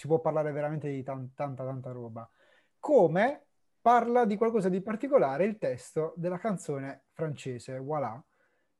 si 0.00 0.06
può 0.06 0.18
parlare 0.18 0.50
veramente 0.50 0.88
di 0.88 1.02
tan- 1.02 1.34
tanta 1.34 1.62
tanta 1.62 1.90
roba. 1.92 2.26
Come 2.78 3.42
parla 3.82 4.24
di 4.24 4.38
qualcosa 4.38 4.70
di 4.70 4.80
particolare 4.80 5.44
il 5.44 5.58
testo 5.58 6.14
della 6.16 6.38
canzone 6.38 7.02
francese, 7.12 7.76
Voilà, 7.78 8.18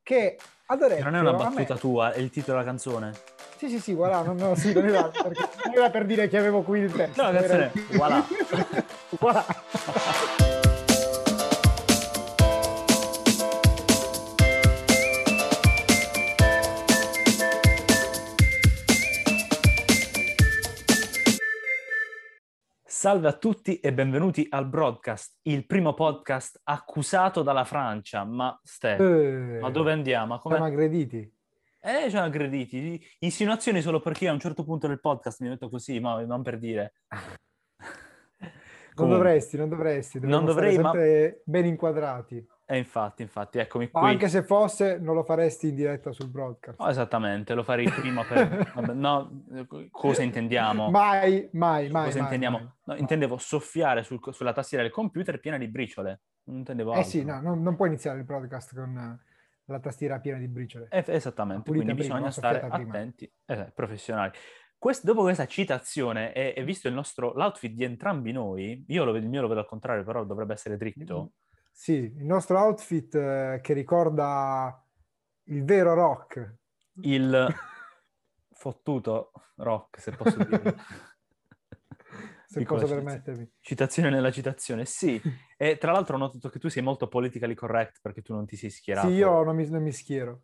che 0.02 0.38
ad 0.64 0.80
orecchio... 0.80 1.04
Non 1.04 1.16
è 1.16 1.20
una 1.20 1.34
battuta 1.34 1.74
me- 1.74 1.78
tua, 1.80 2.12
è 2.12 2.18
il 2.20 2.30
titolo 2.30 2.56
della 2.56 2.70
canzone. 2.70 3.12
Sì, 3.58 3.68
sì, 3.68 3.80
sì, 3.80 3.92
voilà, 3.92 4.22
no, 4.22 4.32
no, 4.32 4.54
sì, 4.54 4.72
non 4.72 4.86
era, 4.86 5.02
non 5.02 5.74
era 5.74 5.90
per 5.90 6.06
dire 6.06 6.26
che 6.28 6.38
avevo 6.38 6.62
qui 6.62 6.80
il 6.80 6.90
testo. 6.90 7.22
No, 7.22 7.30
la 7.32 7.38
era- 7.42 7.56
canzone 7.68 7.86
è 7.90 7.96
Voilà. 7.98 8.24
Voilà. 9.20 9.44
Salve 23.00 23.28
a 23.28 23.32
tutti 23.32 23.80
e 23.80 23.94
benvenuti 23.94 24.46
al 24.50 24.68
broadcast, 24.68 25.38
il 25.44 25.64
primo 25.64 25.94
podcast 25.94 26.60
accusato 26.64 27.40
dalla 27.42 27.64
Francia. 27.64 28.24
Ma 28.24 28.60
Ste, 28.62 28.96
Eh, 28.96 29.58
ma 29.58 29.70
dove 29.70 29.92
andiamo? 29.92 30.34
Ma 30.34 30.38
Siamo 30.38 30.56
come... 30.58 30.68
aggrediti. 30.68 31.34
Eh, 31.80 32.10
ci 32.10 32.16
hanno 32.18 32.26
aggrediti. 32.26 33.02
Insinuazioni 33.20 33.80
solo 33.80 34.00
perché 34.00 34.24
io 34.24 34.30
a 34.30 34.34
un 34.34 34.40
certo 34.40 34.64
punto 34.64 34.86
del 34.86 35.00
podcast 35.00 35.40
mi 35.40 35.48
metto 35.48 35.70
così, 35.70 35.98
ma 35.98 36.22
non 36.26 36.42
per 36.42 36.58
dire. 36.58 36.92
Non 38.96 39.08
dovresti, 39.08 39.56
non 39.56 39.70
dovresti. 39.70 40.20
Non 40.20 40.44
dovremmo 40.44 40.92
dovrei, 40.92 41.30
ma- 41.30 41.36
ben 41.42 41.64
inquadrati. 41.64 42.46
E 42.72 42.78
infatti, 42.78 43.22
infatti, 43.22 43.58
eccomi 43.58 43.90
Ma 43.90 44.00
qui. 44.00 44.08
anche 44.10 44.28
se 44.28 44.44
fosse, 44.44 44.96
non 44.98 45.16
lo 45.16 45.24
faresti 45.24 45.70
in 45.70 45.74
diretta 45.74 46.12
sul 46.12 46.28
broadcast. 46.28 46.78
Oh, 46.80 46.88
esattamente, 46.88 47.52
lo 47.54 47.64
farei 47.64 47.90
prima 47.90 48.22
per... 48.22 48.70
vabbè, 48.76 48.92
no, 48.92 49.42
eh, 49.52 49.88
cosa 49.90 50.22
intendiamo? 50.22 50.88
Mai, 50.88 51.48
mai, 51.50 51.90
mai. 51.90 52.04
cosa 52.04 52.18
mai, 52.18 52.22
intendiamo? 52.22 52.58
mai. 52.58 52.68
No, 52.84 52.94
intendevo 52.94 53.38
soffiare 53.38 54.04
sul- 54.04 54.20
sulla 54.30 54.52
tastiera 54.52 54.84
del 54.84 54.92
computer 54.92 55.40
piena 55.40 55.58
di 55.58 55.66
briciole. 55.66 56.20
Non 56.44 56.58
intendevo 56.58 56.92
altro. 56.92 57.04
Eh 57.04 57.10
sì, 57.10 57.24
no, 57.24 57.40
non, 57.40 57.60
non 57.60 57.74
puoi 57.74 57.88
iniziare 57.88 58.20
il 58.20 58.24
podcast 58.24 58.72
con 58.72 58.96
eh, 58.96 59.18
la 59.64 59.80
tastiera 59.80 60.20
piena 60.20 60.38
di 60.38 60.46
briciole. 60.46 60.86
Eh, 60.90 61.02
esattamente, 61.08 61.64
Pulita 61.64 61.84
quindi 61.86 62.02
prima, 62.02 62.14
bisogna 62.18 62.30
stare 62.30 62.60
prima. 62.60 62.88
attenti, 62.88 63.32
eh, 63.46 63.72
professionali. 63.74 64.30
Quest- 64.78 65.04
dopo 65.04 65.22
questa 65.22 65.46
citazione 65.46 66.32
e, 66.32 66.54
e 66.56 66.62
visto 66.62 66.86
il 66.86 66.94
nostro, 66.94 67.32
l'outfit 67.34 67.74
di 67.74 67.82
entrambi 67.82 68.30
noi, 68.30 68.84
io 68.86 69.04
lo 69.04 69.10
vedo, 69.10 69.24
il 69.24 69.30
mio 69.30 69.40
lo 69.40 69.48
vedo 69.48 69.58
al 69.58 69.66
contrario, 69.66 70.04
però 70.04 70.24
dovrebbe 70.24 70.52
essere 70.52 70.76
dritto. 70.76 71.32
Sì, 71.70 71.92
il 71.92 72.24
nostro 72.24 72.58
outfit 72.58 73.14
eh, 73.14 73.60
che 73.62 73.72
ricorda 73.72 74.84
il 75.44 75.64
vero 75.64 75.94
rock. 75.94 76.56
Il 77.02 77.48
fottuto 78.52 79.32
rock, 79.56 80.00
se 80.00 80.12
posso 80.12 80.42
dire. 80.44 80.76
Se 82.50 82.58
Piccola 82.58 82.80
posso 82.80 82.94
permettermi. 82.94 83.48
Citazione 83.60 84.10
nella 84.10 84.32
citazione, 84.32 84.84
sì. 84.84 85.20
E 85.56 85.76
tra 85.76 85.92
l'altro 85.92 86.16
ho 86.16 86.18
notato 86.18 86.48
che 86.48 86.58
tu 86.58 86.68
sei 86.68 86.82
molto 86.82 87.06
politically 87.06 87.54
correct 87.54 88.00
perché 88.00 88.22
tu 88.22 88.32
non 88.32 88.44
ti 88.44 88.56
sei 88.56 88.70
schierato. 88.70 89.06
Sì, 89.06 89.14
io 89.14 89.44
non 89.44 89.54
mi, 89.54 89.68
non 89.68 89.82
mi 89.82 89.92
schiero. 89.92 90.42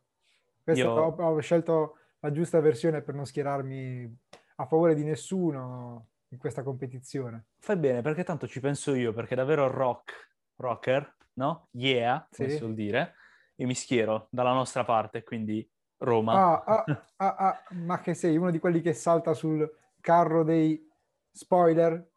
Io- 0.66 0.90
ho, 0.90 1.14
ho 1.16 1.40
scelto 1.40 1.96
la 2.20 2.30
giusta 2.30 2.60
versione 2.60 3.02
per 3.02 3.14
non 3.14 3.24
schierarmi 3.24 4.18
a 4.56 4.66
favore 4.66 4.94
di 4.94 5.02
nessuno 5.02 6.10
in 6.28 6.38
questa 6.38 6.62
competizione. 6.62 7.46
Fai 7.58 7.76
bene, 7.76 8.02
perché 8.02 8.24
tanto 8.24 8.46
ci 8.46 8.60
penso 8.60 8.94
io, 8.94 9.12
perché 9.12 9.34
davvero 9.34 9.68
rock, 9.68 10.36
rocker, 10.56 11.15
no? 11.36 11.68
Yeah, 11.72 12.28
come 12.36 12.48
Sì. 12.48 12.50
si 12.50 12.56
suol 12.58 12.74
dire. 12.74 13.14
Io 13.56 13.66
mi 13.66 13.74
schiero 13.74 14.28
dalla 14.30 14.52
nostra 14.52 14.84
parte, 14.84 15.22
quindi 15.22 15.68
Roma. 15.98 16.34
Ah, 16.34 16.62
ah, 16.66 16.84
ah, 17.16 17.34
ah, 17.36 17.62
ma 17.70 18.00
che 18.00 18.14
sei 18.14 18.36
uno 18.36 18.50
di 18.50 18.58
quelli 18.58 18.80
che 18.80 18.92
salta 18.92 19.32
sul 19.34 19.68
carro 20.00 20.42
dei 20.44 20.86
spoiler? 21.30 22.10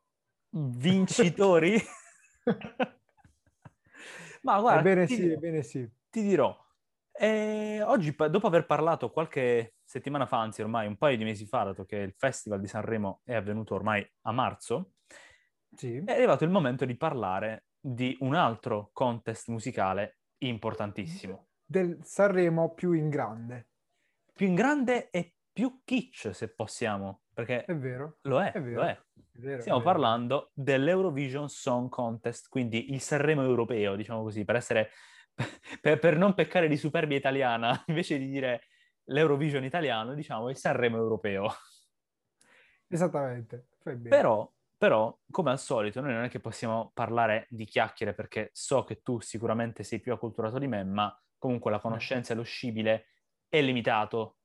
Vincitori? 0.53 1.79
Ma 4.43 4.59
guarda, 4.59 4.79
ebbene 4.79 5.07
sì, 5.07 5.29
ebbene 5.29 5.63
sì. 5.63 5.89
ti 6.09 6.21
dirò, 6.21 6.55
eh, 7.11 7.81
oggi 7.83 8.15
dopo 8.29 8.47
aver 8.47 8.65
parlato 8.65 9.11
qualche 9.11 9.75
settimana 9.83 10.25
fa, 10.25 10.39
anzi 10.39 10.61
ormai 10.61 10.87
un 10.87 10.97
paio 10.97 11.17
di 11.17 11.23
mesi 11.25 11.45
fa, 11.45 11.63
dato 11.63 11.85
che 11.85 11.97
il 11.97 12.13
Festival 12.17 12.59
di 12.59 12.67
Sanremo 12.67 13.21
è 13.25 13.33
avvenuto 13.35 13.75
ormai 13.75 14.07
a 14.21 14.31
marzo, 14.31 14.93
Sì. 15.75 16.03
è 16.03 16.11
arrivato 16.13 16.43
il 16.43 16.49
momento 16.49 16.85
di 16.85 16.95
parlare 16.97 17.68
di 17.79 18.15
un 18.21 18.35
altro 18.35 18.89
contest 18.93 19.47
musicale 19.49 20.19
importantissimo. 20.39 21.47
Del 21.65 21.99
Sanremo 22.01 22.73
più 22.73 22.93
in 22.93 23.09
grande. 23.09 23.69
Più 24.33 24.47
in 24.47 24.55
grande 24.55 25.09
e 25.09 25.35
più 25.51 25.81
kitsch, 25.83 26.33
se 26.33 26.53
possiamo, 26.53 27.23
perché 27.33 27.65
È 27.65 27.75
vero? 27.75 28.19
lo 28.23 28.41
è, 28.41 28.51
è 28.51 28.61
vero. 28.61 28.81
lo 28.81 28.87
è. 28.87 28.91
È 28.91 29.37
vero, 29.39 29.57
è 29.57 29.61
Stiamo 29.61 29.79
vero. 29.79 29.91
parlando 29.91 30.51
dell'Eurovision 30.53 31.49
Song 31.49 31.89
Contest, 31.89 32.47
quindi 32.49 32.91
il 32.93 33.01
Sanremo 33.01 33.43
europeo, 33.43 33.95
diciamo 33.95 34.21
così, 34.23 34.45
per 34.45 34.55
essere 34.55 34.89
per, 35.81 35.99
per 35.99 36.17
non 36.17 36.33
peccare 36.33 36.67
di 36.67 36.77
superbia 36.77 37.17
italiana, 37.17 37.83
invece 37.87 38.17
di 38.17 38.29
dire 38.29 38.63
l'Eurovision 39.05 39.63
italiano, 39.63 40.13
diciamo 40.13 40.49
il 40.49 40.55
Sanremo 40.57 40.97
europeo. 40.97 41.49
Esattamente. 42.87 43.67
Fai 43.79 43.95
bene. 43.95 44.09
Però, 44.15 44.51
però, 44.79 45.13
come 45.29 45.51
al 45.51 45.59
solito, 45.59 45.99
noi 45.99 46.13
non 46.13 46.23
è 46.23 46.29
che 46.29 46.39
possiamo 46.39 46.91
parlare 46.93 47.47
di 47.49 47.65
chiacchiere 47.65 48.13
perché 48.13 48.49
so 48.53 48.85
che 48.85 49.01
tu 49.01 49.19
sicuramente 49.19 49.83
sei 49.83 49.99
più 49.99 50.13
acculturato 50.13 50.57
di 50.57 50.67
me, 50.67 50.85
ma 50.85 51.13
comunque 51.37 51.69
la 51.69 51.81
conoscenza 51.81 52.31
e 52.31 52.37
lo 52.37 52.43
scibile 52.43 53.07
è 53.49 53.61
limitato. 53.61 54.37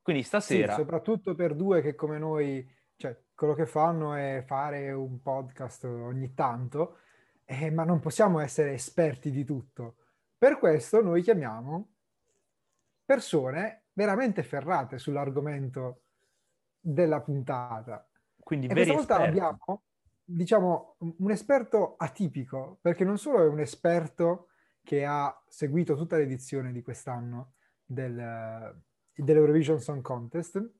Quindi 0.00 0.22
Sì, 0.22 0.28
stasera... 0.28 0.74
soprattutto 0.74 1.34
per 1.34 1.56
due 1.56 1.82
che 1.82 1.96
come 1.96 2.18
noi, 2.18 2.64
cioè, 2.94 3.20
quello 3.34 3.54
che 3.54 3.66
fanno 3.66 4.14
è 4.14 4.44
fare 4.46 4.92
un 4.92 5.20
podcast 5.20 5.82
ogni 5.82 6.32
tanto, 6.32 6.98
eh, 7.44 7.72
ma 7.72 7.82
non 7.82 7.98
possiamo 7.98 8.38
essere 8.38 8.74
esperti 8.74 9.32
di 9.32 9.44
tutto. 9.44 9.96
Per 10.38 10.58
questo 10.58 11.02
noi 11.02 11.22
chiamiamo 11.22 11.88
persone 13.04 13.86
veramente 13.94 14.44
ferrate 14.44 14.98
sull'argomento 14.98 16.02
della 16.78 17.20
puntata. 17.20 18.06
Quindi 18.42 18.66
E 18.66 18.72
questa 18.72 18.92
volta 18.94 19.14
esperti. 19.14 19.38
abbiamo, 19.38 19.82
diciamo, 20.24 20.96
un 20.98 21.30
esperto 21.30 21.94
atipico, 21.96 22.78
perché 22.80 23.04
non 23.04 23.18
solo 23.18 23.42
è 23.42 23.46
un 23.46 23.60
esperto 23.60 24.48
che 24.82 25.04
ha 25.04 25.34
seguito 25.46 25.94
tutta 25.96 26.16
l'edizione 26.16 26.72
di 26.72 26.82
quest'anno 26.82 27.54
del, 27.84 28.82
dell'Eurovision 29.14 29.80
Song 29.80 30.02
Contest, 30.02 30.70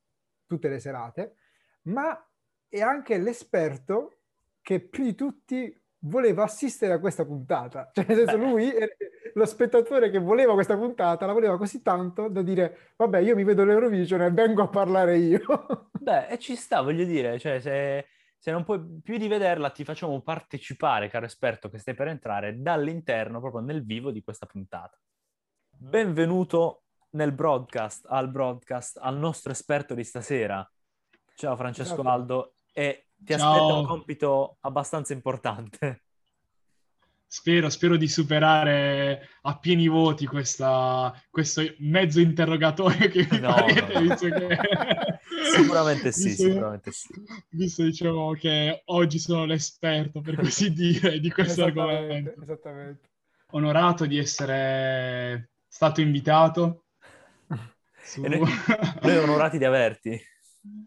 tutte 0.47 0.69
le 0.69 0.81
serate, 0.81 1.37
ma 1.83 2.29
è 2.69 2.81
anche 2.81 3.19
l'esperto 3.19 4.19
che 4.61 4.81
più 4.81 5.05
di 5.05 5.15
tutti 5.15 5.81
voleva 6.05 6.45
assistere 6.45 6.95
a 6.95 7.01
questa 7.01 7.25
puntata. 7.25 7.91
Cioè, 7.95 8.05
nel 8.07 8.17
senso, 8.17 8.37
lui, 8.37 8.73
lo 9.35 9.45
spettatore 9.45 10.11
che 10.11 10.19
voleva 10.19 10.55
questa 10.55 10.77
puntata, 10.77 11.27
la 11.27 11.33
voleva 11.33 11.57
così 11.57 11.83
tanto 11.83 12.29
da 12.29 12.43
dire, 12.43 12.93
vabbè, 12.97 13.19
io 13.21 13.35
mi 13.35 13.45
vedo 13.45 13.65
l'Eurovision 13.65 14.23
e 14.23 14.31
vengo 14.31 14.63
a 14.63 14.69
parlare 14.69 15.19
io. 15.19 15.89
Beh, 15.93 16.29
e 16.29 16.39
ci 16.39 16.57
sta, 16.57 16.81
voglio 16.81 17.05
dire, 17.05 17.39
cioè 17.39 17.61
se, 17.61 18.07
se 18.39 18.51
non 18.51 18.65
puoi 18.65 19.01
più 19.03 19.19
di 19.19 19.29
vederla 19.29 19.71
ti 19.71 19.85
facciamo 19.85 20.21
partecipare, 20.21 21.09
caro 21.09 21.27
esperto 21.27 21.69
che 21.69 21.79
stai 21.79 21.95
per 21.95 22.09
entrare, 22.09 22.61
dall'interno, 22.61 23.41
proprio 23.41 23.63
nel 23.63 23.85
vivo 23.85 24.11
di 24.11 24.23
questa 24.23 24.47
puntata. 24.47 24.99
Benvenuto 25.71 26.83
nel 27.11 27.33
broadcast, 27.33 28.07
al 28.09 28.31
broadcast, 28.31 28.99
al 29.01 29.17
nostro 29.17 29.53
esperto 29.53 29.95
di 29.95 30.05
stasera. 30.05 30.69
Ciao 31.35 31.57
Francesco 31.57 32.03
Grazie. 32.03 32.11
Aldo 32.11 32.55
e 32.73 33.07
ti 33.17 33.37
Ciao. 33.37 33.53
aspetta 33.53 33.75
un 33.75 33.87
compito 33.87 34.57
abbastanza 34.61 35.13
importante. 35.13 36.03
Spero, 37.35 37.71
spero 37.71 37.97
di 37.97 38.09
superare 38.09 39.27
a 39.45 39.59
pieni 39.59 39.89
voti 39.89 40.27
questa- 40.27 41.11
questo 41.31 41.63
mezzo 41.79 42.21
interrogatorio 42.21 43.09
che 43.09 43.27
mi 43.31 43.41
No, 43.41 43.53
farete, 43.55 43.93
no. 43.95 44.01
visto 44.01 44.29
che... 44.29 44.59
Sicuramente 45.57 46.13
sì, 46.13 46.25
visto- 46.29 46.43
sicuramente 46.43 46.91
sì. 46.93 47.09
Visto, 47.49 47.85
diciamo, 47.85 48.33
che 48.35 48.83
oggi 48.85 49.19
sono 49.19 49.47
l'esperto, 49.47 50.21
per 50.21 50.37
così 50.37 50.75
dire, 50.75 51.21
di 51.21 51.31
questo 51.31 51.63
Esattamente, 51.65 52.03
argomento. 52.05 52.43
esattamente. 52.43 53.11
Onorato 53.53 54.05
di 54.05 54.19
essere 54.19 55.53
stato 55.67 56.03
invitato. 56.03 56.85
su- 58.03 58.21
noi, 58.21 58.41
noi 59.01 59.17
onorati 59.17 59.57
di 59.57 59.65
averti. 59.65 60.21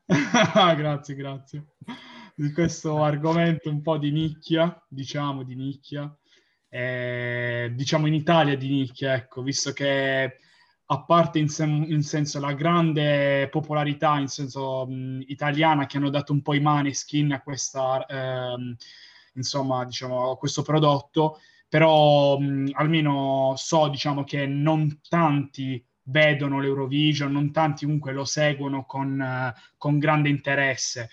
grazie, 0.05 1.15
grazie. 1.15 1.65
Di 2.35 2.51
questo 2.51 3.01
argomento 3.01 3.71
un 3.71 3.81
po' 3.81 3.97
di 3.97 4.11
nicchia, 4.11 4.79
diciamo 4.87 5.41
di 5.43 5.55
nicchia, 5.55 6.15
eh, 6.75 7.71
diciamo 7.73 8.07
in 8.07 8.13
Italia 8.13 8.57
di 8.57 8.67
nicchia, 8.69 9.13
ecco, 9.13 9.41
visto 9.41 9.71
che 9.71 10.37
a 10.87 11.03
parte 11.03 11.39
in, 11.39 11.47
sen- 11.47 11.85
in 11.89 12.03
senso 12.03 12.39
la 12.39 12.53
grande 12.53 13.47
popolarità 13.49 14.19
in 14.19 14.27
senso 14.27 14.85
mh, 14.85 15.23
italiana 15.27 15.85
che 15.85 15.97
hanno 15.97 16.09
dato 16.09 16.33
un 16.33 16.41
po' 16.41 16.53
i 16.53 16.59
maneskin 16.59 17.31
a 17.31 17.41
questa, 17.41 18.05
ehm, 18.05 18.75
insomma, 19.35 19.85
diciamo, 19.85 20.31
a 20.31 20.37
questo 20.37 20.61
prodotto, 20.63 21.39
però 21.69 22.37
mh, 22.37 22.71
almeno 22.73 23.53
so, 23.55 23.87
diciamo, 23.87 24.23
che 24.25 24.45
non 24.45 24.99
tanti 25.07 25.83
vedono 26.07 26.59
l'Eurovision, 26.59 27.31
non 27.31 27.51
tanti 27.51 27.85
comunque 27.85 28.11
lo 28.13 28.25
seguono 28.25 28.85
con, 28.85 29.19
eh, 29.21 29.53
con 29.77 29.97
grande 29.97 30.29
interesse. 30.29 31.09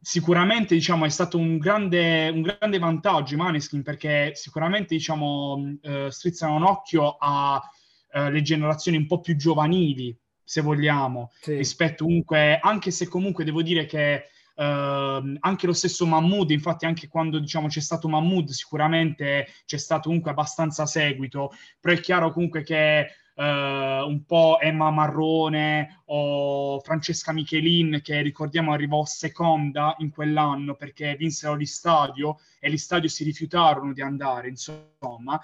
Sicuramente 0.00 0.74
diciamo, 0.74 1.04
è 1.04 1.08
stato 1.08 1.36
un 1.38 1.58
grande, 1.58 2.28
un 2.28 2.42
grande 2.42 2.78
vantaggio 2.78 3.34
i 3.34 3.36
Maneskin 3.36 3.82
perché 3.82 4.32
sicuramente 4.34 4.94
diciamo, 4.94 5.76
eh, 5.82 6.10
strizzano 6.10 6.54
un 6.56 6.62
occhio 6.64 7.16
alle 7.18 8.38
eh, 8.38 8.42
generazioni 8.42 8.96
un 8.96 9.06
po' 9.06 9.20
più 9.20 9.36
giovanili, 9.36 10.16
se 10.42 10.62
vogliamo, 10.62 11.30
sì. 11.40 11.56
rispetto 11.56 12.04
comunque, 12.04 12.58
anche 12.58 12.90
se 12.90 13.06
comunque 13.08 13.44
devo 13.44 13.62
dire 13.62 13.86
che 13.86 14.24
Uh, 14.60 15.38
anche 15.38 15.66
lo 15.66 15.72
stesso 15.72 16.04
Mahmood, 16.04 16.50
infatti 16.50 16.84
anche 16.84 17.08
quando 17.08 17.38
diciamo 17.38 17.68
c'è 17.68 17.80
stato 17.80 18.08
Mahmood 18.08 18.50
sicuramente 18.50 19.46
c'è 19.64 19.78
stato 19.78 20.08
comunque 20.08 20.32
abbastanza 20.32 20.84
seguito, 20.84 21.52
però 21.80 21.94
è 21.94 22.00
chiaro 22.00 22.30
comunque 22.30 22.62
che 22.62 23.06
Uh, 23.40 24.06
un 24.06 24.24
po' 24.26 24.58
Emma 24.60 24.90
Marrone 24.90 26.02
o 26.06 26.78
Francesca 26.80 27.32
Michelin 27.32 28.00
che 28.02 28.20
ricordiamo 28.20 28.74
arrivò 28.74 29.06
seconda 29.06 29.94
in 30.00 30.10
quell'anno 30.10 30.74
perché 30.74 31.16
vinsero 31.16 31.54
l'Istadio 31.54 32.38
e 32.58 32.68
l'Istadio 32.68 33.08
si 33.08 33.24
rifiutarono 33.24 33.94
di 33.94 34.02
andare, 34.02 34.48
insomma 34.48 35.40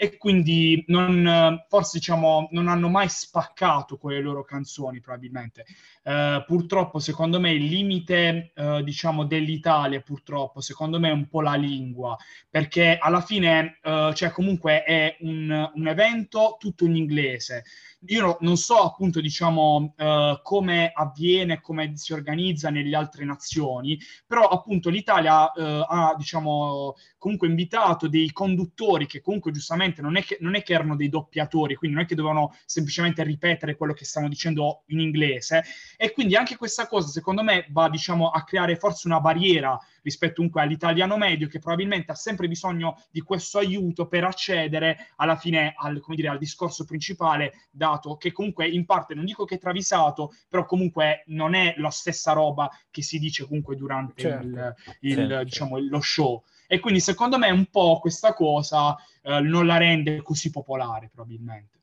e 0.00 0.16
quindi 0.16 0.84
non, 0.86 1.64
forse 1.68 1.98
diciamo, 1.98 2.46
non 2.52 2.68
hanno 2.68 2.88
mai 2.88 3.08
spaccato 3.08 3.96
quelle 3.96 4.20
loro 4.20 4.44
canzoni 4.44 5.00
probabilmente. 5.00 5.64
Uh, 6.04 6.44
purtroppo 6.46 7.00
secondo 7.00 7.40
me 7.40 7.50
il 7.50 7.64
limite 7.64 8.52
uh, 8.54 8.80
diciamo 8.80 9.24
dell'Italia 9.24 10.00
purtroppo 10.00 10.60
secondo 10.60 11.00
me 11.00 11.08
è 11.08 11.12
un 11.12 11.28
po' 11.28 11.42
la 11.42 11.54
lingua 11.54 12.16
perché 12.48 12.96
alla 12.98 13.20
fine 13.20 13.78
uh, 13.82 14.12
cioè 14.12 14.30
comunque 14.30 14.84
è 14.84 15.16
un, 15.20 15.70
un 15.74 15.86
evento 15.88 16.56
tutto 16.58 16.84
in 16.86 16.96
inglese 16.96 17.64
io 18.06 18.20
no, 18.20 18.36
non 18.40 18.56
so 18.56 18.76
appunto 18.76 19.20
diciamo 19.20 19.94
uh, 19.96 20.40
come 20.42 20.92
avviene, 20.94 21.60
come 21.60 21.96
si 21.96 22.12
organizza 22.12 22.70
nelle 22.70 22.94
altre 22.94 23.24
nazioni, 23.24 23.98
però 24.26 24.46
appunto 24.46 24.88
l'Italia 24.88 25.44
uh, 25.44 25.84
ha 25.86 26.14
diciamo 26.16 26.94
comunque 27.18 27.48
invitato 27.48 28.08
dei 28.08 28.30
conduttori 28.32 29.06
che 29.06 29.20
comunque 29.20 29.50
giustamente 29.50 30.00
non 30.00 30.16
è, 30.16 30.22
che, 30.22 30.38
non 30.40 30.54
è 30.54 30.62
che 30.62 30.74
erano 30.74 30.94
dei 30.94 31.08
doppiatori, 31.08 31.74
quindi 31.74 31.96
non 31.96 32.04
è 32.04 32.08
che 32.08 32.14
dovevano 32.14 32.54
semplicemente 32.64 33.22
ripetere 33.24 33.76
quello 33.76 33.92
che 33.92 34.04
stavano 34.04 34.30
dicendo 34.30 34.84
in 34.86 35.00
inglese. 35.00 35.64
E 35.96 36.12
quindi 36.12 36.36
anche 36.36 36.56
questa 36.56 36.86
cosa 36.86 37.08
secondo 37.08 37.42
me 37.42 37.66
va 37.70 37.88
diciamo 37.88 38.30
a 38.30 38.44
creare 38.44 38.76
forse 38.76 39.08
una 39.08 39.20
barriera 39.20 39.78
rispetto 40.02 40.36
comunque 40.36 40.62
all'italiano 40.62 41.16
medio 41.16 41.48
che 41.48 41.58
probabilmente 41.58 42.12
ha 42.12 42.14
sempre 42.14 42.48
bisogno 42.48 43.02
di 43.10 43.20
questo 43.20 43.58
aiuto 43.58 44.06
per 44.06 44.24
accedere 44.24 45.08
alla 45.16 45.36
fine 45.36 45.74
al, 45.76 46.00
dire, 46.08 46.28
al 46.28 46.38
discorso 46.38 46.84
principale, 46.84 47.52
dato 47.90 48.16
che 48.16 48.32
comunque 48.32 48.68
in 48.68 48.84
parte 48.84 49.14
non 49.14 49.24
dico 49.24 49.44
che 49.44 49.56
è 49.56 49.58
travisato, 49.58 50.32
però 50.48 50.64
comunque 50.64 51.22
non 51.26 51.54
è 51.54 51.74
la 51.78 51.90
stessa 51.90 52.32
roba 52.32 52.70
che 52.90 53.02
si 53.02 53.18
dice 53.18 53.46
comunque 53.46 53.76
durante 53.76 54.22
certo. 54.22 54.46
il, 54.46 54.74
il, 55.00 55.14
certo. 55.14 55.44
diciamo, 55.44 55.78
lo 55.78 56.00
show. 56.00 56.42
E 56.66 56.80
quindi 56.80 57.00
secondo 57.00 57.38
me 57.38 57.50
un 57.50 57.66
po' 57.66 57.98
questa 57.98 58.34
cosa 58.34 58.96
eh, 59.22 59.40
non 59.40 59.66
la 59.66 59.78
rende 59.78 60.22
così 60.22 60.50
popolare 60.50 61.08
probabilmente. 61.12 61.76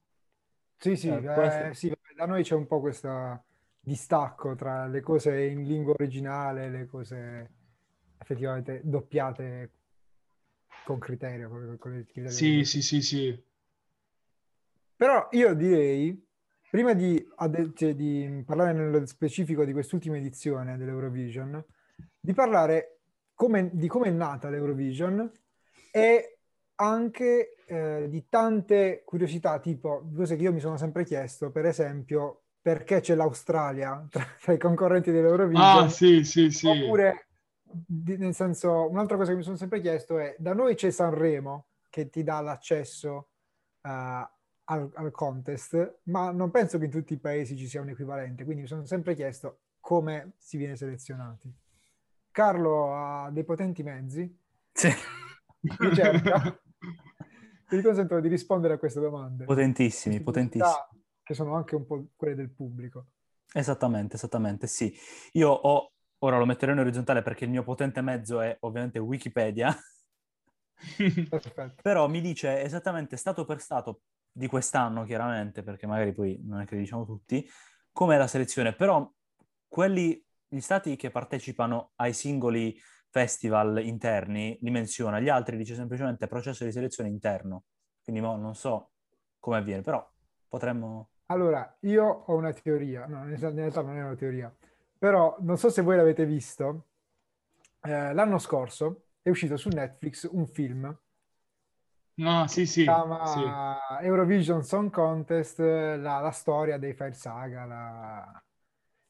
Sì, 0.78 0.96
sì, 0.96 1.10
eh, 1.10 1.72
sì, 1.74 1.92
da 2.16 2.26
noi 2.26 2.44
c'è 2.44 2.54
un 2.54 2.68
po' 2.68 2.80
questo 2.80 3.44
distacco 3.80 4.56
tra 4.56 4.88
le 4.88 5.02
cose 5.02 5.46
in 5.46 5.64
lingua 5.64 5.94
originale 5.94 6.66
e 6.66 6.70
le 6.70 6.86
cose 6.86 7.52
effettivamente 8.20 8.82
doppiate 8.84 9.72
con 10.84 11.00
criterio. 11.00 11.50
Con, 11.50 11.78
con 11.80 11.92
criterio 11.94 12.30
sì, 12.30 12.64
sì, 12.64 12.82
sì, 12.82 13.02
sì. 13.02 13.44
Però 14.96 15.28
io 15.32 15.54
direi, 15.54 16.26
prima 16.70 16.94
di, 16.94 17.24
cioè, 17.76 17.96
di, 17.96 18.44
parlare 18.46 18.74
nello 18.74 19.06
specifico 19.06 19.66
di 19.66 19.74
quest'ultima 19.74 20.18
edizione 20.18 20.78
dell'Eurovision, 20.78 21.64
di 22.20 22.34
parlare 22.34 23.00
come, 23.34 23.70
di 23.74 23.88
come 23.88 24.08
è 24.08 24.12
nata 24.12 24.50
l'Eurovision 24.50 25.30
e 25.92 26.38
anche 26.76 27.56
eh, 27.66 28.08
di 28.10 28.28
tante 28.30 29.04
curiosità, 29.06 29.60
tipo 29.60 30.10
cose 30.16 30.36
che 30.36 30.44
io 30.44 30.54
mi 30.54 30.60
sono 30.60 30.78
sempre 30.78 31.04
chiesto, 31.04 31.52
per 31.52 31.66
esempio, 31.66 32.44
perché 32.62 33.00
c'è 33.00 33.16
l'Australia 33.16 34.06
tra, 34.10 34.26
tra 34.42 34.54
i 34.54 34.58
concorrenti 34.58 35.12
dell'Eurovision? 35.12 35.84
Ah, 35.84 35.90
sì, 35.90 36.24
sì, 36.24 36.50
sì. 36.52 36.68
Oppure 36.68 37.28
nel 37.88 38.34
senso, 38.34 38.90
un'altra 38.90 39.18
cosa 39.18 39.32
che 39.32 39.38
mi 39.38 39.44
sono 39.44 39.58
sempre 39.58 39.82
chiesto 39.82 40.18
è, 40.18 40.36
da 40.38 40.54
noi 40.54 40.76
c'è 40.76 40.92
Sanremo 40.92 41.68
che 41.90 42.10
ti 42.10 42.24
dà 42.24 42.40
l'accesso 42.42 43.30
uh, 43.82 43.90
al, 44.66 44.90
al, 44.94 45.12
contest, 45.12 46.00
ma 46.04 46.32
non 46.32 46.52
penso 46.52 46.78
che 46.78 46.86
in 46.86 46.92
tutti 46.92 47.14
i 47.14 47.20
paesi 47.20 47.58
ci 47.58 47.68
sia 47.68 47.82
un 47.82 47.90
equivalente, 47.90 48.44
quindi 48.44 48.64
mi 48.64 48.68
sono 48.68 48.86
sempre 48.86 49.16
chiesto 49.16 49.60
come 49.80 50.34
si 50.38 50.58
viene 50.58 50.76
selezionati. 50.76 51.54
Carlo 52.32 52.96
ha 52.96 53.30
dei 53.32 53.44
potenti 53.44 53.84
mezzi. 53.84 54.40
Sì. 54.72 54.90
Ti 57.68 57.82
consento 57.82 58.20
di 58.20 58.28
rispondere 58.28 58.76
a 58.76 58.78
queste 58.78 59.00
domande. 59.00 59.46
Potentissimi, 59.46 60.22
potentissimi. 60.22 60.74
Che 61.24 61.34
sono 61.34 61.56
anche 61.56 61.76
un 61.76 61.86
po' 61.86 62.08
quelle 62.16 62.36
del 62.36 62.52
pubblico. 62.52 63.08
Esattamente, 63.54 64.16
esattamente, 64.16 64.68
sì. 64.68 64.94
Io 65.34 65.50
ho 65.50 65.90
Ora 66.20 66.38
lo 66.40 66.46
metterò 66.46 66.72
in 66.72 66.80
orizzontale 66.80 67.22
perché 67.22 67.44
il 67.44 67.52
mio 67.52 67.64
potente 67.64 68.02
mezzo 68.02 68.42
è 68.42 68.58
ovviamente 68.62 68.98
Wikipedia. 68.98 69.76
Però 71.82 72.08
mi 72.08 72.20
dice 72.20 72.62
esattamente 72.62 73.16
stato 73.16 73.46
per 73.46 73.62
stato 73.62 74.02
di 74.36 74.48
quest'anno, 74.48 75.04
chiaramente, 75.04 75.64
perché 75.64 75.88
magari 75.88 76.14
poi 76.14 76.40
non 76.44 76.62
è 76.62 76.66
che 76.66 76.76
li 76.76 76.82
diciamo 76.82 77.06
tutti, 77.06 77.48
com'è 77.92 78.18
la 78.18 78.28
selezione. 78.28 78.76
Però 78.76 79.10
quelli, 79.68 80.24
gli 80.48 80.60
stati 80.60 80.96
che 80.96 81.10
partecipano 81.10 81.92
ai 81.96 82.14
singoli 82.14 82.78
festival 83.10 83.82
interni 83.84 84.58
li 84.62 84.72
menziona, 84.72 85.20
gli 85.20 85.30
altri 85.30 85.56
dice 85.56 85.76
semplicemente 85.76 86.28
processo 86.28 86.66
di 86.66 86.72
selezione 86.72 87.10
interno. 87.10 87.64
Quindi 88.04 88.22
mo, 88.22 88.36
non 88.36 88.56
so 88.56 88.92
come 89.40 89.58
avviene, 89.58 89.82
però 89.82 90.06
potremmo... 90.48 91.12
Allora, 91.28 91.76
io 91.82 92.06
ho 92.06 92.36
una 92.36 92.52
teoria, 92.52 93.06
no, 93.06 93.28
in 93.30 93.40
realtà 93.40 93.82
non 93.82 93.98
è 93.98 94.04
una 94.04 94.16
teoria 94.16 94.54
però 94.98 95.38
non 95.42 95.58
so 95.58 95.70
se 95.70 95.84
voi 95.84 95.98
l'avete 95.98 96.26
visto, 96.26 96.88
eh, 97.82 98.12
l'anno 98.14 98.40
scorso 98.40 99.10
è 99.22 99.30
uscito 99.30 99.56
su 99.56 99.70
Netflix 99.70 100.28
un 100.32 100.48
film. 100.48 101.00
No, 102.16 102.48
sì, 102.48 102.66
sì. 102.66 102.80
Si 102.80 102.84
chiama 102.84 103.26
sì. 103.26 104.06
Eurovision 104.06 104.64
Song 104.64 104.90
Contest, 104.90 105.60
la, 105.60 106.20
la, 106.20 106.32
storia 106.32 106.78
dei 106.78 106.94
Fire 106.94 107.14
Saga, 107.14 107.66
la... 107.66 108.44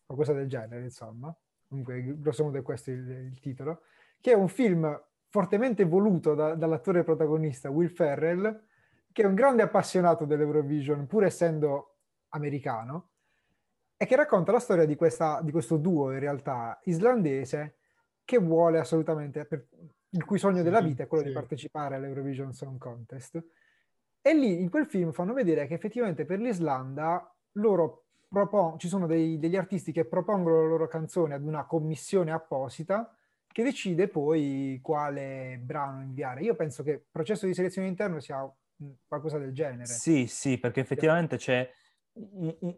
qualcosa 0.06 0.34
del 0.34 0.48
genere, 0.48 0.82
insomma. 0.82 1.36
Comunque, 1.68 2.20
grosso 2.20 2.44
modo 2.44 2.58
è 2.58 2.62
questo 2.62 2.92
il, 2.92 3.08
il 3.10 3.40
titolo. 3.40 3.82
Che 4.20 4.32
è 4.32 4.36
un 4.36 4.48
film 4.48 5.04
fortemente 5.30 5.84
voluto 5.84 6.34
da, 6.34 6.56
dall'attore 6.56 7.04
protagonista 7.04 7.70
Will 7.70 7.90
Ferrell, 7.90 8.64
che 9.12 9.22
è 9.22 9.26
un 9.26 9.36
grande 9.36 9.62
appassionato 9.62 10.26
dell'Eurovision, 10.26 11.06
pur 11.06 11.26
essendo 11.26 11.98
americano, 12.30 13.10
e 13.98 14.06
che 14.06 14.16
racconta 14.16 14.52
la 14.52 14.60
storia 14.60 14.86
di, 14.86 14.96
questa, 14.96 15.42
di 15.42 15.52
questo 15.52 15.78
duo 15.78 16.12
in 16.12 16.20
realtà 16.20 16.80
islandese 16.84 17.76
che 18.26 18.40
vuole 18.40 18.80
assolutamente, 18.80 19.46
per, 19.46 19.68
il 20.16 20.26
cui 20.26 20.38
sogno 20.40 20.64
della 20.64 20.82
vita 20.82 21.04
è 21.04 21.08
quello 21.08 21.24
di 21.24 21.32
partecipare 21.32 21.96
all'Eurovision 21.96 22.54
Song 22.54 22.78
Contest. 22.78 23.44
E 24.22 24.34
lì 24.34 24.60
in 24.60 24.70
quel 24.70 24.88
film 24.88 25.12
fanno 25.12 25.34
vedere 25.34 25.68
che 25.68 25.76
effettivamente 25.76 26.26
per 26.26 26.40
l'Islanda 26.40 27.32
loro 27.54 28.06
propon- 28.28 28.80
ci 28.80 28.88
sono 28.88 29.06
dei, 29.06 29.38
degli 29.38 29.56
artisti 29.56 29.92
che 29.92 30.06
propongono 30.06 30.62
le 30.62 30.68
loro 30.68 30.88
canzoni 30.88 31.34
ad 31.34 31.44
una 31.44 31.66
commissione 31.66 32.32
apposita 32.32 33.16
che 33.48 33.64
decide 33.64 34.08
poi 34.08 34.80
quale 34.82 35.60
brano 35.62 36.02
inviare. 36.02 36.42
Io 36.42 36.56
penso 36.56 36.84
che 36.84 36.92
il 36.92 37.04
processo 37.10 37.46
di 37.46 37.54
selezione 37.54 37.88
interno 37.88 38.20
sia 38.20 38.50
qualcosa 39.06 39.38
del 39.38 39.54
genere. 39.54 39.86
Sì, 39.86 40.28
sì, 40.28 40.58
perché 40.58 40.82
effettivamente 40.82 41.38
c'è 41.38 41.70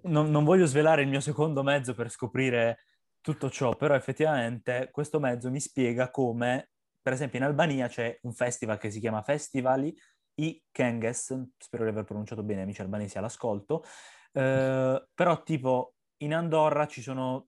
non, 0.03 0.29
non, 0.29 0.44
voglio 0.44 0.65
svelare 0.65 1.03
il 1.03 1.08
mio 1.08 1.20
secondo 1.20 1.62
mezzo 1.63 1.94
per 1.94 2.10
scoprire 2.10 2.79
tutto 3.22 3.50
ciò, 3.50 3.75
però 3.75 3.94
effettivamente 3.94 4.89
questo 4.91 5.20
mezzo 5.20 5.51
mi 5.51 5.60
spiega 5.60 6.10
come, 6.10 6.70
per 7.08 7.16
esempio 7.16 7.40
in 7.40 7.46
Albania 7.46 7.88
c'è 7.88 8.20
un 8.24 8.34
festival 8.34 8.78
che 8.78 8.92
si 8.92 9.00
chiama 9.00 9.22
Festivali 9.22 9.98
i 10.42 10.62
Kenges, 10.72 11.42
spero 11.58 11.86
di 11.86 11.90
aver 11.90 12.04
pronunciato 12.04 12.44
bene, 12.44 12.64
amici 12.64 12.82
albanesi 12.82 13.18
all'ascolto, 13.18 13.86
eh, 14.34 15.08
però 15.14 15.44
tipo 15.44 15.94
in 16.18 16.34
Andorra 16.34 16.86
ci 16.86 17.02
sono 17.02 17.48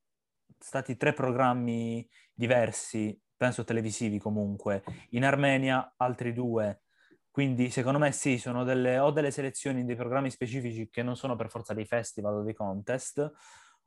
stati 0.57 0.95
tre 0.95 1.11
programmi 1.11 2.09
diversi, 2.33 3.19
penso 3.35 3.65
televisivi 3.65 4.17
comunque, 4.17 4.81
in 5.09 5.25
Armenia 5.25 5.93
altri 5.97 6.31
due, 6.31 6.83
quindi 7.29 7.69
secondo 7.69 7.99
me 7.99 8.13
sì, 8.13 8.37
sono 8.37 8.63
delle, 8.63 8.97
o 8.97 9.11
delle 9.11 9.29
selezioni 9.29 9.83
dei 9.83 9.97
programmi 9.97 10.31
specifici 10.31 10.87
che 10.89 11.03
non 11.03 11.17
sono 11.17 11.35
per 11.35 11.49
forza 11.49 11.73
dei 11.73 11.85
festival 11.85 12.35
o 12.35 12.43
dei 12.43 12.53
contest, 12.53 13.29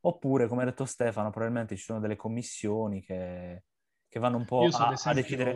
oppure, 0.01 0.49
come 0.49 0.65
ha 0.65 0.67
detto 0.67 0.85
Stefano, 0.85 1.31
probabilmente 1.31 1.77
ci 1.77 1.85
sono 1.85 1.99
delle 1.99 2.17
commissioni 2.17 3.01
che, 3.01 3.65
che 4.13 4.21
vanno 4.21 4.37
un 4.37 4.45
po' 4.45 4.61
a, 4.61 4.67
esempio... 4.67 5.11
a, 5.11 5.15
decidere... 5.15 5.55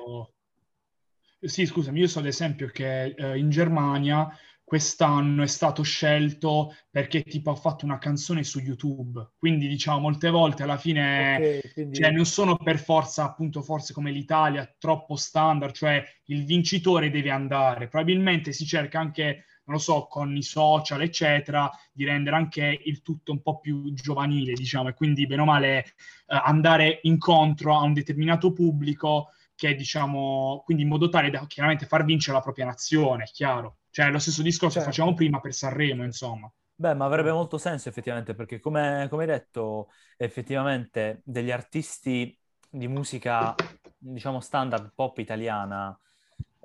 Sì, 1.42 1.66
scusami, 1.66 2.00
io 2.00 2.08
so 2.08 2.20
ad 2.20 2.26
esempio 2.26 2.68
che 2.68 3.14
eh, 3.14 3.36
in 3.36 3.50
Germania 3.50 4.34
quest'anno 4.64 5.42
è 5.42 5.46
stato 5.46 5.82
scelto 5.82 6.74
perché 6.90 7.22
tipo 7.22 7.50
ha 7.50 7.54
fatto 7.54 7.84
una 7.84 7.98
canzone 7.98 8.44
su 8.44 8.60
YouTube. 8.60 9.32
Quindi 9.36 9.68
diciamo 9.68 10.00
molte 10.00 10.30
volte 10.30 10.62
alla 10.62 10.78
fine 10.78 11.36
okay, 11.36 11.72
quindi... 11.74 11.96
cioè, 11.96 12.10
non 12.10 12.24
sono 12.24 12.56
per 12.56 12.78
forza 12.78 13.24
appunto 13.24 13.60
forse 13.60 13.92
come 13.92 14.10
l'Italia 14.10 14.74
troppo 14.78 15.16
standard, 15.16 15.74
cioè 15.74 16.02
il 16.24 16.46
vincitore 16.46 17.10
deve 17.10 17.30
andare. 17.30 17.88
Probabilmente 17.88 18.52
si 18.52 18.64
cerca 18.64 18.98
anche 18.98 19.44
non 19.66 19.76
lo 19.76 19.78
so, 19.78 20.06
con 20.06 20.34
i 20.36 20.42
social, 20.42 21.02
eccetera, 21.02 21.70
di 21.92 22.04
rendere 22.04 22.36
anche 22.36 22.80
il 22.84 23.02
tutto 23.02 23.32
un 23.32 23.42
po' 23.42 23.58
più 23.58 23.92
giovanile, 23.92 24.52
diciamo, 24.52 24.88
e 24.88 24.94
quindi 24.94 25.26
bene 25.26 25.42
o 25.42 25.44
male 25.44 25.78
eh, 25.78 25.84
andare 26.26 27.00
incontro 27.02 27.76
a 27.76 27.82
un 27.82 27.92
determinato 27.92 28.52
pubblico 28.52 29.30
che 29.56 29.74
diciamo, 29.74 30.62
quindi 30.64 30.84
in 30.84 30.88
modo 30.88 31.08
tale 31.08 31.30
da 31.30 31.44
chiaramente 31.46 31.86
far 31.86 32.04
vincere 32.04 32.36
la 32.36 32.42
propria 32.42 32.66
nazione, 32.66 33.24
è 33.24 33.26
chiaro. 33.26 33.78
Cioè, 33.90 34.10
lo 34.10 34.18
stesso 34.18 34.42
discorso 34.42 34.74
certo. 34.78 34.90
facciamo 34.90 35.14
prima 35.14 35.40
per 35.40 35.54
Sanremo, 35.54 36.04
insomma. 36.04 36.52
Beh, 36.74 36.94
ma 36.94 37.06
avrebbe 37.06 37.32
molto 37.32 37.56
senso 37.56 37.88
effettivamente, 37.88 38.34
perché 38.34 38.60
come, 38.60 39.06
come 39.08 39.22
hai 39.22 39.28
detto, 39.28 39.88
effettivamente 40.18 41.22
degli 41.24 41.50
artisti 41.50 42.38
di 42.68 42.86
musica, 42.86 43.54
diciamo, 43.96 44.40
standard 44.40 44.92
pop 44.94 45.16
italiana, 45.16 45.98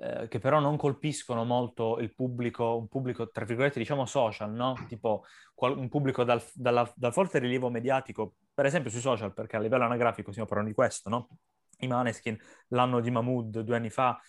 eh, 0.02 0.26
che 0.26 0.40
però 0.40 0.58
non 0.58 0.76
colpiscono 0.76 1.44
molto 1.44 1.98
il 2.00 2.12
pubblico, 2.12 2.76
un 2.76 2.88
pubblico, 2.88 3.30
tra 3.30 3.44
virgolette, 3.44 3.78
diciamo 3.78 4.04
social, 4.04 4.52
no? 4.52 4.74
Tipo 4.88 5.24
qual- 5.54 5.78
un 5.78 5.88
pubblico 5.88 6.24
dal, 6.24 6.42
dalla, 6.54 6.90
dal 6.96 7.12
forte 7.12 7.38
rilievo 7.38 7.70
mediatico, 7.70 8.34
per 8.52 8.66
esempio 8.66 8.90
sui 8.90 9.00
social, 9.00 9.32
perché 9.32 9.56
a 9.56 9.60
livello 9.60 9.84
anagrafico 9.84 10.30
stiamo 10.30 10.48
parlando 10.48 10.72
di 10.72 10.76
questo, 10.76 11.08
no? 11.08 11.28
I 11.78 11.86
Maneskin, 11.86 12.36
l'anno 12.68 13.00
di 13.00 13.10
Mahmood 13.12 13.60
due 13.60 13.76
anni 13.76 13.90
fa, 13.90 14.20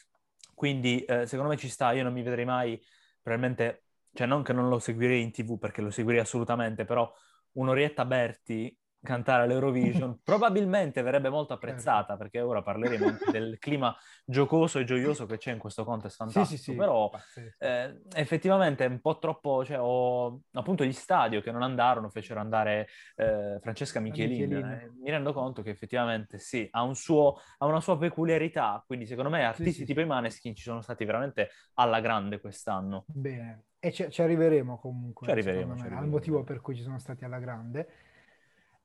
quindi 0.53 1.03
eh, 1.05 1.25
secondo 1.25 1.51
me 1.51 1.57
ci 1.57 1.69
sta, 1.69 1.91
io 1.91 2.03
non 2.03 2.13
mi 2.13 2.21
vedrei 2.21 2.45
mai, 2.45 2.79
probabilmente, 3.21 3.85
cioè 4.13 4.27
non 4.27 4.43
che 4.43 4.53
non 4.53 4.69
lo 4.69 4.77
seguirei 4.77 5.23
in 5.23 5.31
tv 5.31 5.57
perché 5.57 5.81
lo 5.81 5.89
seguirei 5.89 6.21
assolutamente, 6.21 6.85
però 6.85 7.11
un'Orietta 7.53 8.05
Berti 8.05 8.77
cantare 9.03 9.43
all'Eurovision 9.43 10.19
probabilmente 10.23 11.01
verrebbe 11.01 11.29
molto 11.29 11.53
certo. 11.53 11.65
apprezzata 11.65 12.17
perché 12.17 12.39
ora 12.39 12.61
parleremo 12.61 13.07
anche 13.07 13.31
del 13.31 13.57
clima 13.59 13.95
giocoso 14.25 14.79
e 14.79 14.85
gioioso 14.85 15.25
che 15.25 15.37
c'è 15.37 15.51
in 15.51 15.59
questo 15.59 15.83
contest 15.83 16.15
fantastico 16.15 16.57
sì, 16.57 16.57
sì, 16.57 16.71
sì. 16.71 16.77
però 16.77 17.11
eh, 17.59 18.01
effettivamente 18.15 18.85
è 18.85 18.87
un 18.87 19.01
po' 19.01 19.19
troppo 19.19 19.65
cioè, 19.65 19.79
ho 19.79 20.41
appunto 20.53 20.85
gli 20.85 20.93
stadio 20.93 21.41
che 21.41 21.51
non 21.51 21.61
andarono 21.61 22.09
fecero 22.09 22.39
andare 22.39 22.87
eh, 23.15 23.59
Francesca 23.61 23.99
Michelin, 23.99 24.47
Michelin. 24.47 24.65
Eh, 24.65 24.91
mi 25.01 25.09
rendo 25.09 25.33
conto 25.33 25.61
che 25.61 25.69
effettivamente 25.69 26.39
sì 26.39 26.67
ha, 26.71 26.81
un 26.81 26.95
suo, 26.95 27.35
ha 27.57 27.65
una 27.65 27.81
sua 27.81 27.97
peculiarità 27.97 28.81
quindi 28.87 29.05
secondo 29.05 29.29
me 29.29 29.43
artisti 29.43 29.85
tipo 29.85 29.99
i 29.99 30.05
Maneskin 30.05 30.55
ci 30.55 30.63
sono 30.63 30.81
stati 30.81 31.03
veramente 31.03 31.49
alla 31.73 31.99
grande 31.99 32.39
quest'anno 32.39 33.03
bene 33.07 33.65
e 33.79 33.91
ci, 33.91 34.09
ci 34.09 34.21
arriveremo 34.21 34.79
comunque 34.79 35.25
ci 35.25 35.31
arriveremo, 35.33 35.75
ci 35.75 35.81
arriveremo 35.81 36.01
al 36.01 36.07
motivo 36.07 36.43
per 36.43 36.61
cui 36.61 36.73
ci 36.73 36.83
sono 36.83 36.99
stati 36.99 37.25
alla 37.25 37.39
grande 37.39 37.87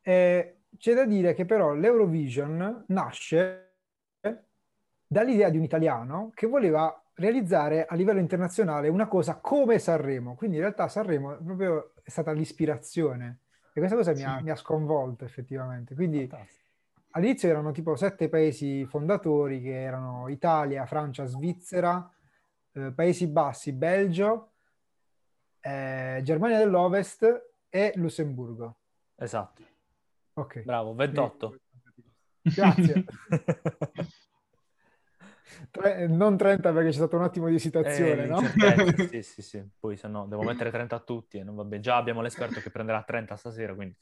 eh, 0.09 0.61
c'è 0.79 0.95
da 0.95 1.05
dire 1.05 1.35
che 1.35 1.45
però 1.45 1.75
l'Eurovision 1.75 2.85
nasce 2.89 3.65
dall'idea 5.07 5.51
di 5.51 5.59
un 5.59 5.65
italiano 5.65 6.33
che 6.35 6.47
voleva 6.47 7.03
realizzare 7.15 7.85
a 7.85 7.95
livello 7.95 8.19
internazionale 8.19 8.89
una 8.89 9.07
cosa 9.07 9.37
come 9.37 9.79
Sanremo. 9.79 10.35
Quindi 10.35 10.57
in 10.57 10.63
realtà 10.63 10.89
Sanremo 10.89 11.37
proprio 11.37 11.93
è 12.03 12.09
stata 12.09 12.33
l'ispirazione 12.33 13.41
e 13.75 13.81
questa 13.81 13.97
cosa 13.97 14.13
mi, 14.13 14.25
ha, 14.25 14.41
mi, 14.41 14.51
ha, 14.51 14.57
sconvolto 14.57 15.27
effettivamente. 15.27 15.95
Quindi 15.95 16.27
Fantastico. 16.27 16.65
all'inizio 17.11 17.51
erano 17.51 17.73
tipo 17.73 17.95
sette 17.95 18.31
paesi 18.31 18.87
fondatori 18.87 19.61
che 19.61 19.83
erano 19.83 20.29
Italia, 20.29 20.87
Francia, 20.87 21.27
Svizzera, 21.27 22.11
eh, 22.73 22.93
Paesi 22.93 23.27
Bassi, 23.27 23.73
Belgio, 23.73 24.53
eh, 25.61 26.21
Germania 26.23 26.57
dell'Ovest 26.57 27.51
e 27.69 27.93
Lussemburgo. 27.97 28.77
Esatto. 29.17 29.77
Ok. 30.39 30.63
Bravo, 30.63 30.95
28. 30.95 31.61
Grazie. 32.55 33.05
Tre, 35.71 36.07
non 36.07 36.37
30 36.37 36.73
perché 36.73 36.91
c'è 36.91 36.95
stato 36.95 37.17
un 37.17 37.25
attimo 37.25 37.49
di 37.49 37.57
esitazione, 37.57 38.23
eh, 38.23 38.27
no? 38.27 38.41
sì, 39.09 39.23
sì, 39.27 39.43
sì. 39.43 39.69
Poi 39.79 39.97
se 39.97 40.07
no 40.07 40.27
devo 40.29 40.43
mettere 40.43 40.71
30 40.71 40.95
a 40.95 41.01
tutti 41.01 41.39
e 41.39 41.43
non 41.43 41.57
va 41.57 41.65
bene. 41.65 41.83
Già 41.83 41.97
abbiamo 41.97 42.23
l'esperto 42.23 42.61
che 42.61 42.71
prenderà 42.71 43.03
30 43.03 43.35
stasera, 43.35 43.75
quindi 43.75 43.97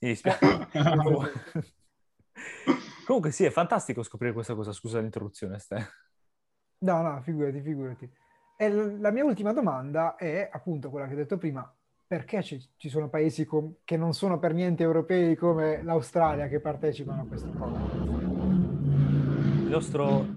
mi 0.00 0.08
dispiace. 0.08 0.68
Comunque 3.04 3.30
sì, 3.30 3.44
è 3.44 3.50
fantastico 3.50 4.02
scoprire 4.02 4.32
questa 4.32 4.54
cosa. 4.54 4.72
Scusa 4.72 5.00
l'interruzione, 5.00 5.58
Ste. 5.58 5.86
No, 6.78 7.02
no, 7.02 7.20
figurati, 7.20 7.60
figurati. 7.60 8.10
E 8.56 8.70
la 8.70 9.10
mia 9.10 9.24
ultima 9.24 9.52
domanda 9.52 10.16
è 10.16 10.48
appunto 10.50 10.88
quella 10.88 11.06
che 11.06 11.12
ho 11.12 11.16
detto 11.16 11.36
prima 11.36 11.70
perché 12.12 12.42
ci, 12.42 12.62
ci 12.76 12.90
sono 12.90 13.08
paesi 13.08 13.46
com- 13.46 13.76
che 13.84 13.96
non 13.96 14.12
sono 14.12 14.38
per 14.38 14.52
niente 14.52 14.82
europei 14.82 15.34
come 15.34 15.82
l'Australia 15.82 16.46
che 16.46 16.60
partecipano 16.60 17.22
a 17.22 17.24
questo 17.24 17.48
contest? 17.52 17.94
Il 19.62 19.68
nostro... 19.70 20.36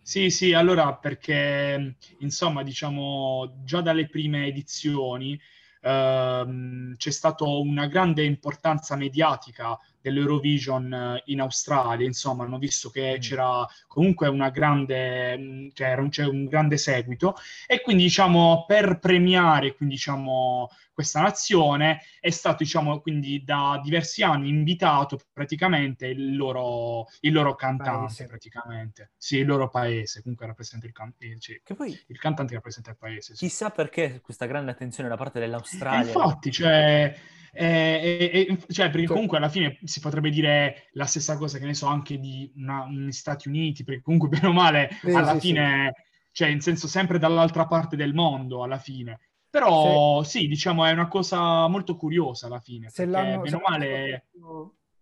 Sì, 0.00 0.30
sì, 0.30 0.52
allora 0.52 0.94
perché 0.94 1.96
insomma 2.18 2.62
diciamo 2.62 3.62
già 3.64 3.80
dalle 3.80 4.08
prime 4.08 4.46
edizioni 4.46 5.36
ehm, 5.82 6.94
c'è 6.94 7.10
stata 7.10 7.44
una 7.46 7.88
grande 7.88 8.22
importanza 8.22 8.94
mediatica 8.94 9.76
dell'Eurovision 10.00 10.92
eh, 10.92 11.22
in 11.26 11.40
Australia, 11.40 12.06
insomma, 12.06 12.44
hanno 12.44 12.58
visto 12.58 12.90
che 12.90 13.16
mm. 13.16 13.20
c'era 13.20 13.66
comunque 13.86 14.28
una 14.28 14.50
grande, 14.50 15.36
mm, 15.38 15.68
cioè, 15.72 16.08
c'è 16.08 16.24
un 16.24 16.46
grande 16.46 16.76
seguito 16.76 17.36
e 17.66 17.80
quindi 17.80 18.04
diciamo 18.04 18.64
per 18.66 18.98
premiare 18.98 19.74
quindi, 19.74 19.94
diciamo, 19.94 20.68
questa 21.00 21.22
nazione 21.22 22.02
è 22.20 22.28
stato 22.28 22.62
diciamo 22.62 23.00
quindi 23.00 23.42
da 23.42 23.80
diversi 23.82 24.22
anni 24.22 24.50
invitato 24.50 25.18
praticamente 25.32 26.06
il 26.06 26.36
loro, 26.36 27.06
il 27.20 27.32
loro 27.32 27.54
cantante 27.54 28.00
paese. 28.00 28.26
praticamente 28.26 29.10
sì 29.16 29.38
il 29.38 29.46
loro 29.46 29.70
paese 29.70 30.20
comunque 30.20 30.46
rappresenta 30.46 30.86
il, 30.86 30.92
can- 30.92 31.14
cioè, 31.38 31.62
che 31.64 31.74
poi, 31.74 31.98
il 32.08 32.18
cantante 32.18 32.52
rappresenta 32.52 32.90
il 32.90 32.98
paese 32.98 33.34
sì. 33.34 33.46
chissà 33.46 33.70
perché 33.70 34.20
questa 34.20 34.44
grande 34.44 34.72
attenzione 34.72 35.08
da 35.08 35.16
parte 35.16 35.40
dell'Australia 35.40 36.04
e 36.04 36.12
infatti 36.12 36.50
cioè 36.50 37.16
eh, 37.52 38.46
eh, 38.48 38.58
cioè, 38.72 38.90
perché 38.90 39.06
comunque 39.06 39.38
alla 39.38 39.48
fine 39.48 39.78
si 39.84 40.00
potrebbe 40.00 40.30
dire 40.30 40.88
la 40.92 41.06
stessa 41.06 41.36
cosa 41.36 41.58
che 41.58 41.66
ne 41.66 41.74
so 41.74 41.86
anche 41.86 42.18
di 42.18 42.50
una, 42.56 42.86
negli 42.88 43.12
Stati 43.12 43.48
Uniti, 43.48 43.84
perché 43.84 44.02
comunque 44.02 44.28
bene 44.40 44.46
o 44.46 44.52
male 44.52 44.90
sì, 45.00 45.10
alla 45.10 45.34
sì, 45.34 45.40
fine, 45.40 45.92
sì. 45.94 46.02
cioè 46.32 46.48
in 46.48 46.60
senso 46.60 46.86
sempre 46.86 47.18
dall'altra 47.18 47.66
parte 47.66 47.96
del 47.96 48.14
mondo 48.14 48.62
alla 48.62 48.78
fine. 48.78 49.20
Però 49.50 50.22
sì, 50.22 50.46
diciamo 50.46 50.84
è 50.84 50.92
una 50.92 51.08
cosa 51.08 51.66
molto 51.66 51.96
curiosa 51.96 52.46
alla 52.46 52.60
fine, 52.60 52.88
se 52.88 53.06
perché 53.06 53.38
bene 53.38 53.56
o 53.56 53.62
male... 53.66 54.24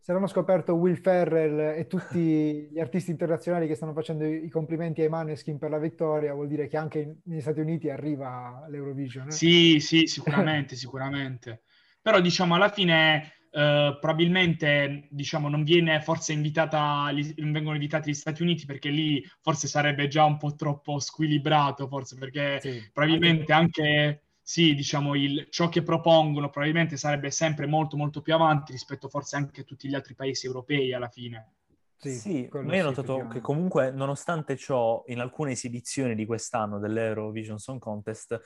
Se 0.08 0.14
l'hanno 0.14 0.26
scoperto 0.26 0.72
Will 0.72 0.96
Ferrell 0.96 1.76
e 1.76 1.86
tutti 1.86 2.66
gli 2.72 2.80
artisti 2.80 3.10
internazionali 3.10 3.66
che 3.66 3.74
stanno 3.74 3.92
facendo 3.92 4.24
i 4.24 4.48
complimenti 4.48 5.02
ai 5.02 5.10
Maneskin 5.10 5.58
per 5.58 5.68
la 5.68 5.76
vittoria, 5.76 6.32
vuol 6.32 6.48
dire 6.48 6.66
che 6.66 6.78
anche 6.78 7.18
negli 7.24 7.42
Stati 7.42 7.60
Uniti 7.60 7.90
arriva 7.90 8.64
l'Eurovision. 8.70 9.26
Eh? 9.26 9.32
Sì, 9.32 9.80
sì, 9.80 10.06
sicuramente, 10.06 10.76
sicuramente 10.76 11.60
però 12.00 12.20
diciamo 12.20 12.54
alla 12.54 12.70
fine 12.70 13.32
Uh, 13.50 13.98
probabilmente 13.98 15.08
diciamo, 15.08 15.48
non 15.48 15.64
viene 15.64 16.02
forse 16.02 16.34
invitata, 16.34 17.10
non 17.10 17.50
vengono 17.50 17.76
invitati 17.76 18.10
gli 18.10 18.14
Stati 18.14 18.42
Uniti 18.42 18.66
perché 18.66 18.90
lì 18.90 19.24
forse 19.40 19.66
sarebbe 19.66 20.06
già 20.06 20.22
un 20.24 20.36
po' 20.36 20.54
troppo 20.54 20.98
squilibrato, 20.98 21.88
forse 21.88 22.16
perché 22.16 22.60
sì, 22.60 22.90
probabilmente 22.92 23.50
anche, 23.54 23.82
anche 23.82 24.22
sì, 24.42 24.74
diciamo, 24.74 25.14
il, 25.14 25.46
ciò 25.48 25.70
che 25.70 25.82
propongono 25.82 26.50
probabilmente 26.50 26.98
sarebbe 26.98 27.30
sempre 27.30 27.66
molto 27.66 27.96
molto 27.96 28.20
più 28.20 28.34
avanti 28.34 28.72
rispetto 28.72 29.08
forse 29.08 29.36
anche 29.36 29.62
a 29.62 29.64
tutti 29.64 29.88
gli 29.88 29.94
altri 29.94 30.14
paesi 30.14 30.44
europei 30.44 30.92
alla 30.92 31.08
fine. 31.08 31.54
Sì, 31.96 32.12
sì 32.12 32.48
ma 32.52 32.76
io 32.76 32.84
ho 32.84 32.88
notato 32.90 33.26
che 33.28 33.40
comunque 33.40 33.90
nonostante 33.90 34.56
ciò 34.56 35.02
in 35.08 35.20
alcune 35.20 35.52
esibizioni 35.52 36.14
di 36.14 36.26
quest'anno 36.26 36.78
dell'Eurovision 36.78 37.58
Song 37.58 37.80
Contest 37.80 38.40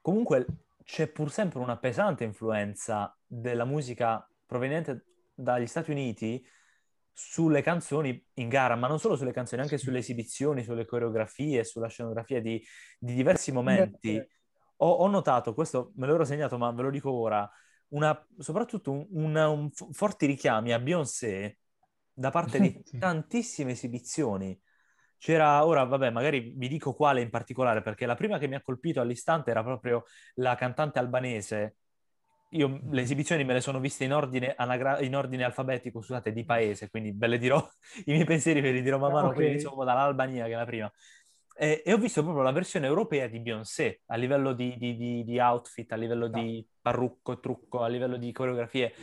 comunque 0.00 0.46
c'è 0.88 1.06
pur 1.06 1.30
sempre 1.30 1.58
una 1.58 1.76
pesante 1.76 2.24
influenza 2.24 3.14
della 3.26 3.66
musica 3.66 4.26
proveniente 4.46 5.04
dagli 5.34 5.66
Stati 5.66 5.90
Uniti 5.90 6.42
sulle 7.12 7.60
canzoni 7.60 8.26
in 8.36 8.48
gara, 8.48 8.74
ma 8.74 8.88
non 8.88 8.98
solo 8.98 9.14
sulle 9.14 9.32
canzoni, 9.32 9.60
anche 9.60 9.76
sulle 9.76 9.98
esibizioni, 9.98 10.62
sulle 10.62 10.86
coreografie, 10.86 11.62
sulla 11.62 11.88
scenografia 11.88 12.40
di, 12.40 12.64
di 12.98 13.12
diversi 13.12 13.52
momenti. 13.52 14.16
Ho, 14.76 14.90
ho, 14.90 15.06
notato, 15.08 15.52
questo 15.52 15.92
me 15.96 16.06
l'ero 16.06 16.24
segnato, 16.24 16.56
ma 16.56 16.70
ve 16.70 16.82
lo 16.82 16.90
dico 16.90 17.12
ora, 17.12 17.46
una, 17.88 18.26
soprattutto 18.38 18.90
un, 18.90 19.06
una, 19.10 19.46
un 19.50 19.70
forti 19.70 20.24
richiami 20.24 20.72
a 20.72 20.78
Beyoncé 20.78 21.58
da 22.14 22.30
parte 22.30 22.60
di 22.60 22.82
tantissime 22.98 23.72
esibizioni 23.72 24.58
c'era 25.18 25.64
ora, 25.66 25.84
vabbè, 25.84 26.10
magari 26.10 26.52
vi 26.56 26.68
dico 26.68 26.94
quale 26.94 27.20
in 27.20 27.30
particolare, 27.30 27.82
perché 27.82 28.06
la 28.06 28.14
prima 28.14 28.38
che 28.38 28.46
mi 28.46 28.54
ha 28.54 28.62
colpito 28.62 29.00
all'istante 29.00 29.50
era 29.50 29.62
proprio 29.62 30.04
la 30.36 30.54
cantante 30.54 30.98
albanese. 30.98 31.76
Io 32.52 32.80
le 32.90 33.02
esibizioni 33.02 33.44
me 33.44 33.52
le 33.52 33.60
sono 33.60 33.78
viste 33.78 34.04
in 34.04 34.12
ordine, 34.14 34.54
anagra- 34.56 35.00
in 35.00 35.14
ordine 35.14 35.44
alfabetico, 35.44 36.00
scusate, 36.00 36.32
di 36.32 36.44
paese, 36.44 36.88
quindi 36.88 37.12
ve 37.14 37.26
le 37.26 37.38
dirò, 37.38 37.58
i 38.06 38.12
miei 38.12 38.24
pensieri 38.24 38.60
ve 38.60 38.70
li 38.70 38.80
dirò 38.80 38.98
man 38.98 39.12
mano, 39.12 39.26
okay. 39.26 39.34
quindi 39.34 39.52
iniziamo 39.54 39.84
dall'Albania, 39.84 40.46
che 40.46 40.52
è 40.52 40.56
la 40.56 40.64
prima. 40.64 40.92
E, 41.60 41.82
e 41.84 41.92
ho 41.92 41.98
visto 41.98 42.22
proprio 42.22 42.44
la 42.44 42.52
versione 42.52 42.86
europea 42.86 43.26
di 43.26 43.40
Beyoncé 43.40 44.02
a 44.06 44.14
livello 44.14 44.52
di, 44.52 44.76
di, 44.78 44.96
di, 44.96 45.24
di 45.24 45.38
outfit, 45.40 45.90
a 45.90 45.96
livello 45.96 46.28
no. 46.28 46.40
di 46.40 46.64
parrucco 46.80 47.40
trucco, 47.40 47.82
a 47.82 47.88
livello 47.88 48.16
di 48.16 48.30
coreografie. 48.30 48.94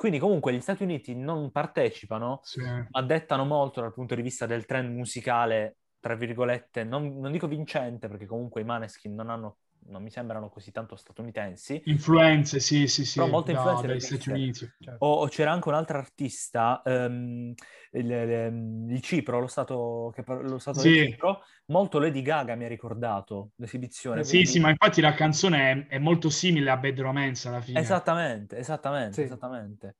Quindi 0.00 0.18
comunque 0.18 0.54
gli 0.54 0.62
Stati 0.62 0.82
Uniti 0.82 1.14
non 1.14 1.50
partecipano, 1.50 2.40
sì. 2.42 2.62
ma 2.62 3.02
dettano 3.02 3.44
molto 3.44 3.82
dal 3.82 3.92
punto 3.92 4.14
di 4.14 4.22
vista 4.22 4.46
del 4.46 4.64
trend 4.64 4.96
musicale, 4.96 5.76
tra 6.00 6.14
virgolette, 6.14 6.84
non, 6.84 7.18
non 7.18 7.30
dico 7.30 7.46
vincente, 7.46 8.08
perché 8.08 8.24
comunque 8.24 8.62
i 8.62 8.64
Maneskin 8.64 9.14
non 9.14 9.28
hanno 9.28 9.58
non 9.86 10.02
mi 10.02 10.10
sembrano 10.10 10.48
così 10.48 10.70
tanto 10.70 10.96
statunitensi. 10.96 11.82
Influenze, 11.86 12.60
sì, 12.60 12.86
sì, 12.86 13.04
sì. 13.04 13.18
Però 13.18 13.30
molte 13.30 13.52
influenze 13.52 13.86
dagli 13.86 14.00
Stati 14.00 14.28
Uniti. 14.30 14.70
Certo. 14.78 15.04
O, 15.04 15.12
o, 15.20 15.28
c'era 15.28 15.52
anche 15.52 15.68
un 15.68 15.74
altro 15.74 15.98
artista, 15.98 16.82
um, 16.84 17.52
il, 17.92 18.10
il, 18.10 18.90
il, 18.90 19.00
Cipro, 19.00 19.40
lo 19.40 19.46
stato, 19.46 20.12
che, 20.14 20.24
lo 20.26 20.58
stato 20.58 20.80
sì. 20.80 20.94
Cipro, 20.94 21.42
molto 21.66 21.98
Lady 21.98 22.22
Gaga 22.22 22.54
mi 22.54 22.64
ha 22.64 22.68
ricordato 22.68 23.50
l'esibizione. 23.56 24.22
Sì, 24.22 24.30
quindi... 24.30 24.48
sì, 24.48 24.60
ma 24.60 24.70
infatti 24.70 25.00
la 25.00 25.14
canzone 25.14 25.70
è, 25.70 25.94
è, 25.94 25.98
molto 25.98 26.30
simile 26.30 26.70
a 26.70 26.76
Bad 26.76 27.00
Romance 27.00 27.48
alla 27.48 27.60
fine. 27.60 27.80
Esattamente, 27.80 28.58
esattamente, 28.58 29.14
sì. 29.14 29.22
esattamente. 29.22 29.96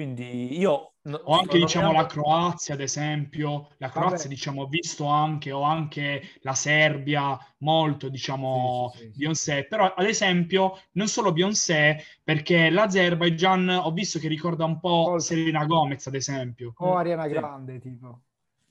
Quindi 0.00 0.58
io... 0.58 0.92
O 1.24 1.38
anche, 1.38 1.58
diciamo, 1.58 1.92
la 1.92 2.06
Croazia, 2.06 2.72
ad 2.72 2.80
esempio. 2.80 3.68
La 3.76 3.90
Croazia, 3.90 4.16
Vabbè. 4.16 4.28
diciamo, 4.28 4.62
ho 4.62 4.66
visto 4.66 5.06
anche, 5.06 5.52
o 5.52 5.60
anche 5.60 6.22
la 6.40 6.54
Serbia, 6.54 7.38
molto, 7.58 8.08
diciamo, 8.08 8.92
sì, 8.94 8.98
sì, 8.98 9.04
sì, 9.04 9.18
Beyoncé. 9.18 9.66
Però, 9.66 9.92
ad 9.94 10.06
esempio, 10.06 10.78
non 10.92 11.06
solo 11.06 11.32
Beyoncé, 11.32 12.02
perché 12.24 12.70
l'Azerbaijan 12.70 13.68
ho 13.68 13.90
visto 13.92 14.18
che 14.18 14.28
ricorda 14.28 14.64
un 14.64 14.80
po' 14.80 14.88
Molto. 14.88 15.18
Serena 15.18 15.66
Gomez, 15.66 16.06
ad 16.06 16.14
esempio. 16.14 16.72
O 16.76 16.96
Ariana 16.96 17.28
Grande, 17.28 17.78
tipo. 17.78 18.20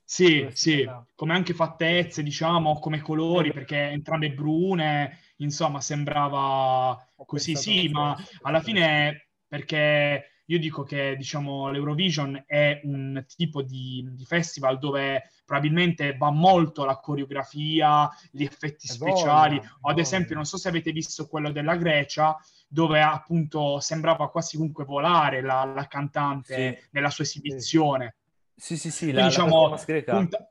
Sì, 0.04 0.48
sì, 0.54 0.90
come 1.14 1.34
anche 1.34 1.54
fattezze, 1.54 2.24
diciamo, 2.24 2.80
come 2.80 3.02
colori, 3.02 3.54
perché 3.54 3.78
entrambe 3.78 4.32
brune, 4.32 5.20
insomma, 5.38 5.80
sembrava 5.80 7.08
così, 7.24 7.56
sì, 7.56 7.88
ma 7.90 8.18
alla 8.42 8.62
fine, 8.62 9.28
perché 9.48 10.26
io 10.50 10.60
dico 10.60 10.84
che 10.84 11.16
diciamo, 11.16 11.70
l'Eurovision 11.70 12.44
è 12.48 12.82
un 12.84 13.24
tipo 13.36 13.62
di, 13.62 14.08
di, 14.12 14.26
festival 14.26 14.80
dove 14.80 15.30
probabilmente 15.46 16.18
va 16.18 16.32
molto 16.32 16.86
la 16.86 16.98
coreografia, 16.98 18.10
gli 18.32 18.44
effetti 18.44 18.88
è 18.88 18.92
speciali. 18.92 19.58
Buona, 19.58 19.78
ad 19.82 20.00
esempio, 20.00 20.36
non 20.36 20.46
so 20.46 20.58
se 20.58 20.68
avete 20.68 20.92
visto 20.92 21.28
quello 21.28 21.52
della 21.52 21.76
Grecia, 21.76 22.36
dove 22.68 23.00
appunto 23.00 23.80
sembrava 23.80 24.30
quasi 24.32 24.58
comunque 24.58 24.86
volare 24.86 25.42
la, 25.42 25.66
la 25.66 25.88
cantante 25.88 26.56
sì. 26.56 26.88
nella 26.92 27.12
sua 27.12 27.24
esibizione. 27.24 28.16
Sì, 28.56 28.76
sì, 28.76 28.90
sì, 28.90 29.12
la, 29.12 29.26
diciamo, 29.26 29.70
la 29.70 30.04
punta, 30.04 30.50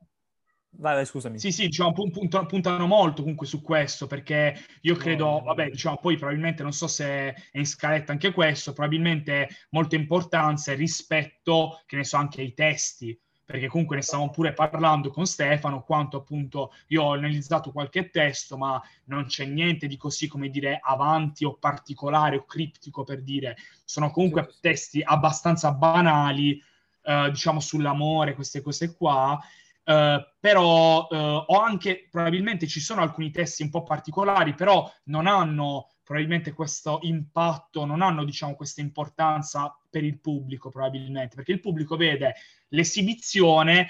Vai, 0.71 0.95
vai, 0.95 1.07
scusami. 1.07 1.39
Sì, 1.39 1.51
sì, 1.51 1.67
diciamo, 1.67 1.93
puntano, 1.93 2.47
puntano 2.47 2.87
molto 2.87 3.23
comunque 3.23 3.47
su 3.47 3.63
questo, 3.63 4.07
perché 4.07 4.55
io 4.83 4.95
credo, 4.97 5.41
vabbè, 5.43 5.71
diciamo, 5.71 5.97
poi 5.97 6.17
probabilmente, 6.17 6.63
non 6.63 6.73
so 6.73 6.87
se 6.87 7.05
è 7.07 7.35
in 7.59 7.67
scaletta 7.67 8.13
anche 8.13 8.33
questo, 8.33 8.73
probabilmente 8.73 9.49
molta 9.71 9.97
importanza 9.97 10.75
rispetto, 10.75 11.83
che 11.87 11.97
ne 11.97 12.05
so, 12.05 12.17
anche 12.19 12.43
ai 12.43 12.53
testi, 12.55 13.19
perché 13.45 13.67
comunque 13.67 13.97
ne 13.97 14.03
stavamo 14.03 14.31
pure 14.31 14.53
parlando 14.53 15.11
con 15.11 15.27
Stefano, 15.27 15.83
quanto 15.83 16.19
appunto 16.19 16.73
io 16.89 17.03
ho 17.03 17.13
analizzato 17.15 17.73
qualche 17.73 18.11
testo, 18.11 18.57
ma 18.59 18.81
non 19.07 19.25
c'è 19.25 19.47
niente 19.47 19.87
di 19.89 19.97
così, 19.97 20.29
come 20.29 20.49
dire, 20.51 20.79
avanti 20.83 21.45
o 21.45 21.55
particolare 21.57 22.37
o 22.37 22.45
criptico 22.45 23.03
per 23.05 23.23
dire, 23.23 23.57
sono 23.85 24.11
comunque 24.11 24.55
testi 24.61 25.01
abbastanza 25.03 25.73
banali, 25.73 26.63
eh, 27.03 27.31
diciamo, 27.31 27.59
sull'amore, 27.59 28.35
queste 28.35 28.61
cose 28.61 28.95
qua, 28.95 29.41
Uh, 29.89 30.23
però 30.39 31.07
uh, 31.09 31.17
ho 31.47 31.61
anche, 31.61 32.09
probabilmente 32.11 32.67
ci 32.67 32.79
sono 32.79 33.01
alcuni 33.01 33.31
testi 33.31 33.63
un 33.63 33.71
po' 33.71 33.85
particolari, 33.85 34.53
però 34.53 34.87
non 35.05 35.27
hanno 35.27 35.89
probabilmente 36.09 36.55
questo 36.55 37.01
impatto, 37.03 37.85
non 37.85 38.01
hanno 38.01 38.25
diciamo 38.25 38.55
questa 38.55 38.81
importanza 38.81 39.79
per 39.91 40.05
il 40.05 40.19
pubblico 40.19 40.71
probabilmente, 40.71 41.35
perché 41.35 41.53
il 41.53 41.61
pubblico 41.61 41.97
vede 41.97 42.35
l'esibizione, 42.69 43.89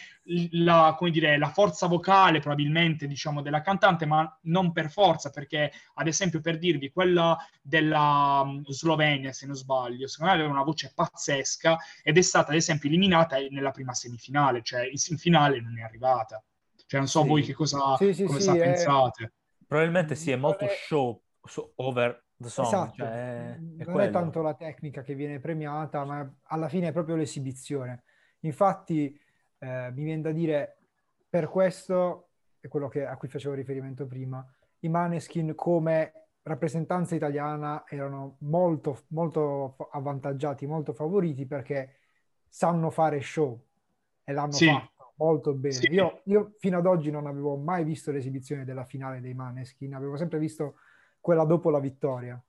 la, 0.51 0.97
come 0.99 1.13
dire, 1.13 1.39
la 1.39 1.51
forza 1.51 1.87
vocale 1.87 2.41
probabilmente 2.41 3.07
diciamo 3.07 3.41
della 3.41 3.61
cantante, 3.61 4.05
ma 4.05 4.37
non 4.43 4.73
per 4.73 4.91
forza, 4.91 5.31
perché 5.31 5.71
ad 5.95 6.09
esempio 6.09 6.41
per 6.41 6.59
dirvi 6.59 6.91
quella 6.91 7.39
della 7.63 8.43
um, 8.45 8.65
Slovenia, 8.67 9.33
se 9.33 9.47
non 9.47 9.55
sbaglio, 9.55 10.09
secondo 10.09 10.33
me 10.33 10.39
aveva 10.41 10.53
una 10.53 10.65
voce 10.65 10.91
pazzesca 10.93 11.79
ed 12.03 12.19
è 12.19 12.23
stata 12.23 12.51
ad 12.51 12.57
esempio 12.57 12.89
eliminata 12.89 13.37
nella 13.49 13.71
prima 13.71 13.95
semifinale, 13.95 14.63
cioè 14.65 14.91
in 14.91 15.19
finale 15.19 15.61
non 15.61 15.79
è 15.79 15.83
arrivata. 15.83 16.43
Cioè 16.85 16.99
non 16.99 17.09
so 17.09 17.23
sì. 17.23 17.29
voi 17.29 17.43
che 17.45 17.53
cosa, 17.53 17.95
sì, 17.97 18.13
sì, 18.13 18.25
cosa 18.25 18.55
pensate. 18.55 19.35
Probabilmente 19.69 20.17
sì, 20.17 20.33
è 20.33 20.37
molto 20.37 20.67
show 20.89 21.23
over 21.77 22.25
the 22.37 22.49
song. 22.49 22.67
Esatto. 22.67 22.95
Cioè, 22.97 23.55
è, 23.55 23.85
non 23.85 24.01
è 24.01 24.11
tanto 24.11 24.43
la 24.43 24.55
tecnica 24.55 25.03
che 25.03 25.15
viene 25.15 25.41
premiata, 25.41 26.05
ma 26.05 26.31
alla 26.45 26.69
fine 26.69 26.89
è 26.89 26.93
proprio 26.93 27.17
l'esibizione. 27.17 28.05
Infatti, 28.41 29.19
eh, 29.59 29.91
mi 29.93 30.05
viene 30.05 30.23
da 30.23 30.33
dire, 30.33 30.79
per 31.29 31.49
questo, 31.49 32.29
è 32.61 32.69
quello 32.69 32.89
che, 32.89 33.07
a 33.07 33.17
cui 33.17 33.29
facevo 33.29 33.55
riferimento 33.55 34.07
prima, 34.07 34.47
i 34.81 34.89
Maneskin 34.89 35.55
come 35.55 36.13
rappresentanza 36.43 37.15
italiana 37.15 37.85
erano 37.87 38.37
molto, 38.41 39.05
molto 39.09 39.77
avvantaggiati, 39.91 40.67
molto 40.67 40.93
favoriti 40.93 41.47
perché 41.47 41.97
sanno 42.49 42.91
fare 42.91 43.21
show 43.21 43.61
e 44.25 44.33
l'hanno 44.33 44.53
sì. 44.53 44.67
fatto 44.67 45.13
molto 45.17 45.53
bene. 45.53 45.75
Sì. 45.75 45.93
Io, 45.93 46.23
io, 46.25 46.55
fino 46.59 46.79
ad 46.79 46.87
oggi 46.87 47.11
non 47.11 47.27
avevo 47.27 47.57
mai 47.57 47.85
visto 47.85 48.11
l'esibizione 48.11 48.65
della 48.65 48.85
finale 48.85 49.21
dei 49.21 49.35
Maneskin, 49.35 49.95
avevo 49.95 50.17
sempre 50.17 50.39
visto 50.39 50.77
quella 51.21 51.45
dopo 51.45 51.71
la 51.71 51.81
vittoria. 51.81 52.43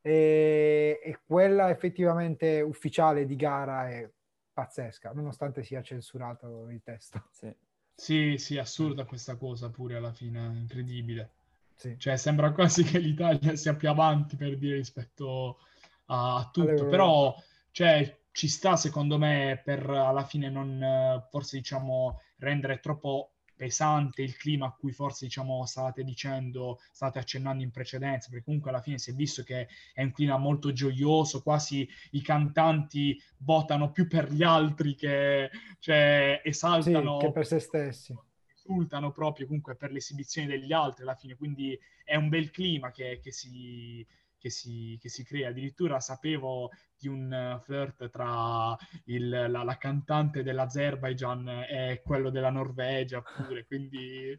E, 0.00 1.00
e, 1.02 1.18
quella 1.24 1.70
effettivamente 1.70 2.60
ufficiale 2.60 3.24
di 3.24 3.36
gara 3.36 3.88
è 3.88 4.10
pazzesca, 4.52 5.12
nonostante 5.12 5.62
sia 5.62 5.80
censurato 5.82 6.68
il 6.70 6.82
testo. 6.82 7.22
Sì, 7.30 7.54
sì, 7.94 8.36
sì 8.36 8.58
assurda 8.58 9.04
questa 9.04 9.36
cosa 9.36 9.70
pure 9.70 9.96
alla 9.96 10.12
fine, 10.12 10.44
incredibile. 10.56 11.30
Sì. 11.74 11.96
Cioè 11.98 12.16
sembra 12.16 12.52
quasi 12.52 12.84
che 12.84 12.98
l'Italia 12.98 13.56
sia 13.56 13.74
più 13.74 13.88
avanti 13.88 14.36
per 14.36 14.56
dire 14.56 14.76
rispetto 14.76 15.58
a, 16.06 16.36
a 16.36 16.50
tutto, 16.52 16.70
allora, 16.70 16.88
però 16.88 17.34
cioè, 17.70 18.20
ci 18.30 18.48
sta 18.48 18.76
secondo 18.76 19.18
me 19.18 19.60
per 19.64 19.88
alla 19.88 20.24
fine 20.24 20.48
non 20.50 21.26
forse 21.30 21.56
diciamo 21.56 22.20
rendere 22.38 22.80
troppo 22.80 23.31
pesante 23.62 24.22
il 24.22 24.36
clima 24.36 24.66
a 24.66 24.72
cui 24.76 24.90
forse 24.90 25.24
diciamo 25.26 25.64
state 25.66 26.02
dicendo, 26.02 26.80
state 26.90 27.20
accennando 27.20 27.62
in 27.62 27.70
precedenza, 27.70 28.28
perché 28.28 28.44
comunque 28.44 28.70
alla 28.70 28.80
fine 28.80 28.98
si 28.98 29.12
è 29.12 29.14
visto 29.14 29.44
che 29.44 29.68
è 29.94 30.02
un 30.02 30.10
clima 30.10 30.36
molto 30.36 30.72
gioioso, 30.72 31.42
quasi 31.42 31.88
i 32.10 32.22
cantanti 32.22 33.16
votano 33.36 33.92
più 33.92 34.08
per 34.08 34.32
gli 34.32 34.42
altri 34.42 34.96
che 34.96 35.48
cioè, 35.78 36.40
esaltano 36.42 37.20
sì, 37.20 37.26
che 37.26 37.32
per 37.32 37.46
se 37.46 37.60
stessi. 37.60 38.18
Esultano 38.52 39.12
proprio 39.12 39.46
comunque 39.46 39.76
per 39.76 39.92
l'esibizione 39.92 40.48
degli 40.48 40.72
altri 40.72 41.04
alla 41.04 41.14
fine, 41.14 41.36
quindi 41.36 41.78
è 42.02 42.16
un 42.16 42.28
bel 42.28 42.50
clima 42.50 42.90
che, 42.90 43.20
che 43.22 43.30
si, 43.30 44.04
che 44.42 44.50
si, 44.50 44.98
che 45.00 45.08
si, 45.08 45.22
crea. 45.22 45.50
Addirittura 45.50 46.00
sapevo 46.00 46.70
di 46.98 47.06
un 47.06 47.60
flirt 47.62 48.10
tra 48.10 48.76
il, 49.04 49.28
la, 49.28 49.62
la, 49.62 49.76
cantante 49.78 50.42
dell'Azerbaijan 50.42 51.48
e 51.48 52.02
quello 52.04 52.28
della 52.30 52.50
Norvegia 52.50 53.22
pure, 53.22 53.64
quindi... 53.68 54.36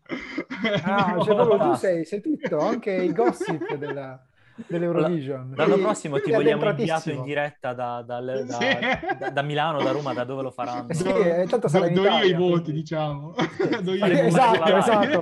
Ah, 0.83 1.17
cioè 1.23 1.35
proprio 1.35 1.57
tu 1.57 1.73
sei, 1.75 2.03
sei 2.03 2.19
tutto, 2.19 2.59
anche 2.59 2.91
i 2.91 3.13
gossip 3.13 3.75
della 3.75 4.21
dell'Eurovision. 4.67 5.53
L'anno 5.55 5.77
prossimo 5.77 6.19
ti 6.19 6.31
vogliamo 6.31 6.69
inviato 6.69 7.09
in 7.09 7.23
diretta 7.23 7.73
da, 7.73 8.03
da, 8.05 8.19
da, 8.19 8.45
sì. 8.45 9.31
da, 9.31 9.41
Milano, 9.41 9.81
da 9.81 9.91
Roma, 9.91 10.13
da 10.13 10.23
dove 10.23 10.43
lo 10.43 10.51
faranno. 10.51 10.93
Sì, 10.93 11.07
eh, 11.07 11.45
tanto 11.47 11.67
sarà 11.67 11.87
do, 11.89 12.01
do 12.01 12.07
io 12.09 12.23
i 12.23 12.33
voti, 12.33 12.71
diciamo. 12.71 13.33
do 13.81 13.93
io 13.93 14.05
esatto, 14.05 14.75
esatto. 14.75 15.21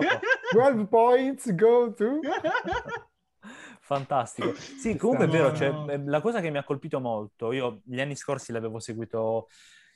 12 0.52 0.88
points 0.88 1.56
go 1.56 1.94
to... 1.94 2.20
Fantastico. 3.92 4.54
Sì, 4.82 4.96
comunque 4.96 5.26
è 5.26 5.28
vero, 5.28 5.54
cioè, 5.54 5.70
no. 5.70 6.04
la 6.06 6.22
cosa 6.22 6.40
che 6.40 6.50
mi 6.50 6.58
ha 6.58 6.64
colpito 6.64 7.00
molto, 7.00 7.52
io 7.52 7.82
gli 7.84 8.00
anni 8.00 8.16
scorsi 8.16 8.52
l'avevo 8.52 8.80
seguito 8.80 9.50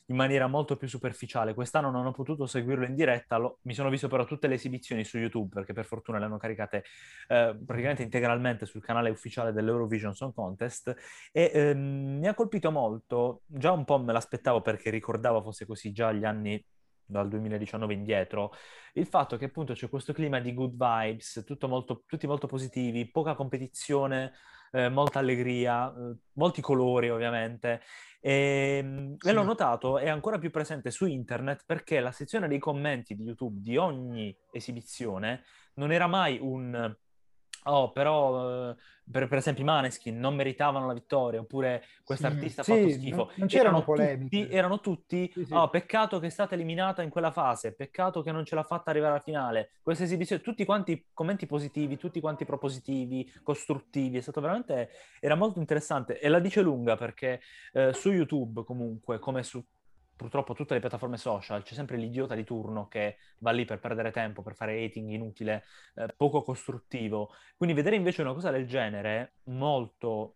in 0.08 0.16
maniera 0.18 0.46
molto 0.48 0.76
più 0.76 0.88
superficiale, 0.88 1.56
quest'anno 1.56 1.90
non 1.90 2.06
ho 2.06 2.12
potuto 2.12 2.46
seguirlo 2.46 2.86
in 2.86 2.94
diretta, 2.94 3.38
lo, 3.38 3.58
mi 3.64 3.74
sono 3.74 3.90
visto 3.90 4.08
però 4.08 4.26
tutte 4.26 4.48
le 4.48 4.56
esibizioni 4.56 5.04
su 5.04 5.18
YouTube, 5.18 5.56
perché 5.56 5.74
per 5.74 5.86
fortuna 5.86 6.20
le 6.20 6.26
hanno 6.26 6.38
caricate 6.38 6.84
eh, 7.30 7.58
praticamente 7.66 8.04
integralmente 8.04 8.68
sul 8.68 8.84
canale 8.84 9.10
ufficiale 9.10 9.52
dell'Eurovision 9.52 10.14
Song 10.14 10.34
Contest 10.34 10.94
e 11.32 11.52
ehm, 11.52 12.20
mi 12.20 12.28
ha 12.28 12.36
colpito 12.36 12.70
molto, 12.72 13.42
già 13.48 13.72
un 13.72 13.86
po' 13.86 13.98
me 13.98 14.14
l'aspettavo 14.14 14.62
perché 14.62 14.92
ricordavo 14.92 15.42
fosse 15.42 15.66
così 15.66 15.92
già 15.92 16.12
gli 16.12 16.26
anni 16.26 16.64
dal 17.06 17.28
2019 17.28 17.94
indietro, 17.94 18.52
il 18.94 19.06
fatto 19.06 19.38
che 19.38 19.46
appunto 19.46 19.74
c'è 19.74 19.90
questo 19.90 20.14
clima 20.14 20.40
di 20.40 20.54
good 20.54 20.72
vibes, 20.72 21.44
molto, 21.62 22.04
tutti 22.06 22.28
molto 22.28 22.48
positivi, 22.48 23.10
poca 23.10 23.36
competizione, 23.36 24.34
eh, 24.72 24.90
molta 24.90 25.20
allegria, 25.20 25.94
eh, 25.94 26.16
molti 26.34 26.62
colori 26.62 27.10
ovviamente. 27.10 27.82
E, 28.20 29.16
sì. 29.18 29.30
e 29.30 29.32
l'ho 29.32 29.44
notato, 29.44 29.98
è 30.00 30.10
ancora 30.10 30.40
più 30.40 30.50
presente 30.50 30.90
su 30.90 31.06
internet 31.06 31.64
perché 31.66 32.00
la 32.00 32.12
sezione 32.12 32.48
dei 32.48 32.60
commenti 32.60 33.16
di 33.16 33.24
YouTube 33.24 33.62
di 33.62 33.78
ogni 33.78 34.36
esibizione 34.52 35.44
non 35.76 35.92
era 35.92 36.08
mai 36.08 36.40
un 36.42 36.96
oh, 37.66 37.92
però 37.92 38.70
eh, 38.72 38.76
per, 39.10 39.28
per, 39.28 39.38
esempio 39.38 39.64
i 39.64 39.66
Maneskin 39.66 40.18
non 40.20 40.36
meritavano 40.36 40.88
la 40.88 40.94
vittoria, 40.94 41.40
oppure 41.40 41.84
quest'artista 42.04 42.64
sì, 42.64 42.72
ha 42.72 42.76
fatto 42.76 42.90
schifo. 42.90 43.16
Non, 43.16 43.30
non 43.36 43.48
c'erano 43.48 43.78
erano 43.78 43.84
polemiche. 43.84 44.42
Tutti, 44.42 44.56
erano 44.56 44.80
tutti, 44.80 45.32
sì, 45.34 45.46
sì. 45.46 45.54
oh, 45.54 45.70
peccato 45.70 46.20
che 46.20 46.28
è 46.28 46.30
stata 46.30 46.56
eliminata 46.56 47.02
in 47.02 47.10
quella 47.10 47.32
fase, 47.32 47.74
peccato 47.74 48.22
che 48.22 48.32
non 48.32 48.46
ce 48.46 48.56
l'ha 48.56 48.64
fatta 48.64 48.90
arrivare 48.90 49.14
alla 49.14 49.22
finale. 49.22 49.72
Questa 49.82 50.04
esibizione, 50.04 50.42
tutti 50.42 50.66
quanti 50.66 51.08
commenti 51.14 51.46
positivi, 51.46 51.98
tutti 51.98 52.20
quanti 52.20 52.46
propositivi, 52.46 53.32
costruttivi, 53.44 54.18
è 54.18 54.22
stato 54.22 54.42
veramente, 54.42 54.90
era 55.20 55.36
molto 55.36 55.60
interessante 55.60 56.20
e 56.20 56.28
la 56.28 56.40
dice 56.40 56.62
lunga 56.62 56.96
perché 56.96 57.42
eh, 57.74 57.94
su 57.94 58.12
YouTube 58.12 58.64
comunque, 58.64 59.20
come 59.20 59.44
su 59.44 59.64
purtroppo 60.16 60.54
tutte 60.54 60.74
le 60.74 60.80
piattaforme 60.80 61.18
social 61.18 61.64
c'è 61.64 61.74
sempre 61.74 61.98
l'idiota 61.98 62.36
di 62.36 62.44
turno 62.44 62.88
che 62.88 63.18
va 63.40 63.52
lì 63.52 63.66
per 63.66 63.80
perdere 63.80 64.12
tempo, 64.12 64.42
per 64.42 64.56
fare 64.56 64.84
hating 64.84 65.10
inutile, 65.10 65.64
eh, 65.96 66.08
poco 66.16 66.42
costruttivo. 66.42 67.32
Quindi 67.58 67.76
vedere 67.76 67.96
invece 67.96 68.22
una 68.22 68.34
cosa 68.34 68.52
del 68.52 68.68
genere 68.68 69.36
molto 69.46 70.36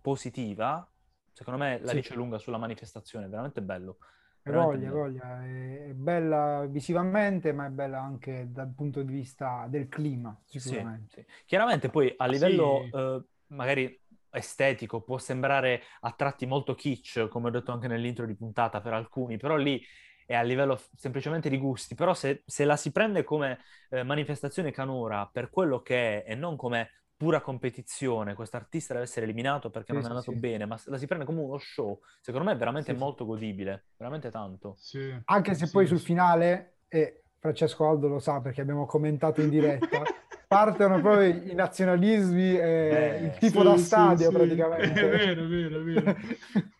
positiva, 0.00 0.88
secondo 1.32 1.58
me 1.58 1.80
la 1.80 1.90
sì. 1.90 1.96
dice 1.96 2.14
lunga 2.14 2.38
sulla 2.38 2.58
manifestazione, 2.58 3.26
è 3.26 3.28
veramente 3.28 3.62
bello. 3.62 3.98
Veramente 4.42 4.88
voglia, 4.88 5.24
bello. 5.26 5.42
voglia, 5.42 5.44
è 5.88 5.92
bella 5.92 6.66
visivamente, 6.68 7.52
ma 7.52 7.66
è 7.66 7.70
bella 7.70 8.00
anche 8.00 8.46
dal 8.50 8.72
punto 8.72 9.02
di 9.02 9.12
vista 9.12 9.66
del 9.68 9.88
clima, 9.88 10.40
sicuramente. 10.44 11.22
Sì, 11.22 11.32
sì. 11.36 11.44
Chiaramente 11.46 11.88
poi 11.88 12.14
a 12.16 12.26
livello 12.26 12.82
eh, 12.84 13.24
magari 13.48 14.00
estetico, 14.36 15.02
può 15.02 15.18
sembrare 15.18 15.82
a 16.00 16.12
tratti 16.12 16.46
molto 16.46 16.74
kitsch, 16.74 17.28
come 17.28 17.48
ho 17.48 17.50
detto 17.50 17.72
anche 17.72 17.88
nell'intro 17.88 18.26
di 18.26 18.34
puntata 18.34 18.80
per 18.80 18.92
alcuni, 18.92 19.36
però 19.36 19.56
lì 19.56 19.82
è 20.26 20.34
a 20.34 20.42
livello 20.42 20.80
semplicemente 20.96 21.48
di 21.48 21.56
gusti, 21.56 21.94
però 21.94 22.12
se, 22.12 22.42
se 22.44 22.64
la 22.64 22.76
si 22.76 22.90
prende 22.90 23.22
come 23.22 23.60
eh, 23.90 24.02
manifestazione 24.02 24.72
canora 24.72 25.28
per 25.32 25.50
quello 25.50 25.80
che 25.82 26.24
è 26.24 26.32
e 26.32 26.34
non 26.34 26.56
come 26.56 26.90
pura 27.16 27.40
competizione, 27.40 28.34
questo 28.34 28.56
artista 28.56 28.92
deve 28.92 29.06
essere 29.06 29.24
eliminato 29.24 29.70
perché 29.70 29.92
sì, 29.92 29.94
non 29.94 30.02
è 30.02 30.08
andato 30.08 30.32
sì. 30.32 30.38
bene, 30.38 30.66
ma 30.66 30.78
la 30.84 30.98
si 30.98 31.06
prende 31.06 31.24
come 31.24 31.40
uno 31.40 31.58
show, 31.58 32.00
secondo 32.20 32.46
me 32.46 32.52
è 32.54 32.56
veramente 32.58 32.92
sì, 32.92 32.98
molto 32.98 33.24
godibile, 33.24 33.86
veramente 33.96 34.30
tanto. 34.30 34.76
Anche 35.24 35.54
se 35.54 35.70
poi 35.70 35.86
sul 35.86 36.00
finale, 36.00 36.80
e 36.88 37.22
Francesco 37.38 37.88
Aldo 37.88 38.08
lo 38.08 38.18
sa 38.18 38.40
perché 38.40 38.60
abbiamo 38.60 38.84
commentato 38.84 39.40
in 39.40 39.48
diretta, 39.48 40.02
partono 40.56 41.00
proprio 41.02 41.26
i 41.26 41.54
nazionalismi 41.54 42.58
e 42.58 43.18
eh, 43.20 43.24
il 43.24 43.38
tipo 43.38 43.60
sì, 43.60 43.66
da 43.66 43.76
stadio 43.76 44.30
sì, 44.30 44.34
praticamente. 44.36 45.00
È 45.00 45.08
vero, 45.08 45.42
è 45.42 45.46
vero, 45.46 45.80
è 45.80 45.82
vero. 45.82 46.16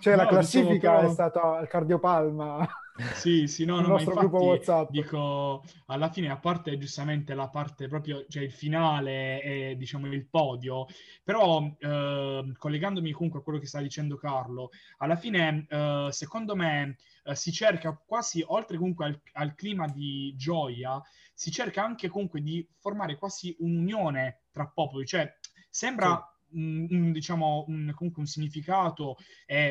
cioè 0.00 0.16
no, 0.16 0.22
la 0.22 0.28
classifica 0.28 0.74
diciamo, 0.74 1.08
è 1.08 1.12
stata 1.12 1.56
al 1.56 1.68
cardiopalma. 1.68 2.68
Sì, 3.14 3.46
sì, 3.46 3.64
no, 3.64 3.80
no, 3.80 3.94
ma 3.94 4.00
infatti, 4.00 4.26
WhatsApp. 4.26 4.90
dico, 4.90 5.64
alla 5.86 6.10
fine, 6.10 6.30
a 6.30 6.38
parte 6.38 6.76
giustamente 6.76 7.34
la 7.34 7.48
parte 7.48 7.88
proprio, 7.88 8.26
cioè 8.28 8.42
il 8.42 8.52
finale 8.52 9.42
e 9.42 9.76
diciamo 9.76 10.06
il 10.06 10.26
podio, 10.26 10.86
però 11.24 11.62
eh, 11.78 12.52
collegandomi 12.56 13.12
comunque 13.12 13.40
a 13.40 13.42
quello 13.42 13.58
che 13.58 13.66
sta 13.66 13.80
dicendo 13.80 14.16
Carlo, 14.16 14.70
alla 14.98 15.16
fine, 15.16 15.66
eh, 15.68 16.08
secondo 16.10 16.54
me, 16.54 16.96
eh, 17.24 17.34
si 17.34 17.52
cerca 17.52 17.98
quasi, 18.04 18.44
oltre 18.46 18.76
comunque 18.76 19.06
al, 19.06 19.20
al, 19.32 19.54
clima 19.54 19.86
di 19.86 20.34
gioia, 20.36 21.00
si 21.32 21.50
cerca 21.50 21.82
anche 21.82 22.08
comunque 22.08 22.42
di 22.42 22.66
formare 22.78 23.16
quasi 23.16 23.56
un'unione 23.60 24.42
tra 24.52 24.66
popoli, 24.66 25.06
cioè 25.06 25.32
sembra... 25.68 26.16
Sì. 26.16 26.38
Un, 26.52 26.86
un, 26.90 27.12
diciamo 27.12 27.64
un, 27.68 27.92
comunque 27.94 28.22
un 28.22 28.26
significato 28.26 29.16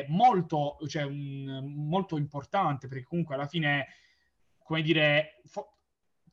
molto, 0.08 0.78
cioè 0.86 1.06
molto 1.06 2.16
importante 2.16 2.88
perché 2.88 3.04
comunque 3.04 3.34
alla 3.34 3.46
fine 3.46 3.86
come 4.62 4.82
dire 4.82 5.40
fo- 5.44 5.78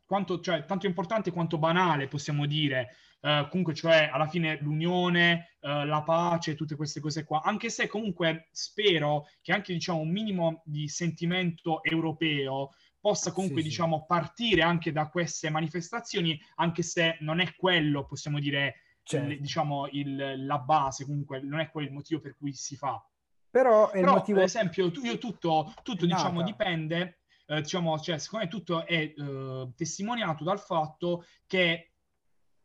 quanto, 0.05 0.39
cioè, 0.39 0.63
tanto 0.65 0.85
importante 0.85 1.31
quanto 1.31 1.57
banale 1.57 2.07
possiamo 2.07 2.45
dire 2.45 2.95
Uh, 3.19 3.49
comunque 3.49 3.73
cioè 3.73 4.11
alla 4.13 4.27
fine 4.27 4.59
l'unione, 4.61 5.57
uh, 5.61 5.85
la 5.85 6.03
pace, 6.03 6.53
tutte 6.53 6.75
queste 6.75 6.99
cose 6.99 7.23
qua, 7.23 7.41
anche 7.41 7.71
se 7.71 7.87
comunque 7.87 8.47
spero 8.51 9.27
che 9.41 9.51
anche 9.53 9.73
diciamo 9.73 9.97
un 9.97 10.11
minimo 10.11 10.61
di 10.63 10.87
sentimento 10.87 11.83
europeo 11.83 12.73
possa 12.99 13.31
comunque 13.31 13.61
sì, 13.63 13.69
diciamo 13.69 13.97
sì. 13.97 14.03
partire 14.07 14.61
anche 14.61 14.91
da 14.91 15.09
queste 15.09 15.49
manifestazioni, 15.49 16.39
anche 16.57 16.83
se 16.83 17.17
non 17.21 17.39
è 17.39 17.55
quello, 17.55 18.05
possiamo 18.05 18.39
dire, 18.39 18.81
certo. 19.07 19.41
diciamo 19.41 19.87
il, 19.91 20.45
la 20.45 20.59
base, 20.59 21.05
comunque 21.05 21.41
non 21.41 21.59
è 21.59 21.69
quello 21.69 21.87
il 21.87 21.93
motivo 21.93 22.19
per 22.19 22.35
cui 22.37 22.53
si 22.53 22.75
fa. 22.75 23.03
Però, 23.49 23.89
Però 23.89 24.13
motivo... 24.13 24.37
per 24.37 24.45
esempio, 24.45 24.91
tu, 24.91 25.01
io 25.03 25.17
tutto, 25.17 25.73
tutto 25.81 26.05
diciamo 26.05 26.43
dipende, 26.43 27.21
eh, 27.47 27.61
diciamo, 27.61 27.97
cioè, 27.99 28.17
secondo 28.17 28.45
me 28.45 28.51
tutto 28.51 28.85
è 28.85 29.13
eh, 29.15 29.71
testimoniato 29.75 30.43
dal 30.43 30.59
fatto 30.59 31.25
che 31.47 31.93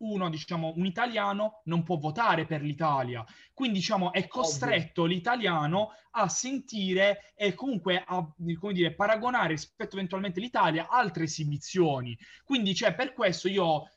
uno, 0.03 0.29
diciamo, 0.29 0.73
un 0.77 0.85
italiano 0.85 1.63
non 1.65 1.85
può 1.85 1.97
votare 1.97 2.45
per 2.45 2.63
l'Italia. 2.63 3.25
Quindi, 3.55 3.79
diciamo, 3.79 4.13
è 4.13 4.27
costretto 4.27 5.03
Ovvio. 5.03 5.15
l'italiano 5.15 5.93
a 6.11 6.29
sentire 6.29 7.33
e 7.37 7.55
comunque 7.55 8.03
a, 8.05 8.29
come 8.59 8.73
dire, 8.73 8.95
paragonare 8.95 9.51
rispetto 9.51 9.97
eventualmente 9.97 10.41
all'Italia 10.41 10.89
altre 10.89 11.25
esibizioni. 11.25 12.19
Quindi, 12.45 12.75
cioè, 12.75 12.95
per 12.95 13.13
questo 13.13 13.49
io 13.49 13.89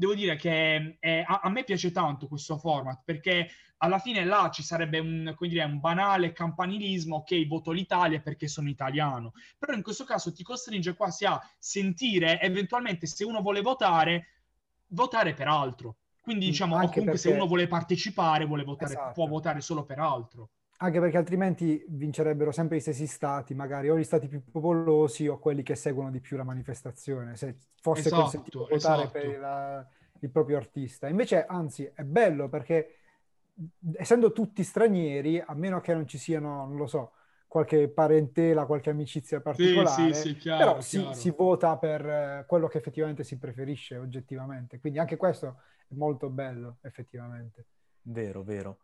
devo 0.00 0.14
dire 0.14 0.34
che 0.36 0.96
eh, 0.98 1.24
a, 1.26 1.40
a, 1.42 1.50
me 1.50 1.62
piace 1.62 1.90
tanto 1.92 2.26
questo 2.26 2.56
format 2.56 3.02
perché 3.04 3.50
alla 3.82 3.98
fine 3.98 4.24
là 4.24 4.48
ci 4.50 4.62
sarebbe 4.62 4.98
un, 4.98 5.36
dire, 5.38 5.64
un, 5.64 5.78
banale 5.78 6.32
campanilismo, 6.32 7.16
ok, 7.16 7.46
voto 7.46 7.70
l'Italia 7.70 8.18
perché 8.20 8.48
sono 8.48 8.70
italiano, 8.70 9.34
però 9.58 9.74
in 9.74 9.82
questo 9.82 10.04
caso 10.04 10.32
ti 10.32 10.42
costringe 10.42 10.94
quasi 10.94 11.26
a 11.26 11.38
sentire 11.58 12.40
eventualmente 12.40 13.06
se 13.06 13.24
uno 13.24 13.42
vuole 13.42 13.60
votare 13.60 14.28
votare 14.92 15.34
per 15.34 15.48
altro. 15.48 15.96
Quindi 16.22 16.46
mm, 16.46 16.48
diciamo, 16.48 16.74
Anche 16.76 17.00
comunque 17.00 17.12
perché... 17.12 17.28
se 17.28 17.34
uno 17.34 17.46
vuole 17.46 17.68
partecipare, 17.68 18.46
vuole 18.46 18.64
votare, 18.64 18.92
esatto. 18.92 19.12
può 19.12 19.26
votare 19.26 19.60
solo 19.60 19.84
per 19.84 19.98
altro. 19.98 20.48
Anche 20.82 20.98
perché 20.98 21.18
altrimenti 21.18 21.84
vincerebbero 21.88 22.52
sempre 22.52 22.78
gli 22.78 22.80
stessi 22.80 23.06
stati, 23.06 23.54
magari 23.54 23.90
o 23.90 23.98
gli 23.98 24.04
stati 24.04 24.28
più 24.28 24.42
popolosi 24.42 25.28
o 25.28 25.38
quelli 25.38 25.62
che 25.62 25.74
seguono 25.74 26.10
di 26.10 26.20
più 26.20 26.38
la 26.38 26.44
manifestazione, 26.44 27.36
se 27.36 27.58
fosse 27.80 28.08
esatto, 28.08 28.22
consentito 28.22 28.58
votare 28.60 29.02
esatto. 29.02 29.10
per 29.10 29.38
la, 29.38 29.86
il 30.20 30.30
proprio 30.30 30.56
artista. 30.56 31.06
Invece, 31.08 31.44
anzi, 31.44 31.84
è 31.94 32.02
bello 32.02 32.48
perché 32.48 32.94
essendo 33.96 34.32
tutti 34.32 34.62
stranieri, 34.62 35.38
a 35.38 35.54
meno 35.54 35.80
che 35.80 35.92
non 35.92 36.06
ci 36.06 36.18
siano, 36.18 36.66
non 36.66 36.76
lo 36.76 36.86
so, 36.86 37.12
qualche 37.46 37.88
parentela, 37.88 38.64
qualche 38.64 38.90
amicizia 38.90 39.40
particolare, 39.40 40.14
sì, 40.14 40.14
sì, 40.14 40.28
sì, 40.28 40.36
chiaro, 40.36 40.58
però 40.58 40.80
si, 40.80 41.06
si, 41.12 41.30
vota 41.30 41.76
per 41.76 42.06
eh, 42.06 42.44
quello 42.46 42.68
che 42.68 42.78
effettivamente 42.78 43.24
si 43.24 43.38
preferisce 43.38 43.96
oggettivamente. 43.96 44.78
Quindi 44.78 44.98
anche 44.98 45.16
questo 45.16 45.62
è 45.88 45.94
molto 45.94 46.30
bello, 46.30 46.78
effettivamente. 46.82 47.66
Vero, 48.02 48.42
vero. 48.42 48.78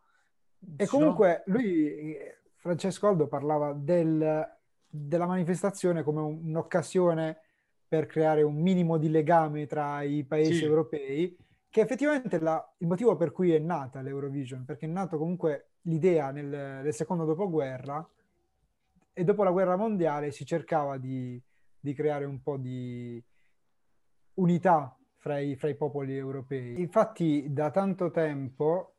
E 0.75 0.85
comunque 0.87 1.43
lui, 1.47 2.15
Francesco 2.55 3.07
Aldo, 3.07 3.27
parlava 3.27 3.73
del, 3.73 4.47
della 4.87 5.25
manifestazione 5.25 6.03
come 6.03 6.21
un, 6.21 6.39
un'occasione 6.45 7.41
per 7.87 8.05
creare 8.05 8.41
un 8.41 8.55
minimo 8.55 8.97
di 8.97 9.09
legame 9.09 9.65
tra 9.65 10.01
i 10.01 10.23
paesi 10.25 10.63
europei, 10.63 11.37
che 11.69 11.81
effettivamente 11.81 12.39
la, 12.39 12.73
il 12.79 12.87
motivo 12.87 13.15
per 13.15 13.31
cui 13.31 13.53
è 13.53 13.59
nata 13.59 14.01
l'Eurovision, 14.01 14.65
perché 14.65 14.85
è 14.85 14.89
nato 14.89 15.17
comunque 15.17 15.71
l'idea 15.83 16.31
nel, 16.31 16.47
nel 16.83 16.93
secondo 16.93 17.23
dopoguerra 17.23 18.05
e 19.13 19.23
dopo 19.23 19.43
la 19.43 19.51
guerra 19.51 19.77
mondiale 19.77 20.31
si 20.31 20.45
cercava 20.45 20.97
di, 20.97 21.41
di 21.79 21.93
creare 21.93 22.25
un 22.25 22.41
po' 22.41 22.57
di 22.57 23.23
unità 24.35 24.95
fra 25.15 25.39
i, 25.39 25.55
fra 25.55 25.69
i, 25.69 25.75
popoli 25.75 26.15
europei. 26.15 26.79
Infatti 26.79 27.51
da 27.51 27.71
tanto 27.71 28.11
tempo, 28.11 28.96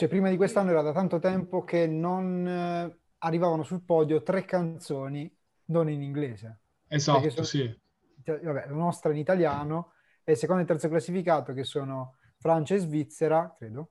cioè 0.00 0.08
prima 0.08 0.30
di 0.30 0.38
quest'anno 0.38 0.70
era 0.70 0.80
da 0.80 0.92
tanto 0.92 1.18
tempo 1.18 1.62
che 1.62 1.86
non 1.86 2.48
eh, 2.48 3.00
arrivavano 3.18 3.62
sul 3.62 3.82
podio 3.82 4.22
tre 4.22 4.46
canzoni 4.46 5.30
non 5.66 5.90
in 5.90 6.00
inglese. 6.00 6.60
Esatto, 6.88 7.28
sono, 7.28 7.44
sì. 7.44 7.78
Cioè, 8.24 8.40
vabbè, 8.40 8.68
la 8.68 8.74
nostra 8.74 9.12
in 9.12 9.18
italiano 9.18 9.92
e 10.24 10.32
il 10.32 10.38
secondo 10.38 10.62
e 10.62 10.64
terzo 10.64 10.88
classificato 10.88 11.52
che 11.52 11.64
sono 11.64 12.16
Francia 12.38 12.76
e 12.76 12.78
Svizzera, 12.78 13.54
credo, 13.58 13.90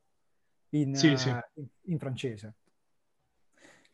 in, 0.69 0.95
sì, 0.95 1.15
sì. 1.15 1.29
in, 1.29 1.67
in 1.81 1.99
francese. 1.99 2.55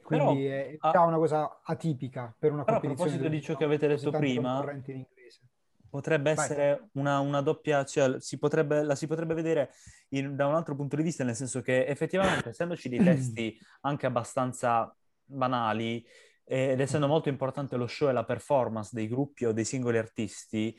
Quindi 0.01 0.43
però, 0.43 0.87
è 0.87 0.91
già 0.93 1.01
una 1.01 1.17
cosa 1.17 1.59
atipica 1.63 2.33
per 2.39 2.53
una 2.53 2.63
però 2.63 2.79
competizione. 2.79 3.11
a 3.11 3.17
proposito 3.17 3.27
di 3.27 3.41
ciò 3.41 3.57
che 3.57 3.63
avete 3.65 3.87
detto 3.87 4.11
prima, 4.11 4.63
potrebbe 5.95 6.31
essere 6.31 6.89
una, 6.93 7.19
una, 7.19 7.39
doppia, 7.39 7.85
cioè 7.85 8.19
si 8.19 8.37
potrebbe, 8.37 8.83
la 8.83 8.95
si 8.95 9.07
potrebbe 9.07 9.33
vedere 9.33 9.71
in, 10.09 10.35
da 10.35 10.45
un 10.45 10.55
altro 10.55 10.75
punto 10.75 10.97
di 10.97 11.03
vista, 11.03 11.23
nel 11.23 11.35
senso 11.35 11.61
che 11.61 11.85
effettivamente, 11.85 12.49
essendoci 12.49 12.89
dei 12.89 12.99
testi 13.03 13.57
anche 13.81 14.05
abbastanza 14.05 14.93
banali 15.23 16.05
ed 16.43 16.79
essendo 16.79 17.07
molto 17.07 17.29
importante 17.29 17.77
lo 17.77 17.87
show 17.87 18.09
e 18.09 18.11
la 18.11 18.25
performance 18.25 18.91
dei 18.93 19.07
gruppi 19.07 19.45
o 19.45 19.53
dei 19.53 19.63
singoli 19.63 19.97
artisti, 19.97 20.77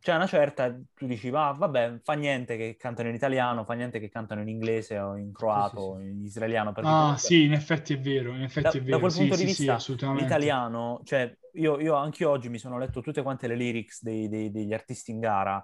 c'è 0.00 0.14
una 0.14 0.26
certa, 0.26 0.74
tu 0.94 1.06
dici, 1.06 1.28
va, 1.28 1.54
vabbè, 1.56 2.00
fa 2.02 2.14
niente 2.14 2.56
che 2.56 2.76
cantano 2.76 3.10
in 3.10 3.14
italiano, 3.14 3.64
fa 3.64 3.74
niente 3.74 4.00
che 4.00 4.08
cantano 4.08 4.40
in 4.40 4.48
inglese 4.48 4.98
o 4.98 5.16
in 5.16 5.30
croato 5.30 5.68
sì, 5.68 5.82
sì, 5.82 5.82
sì. 5.82 5.90
o 5.90 6.00
in 6.00 6.24
israeliano. 6.24 6.70
Ah, 6.70 6.72
comunque, 6.72 7.18
sì, 7.18 7.44
in 7.44 7.52
effetti 7.52 7.92
è 7.92 8.00
vero, 8.00 8.34
in 8.34 8.42
effetti 8.42 8.62
da, 8.62 8.70
è 8.70 8.80
vero. 8.80 8.96
Da 8.96 8.98
quel 8.98 9.12
punto 9.12 9.36
di 9.36 9.44
vista, 9.44 9.78
l'italiano, 10.14 11.00
cioè, 11.04 11.36
io, 11.54 11.78
io 11.78 11.94
anche 11.94 12.24
oggi 12.24 12.48
mi 12.48 12.58
sono 12.58 12.78
letto 12.78 13.02
tutte 13.02 13.22
quante 13.22 13.46
le 13.46 13.56
lyrics 13.56 14.02
dei, 14.02 14.28
dei, 14.28 14.50
degli 14.50 14.72
artisti 14.72 15.10
in 15.10 15.20
gara, 15.20 15.62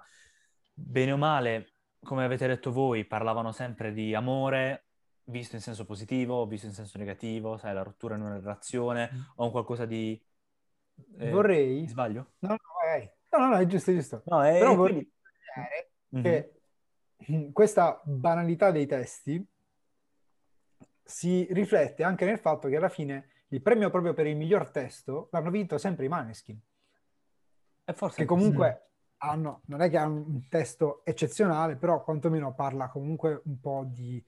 bene 0.71 1.11
o 1.11 1.17
male, 1.17 1.73
come 1.99 2.23
avete 2.23 2.45
detto 2.45 2.71
voi, 2.71 3.05
parlavano 3.05 3.51
sempre 3.51 3.91
di 3.91 4.13
amore, 4.13 4.85
visto 5.23 5.55
in 5.55 5.61
senso 5.61 5.83
positivo, 5.83 6.45
visto 6.45 6.67
in 6.67 6.73
senso 6.73 6.99
negativo, 6.99 7.57
sai, 7.57 7.73
la 7.73 7.81
rottura 7.81 8.13
in 8.13 8.21
una 8.21 8.37
relazione 8.37 9.09
mm. 9.11 9.19
o 9.37 9.45
un 9.45 9.51
qualcosa 9.51 9.85
di... 9.85 10.21
Eh, 11.17 11.29
Vorrei... 11.31 11.87
Sbaglio? 11.87 12.33
No, 12.39 12.49
no. 12.49 12.57
No, 13.37 13.45
no, 13.45 13.49
no, 13.51 13.57
è 13.57 13.65
giusto, 13.67 13.91
è 13.91 13.93
giusto. 13.93 14.23
No, 14.25 14.43
è... 14.43 14.57
Però 14.57 14.75
vorrei 14.75 15.11
mm-hmm. 16.15 16.23
che 16.23 17.51
questa 17.51 18.01
banalità 18.03 18.71
dei 18.71 18.87
testi 18.87 19.45
si 21.03 21.47
riflette 21.51 22.03
anche 22.03 22.25
nel 22.25 22.39
fatto 22.39 22.67
che 22.67 22.75
alla 22.75 22.89
fine 22.89 23.29
il 23.49 23.61
premio 23.61 23.89
proprio 23.89 24.13
per 24.13 24.27
il 24.27 24.35
miglior 24.35 24.69
testo 24.69 25.29
l'hanno 25.31 25.51
vinto 25.51 25.77
sempre 25.77 26.05
i 26.05 26.09
Maneskin. 26.09 26.59
E 27.85 27.93
forse 27.93 28.17
che 28.17 28.25
comunque 28.25 28.87
sì. 28.89 29.27
hanno, 29.27 29.61
non 29.67 29.81
è 29.81 29.89
che 29.89 29.97
hanno 29.97 30.15
un 30.15 30.47
testo 30.49 31.05
eccezionale, 31.05 31.77
però 31.77 32.03
quantomeno 32.03 32.53
parla 32.53 32.89
comunque 32.89 33.41
un 33.45 33.59
po' 33.59 33.85
di, 33.87 34.21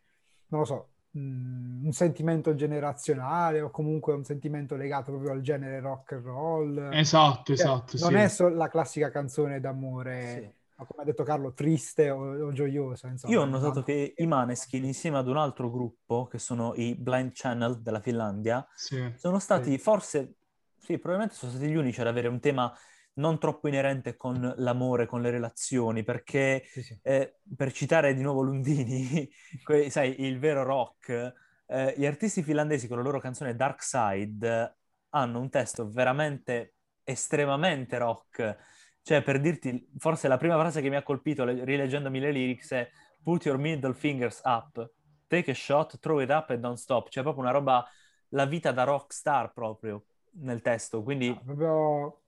non 0.47 0.61
lo 0.61 0.65
so, 0.65 0.89
Mm, 1.17 1.85
un 1.85 1.91
sentimento 1.91 2.53
generazionale 2.53 3.61
o 3.61 3.71
comunque 3.71 4.13
un 4.13 4.23
sentimento 4.23 4.75
legato 4.75 5.09
proprio 5.09 5.31
al 5.31 5.41
genere 5.41 5.79
rock 5.79 6.11
and 6.11 6.23
roll. 6.23 6.89
Esatto, 6.93 7.55
cioè, 7.55 7.65
esatto. 7.65 7.97
Non 7.99 8.09
sì. 8.11 8.15
è 8.15 8.27
solo 8.27 8.55
la 8.55 8.67
classica 8.67 9.09
canzone 9.09 9.59
d'amore, 9.59 10.53
sì. 10.75 10.85
come 10.85 11.01
ha 11.01 11.03
detto 11.03 11.23
Carlo, 11.23 11.53
triste 11.53 12.11
o, 12.11 12.45
o 12.45 12.51
gioiosa. 12.51 13.07
Insomma. 13.07 13.33
Io 13.33 13.41
ho 13.41 13.45
notato 13.45 13.81
che 13.81 14.13
i 14.15 14.27
Maneskin, 14.27 14.85
insieme 14.85 15.17
ad 15.17 15.27
un 15.27 15.37
altro 15.37 15.71
gruppo, 15.71 16.27
che 16.27 16.37
sono 16.37 16.73
i 16.75 16.93
Blind 16.95 17.31
Channel 17.33 17.81
della 17.81 18.01
Finlandia, 18.01 18.63
sì. 18.75 19.11
sono 19.15 19.39
stati 19.39 19.79
forse, 19.79 20.35
sì, 20.77 20.99
probabilmente 20.99 21.33
sono 21.33 21.51
stati 21.51 21.67
gli 21.67 21.75
unici 21.75 22.01
ad 22.01 22.07
avere 22.07 22.27
un 22.27 22.39
tema 22.39 22.71
non 23.19 23.37
troppo 23.37 23.67
inerente 23.67 24.15
con 24.15 24.53
l'amore, 24.57 25.05
con 25.05 25.21
le 25.21 25.29
relazioni, 25.29 26.03
perché 26.03 26.63
sì, 26.65 26.81
sì. 26.81 26.97
Eh, 27.01 27.39
per 27.55 27.71
citare 27.71 28.13
di 28.13 28.21
nuovo 28.21 28.41
Lundini, 28.41 29.29
que- 29.63 29.89
sai, 29.89 30.25
il 30.25 30.39
vero 30.39 30.63
rock, 30.63 31.33
eh, 31.67 31.93
gli 31.97 32.05
artisti 32.05 32.41
finlandesi 32.41 32.87
con 32.87 32.97
la 32.97 33.03
loro 33.03 33.19
canzone 33.19 33.55
Dark 33.55 33.83
Side 33.83 34.77
hanno 35.09 35.39
un 35.39 35.49
testo 35.49 35.89
veramente 35.89 36.75
estremamente 37.03 37.97
rock. 37.97 38.57
Cioè, 39.01 39.21
per 39.21 39.39
dirti, 39.39 39.89
forse 39.97 40.27
la 40.27 40.37
prima 40.37 40.57
frase 40.57 40.81
che 40.81 40.89
mi 40.89 40.95
ha 40.95 41.03
colpito 41.03 41.43
le- 41.43 41.63
rileggendomi 41.63 42.19
le 42.19 42.31
lyrics 42.31 42.71
è 42.71 42.89
Put 43.21 43.45
your 43.45 43.57
middle 43.57 43.93
fingers 43.93 44.41
up, 44.45 44.91
take 45.27 45.51
a 45.51 45.53
shot, 45.53 45.99
throw 45.99 46.21
it 46.21 46.29
up 46.29 46.49
and 46.51 46.61
don't 46.61 46.77
stop. 46.77 47.09
Cioè, 47.09 47.21
proprio 47.21 47.43
una 47.43 47.51
roba, 47.51 47.85
la 48.29 48.45
vita 48.45 48.71
da 48.71 48.83
rock 48.83 49.11
star 49.13 49.51
proprio 49.51 50.05
nel 50.41 50.61
testo. 50.61 51.03
Quindi... 51.03 51.27
Ah, 51.27 51.41
proprio 51.43 52.21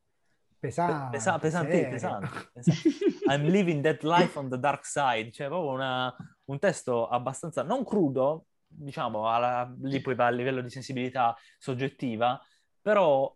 pesante, 0.61 1.17
Pesa- 1.17 1.39
pesante, 1.39 1.87
pesante, 1.89 2.49
pesante. 2.53 2.89
I'm 3.27 3.47
living 3.47 3.81
that 3.81 4.03
life 4.03 4.37
on 4.37 4.47
the 4.47 4.59
dark 4.59 4.85
side, 4.85 5.31
cioè 5.31 5.47
proprio 5.47 5.71
una, 5.71 6.15
un 6.45 6.59
testo 6.59 7.07
abbastanza, 7.07 7.63
non 7.63 7.83
crudo, 7.83 8.45
diciamo, 8.67 9.27
alla, 9.27 9.73
lì 9.81 9.99
poi 10.01 10.13
va 10.13 10.27
a 10.27 10.29
livello 10.29 10.61
di 10.61 10.69
sensibilità 10.69 11.35
soggettiva, 11.57 12.39
però 12.79 13.35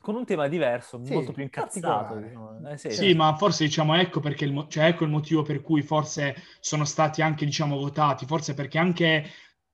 con 0.00 0.14
un 0.14 0.26
tema 0.26 0.46
diverso, 0.48 1.02
sì, 1.02 1.14
molto 1.14 1.32
più 1.32 1.42
incazzato. 1.42 2.16
Diciamo. 2.16 2.68
Eh, 2.68 2.76
sì, 2.76 2.90
sì, 2.90 3.14
ma 3.14 3.34
forse 3.36 3.64
diciamo 3.64 3.94
ecco 3.94 4.20
perché 4.20 4.44
il, 4.44 4.66
cioè, 4.68 4.88
ecco 4.88 5.04
il 5.04 5.10
motivo 5.10 5.42
per 5.42 5.62
cui 5.62 5.80
forse 5.80 6.36
sono 6.60 6.84
stati 6.84 7.22
anche 7.22 7.46
diciamo 7.46 7.78
votati, 7.78 8.26
forse 8.26 8.52
perché 8.52 8.76
anche 8.76 9.24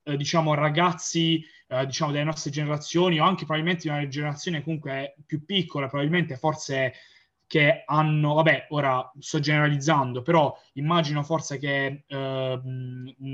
eh, 0.05 0.17
diciamo 0.17 0.55
ragazzi 0.55 1.45
eh, 1.81 1.87
diciamo 1.87 2.13
delle 2.13 2.25
nostre 2.25 2.51
generazioni 2.51 3.19
o 3.19 3.25
anche 3.25 3.45
probabilmente 3.45 3.83
di 3.83 3.89
una 3.89 4.07
generazione 4.09 4.63
comunque 4.63 5.17
più 5.27 5.45
piccola, 5.45 5.89
probabilmente 5.89 6.37
forse 6.37 6.93
che 7.47 7.83
hanno, 7.87 8.35
vabbè, 8.35 8.67
ora 8.71 9.13
sto 9.19 9.39
generalizzando, 9.39 10.23
però 10.23 10.57
immagino 10.75 11.23
forse 11.23 11.59
che 11.59 12.05
eh, 12.07 12.61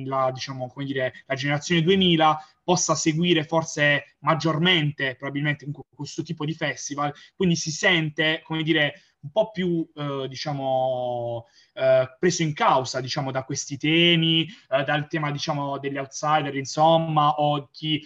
la, 0.04 0.30
diciamo, 0.32 0.68
come 0.68 0.84
dire, 0.84 1.12
la 1.26 1.34
generazione 1.34 1.82
2000 1.82 2.38
possa 2.62 2.94
seguire 2.94 3.44
forse 3.44 4.16
maggiormente, 4.20 5.14
probabilmente, 5.16 5.66
questo 5.94 6.22
tipo 6.22 6.44
di 6.44 6.54
festival, 6.54 7.14
quindi 7.36 7.56
si 7.56 7.70
sente, 7.70 8.42
come 8.44 8.62
dire, 8.62 8.94
un 9.22 9.30
po' 9.30 9.50
più, 9.50 9.88
eh, 9.94 10.26
diciamo, 10.28 11.46
eh, 11.74 12.16
preso 12.18 12.42
in 12.42 12.52
causa, 12.54 13.00
diciamo, 13.00 13.30
da 13.30 13.44
questi 13.44 13.76
temi, 13.76 14.46
eh, 14.68 14.84
dal 14.84 15.08
tema, 15.08 15.30
diciamo, 15.30 15.78
degli 15.78 15.98
outsider, 15.98 16.54
insomma, 16.56 17.34
o 17.36 17.68
chi 17.70 18.02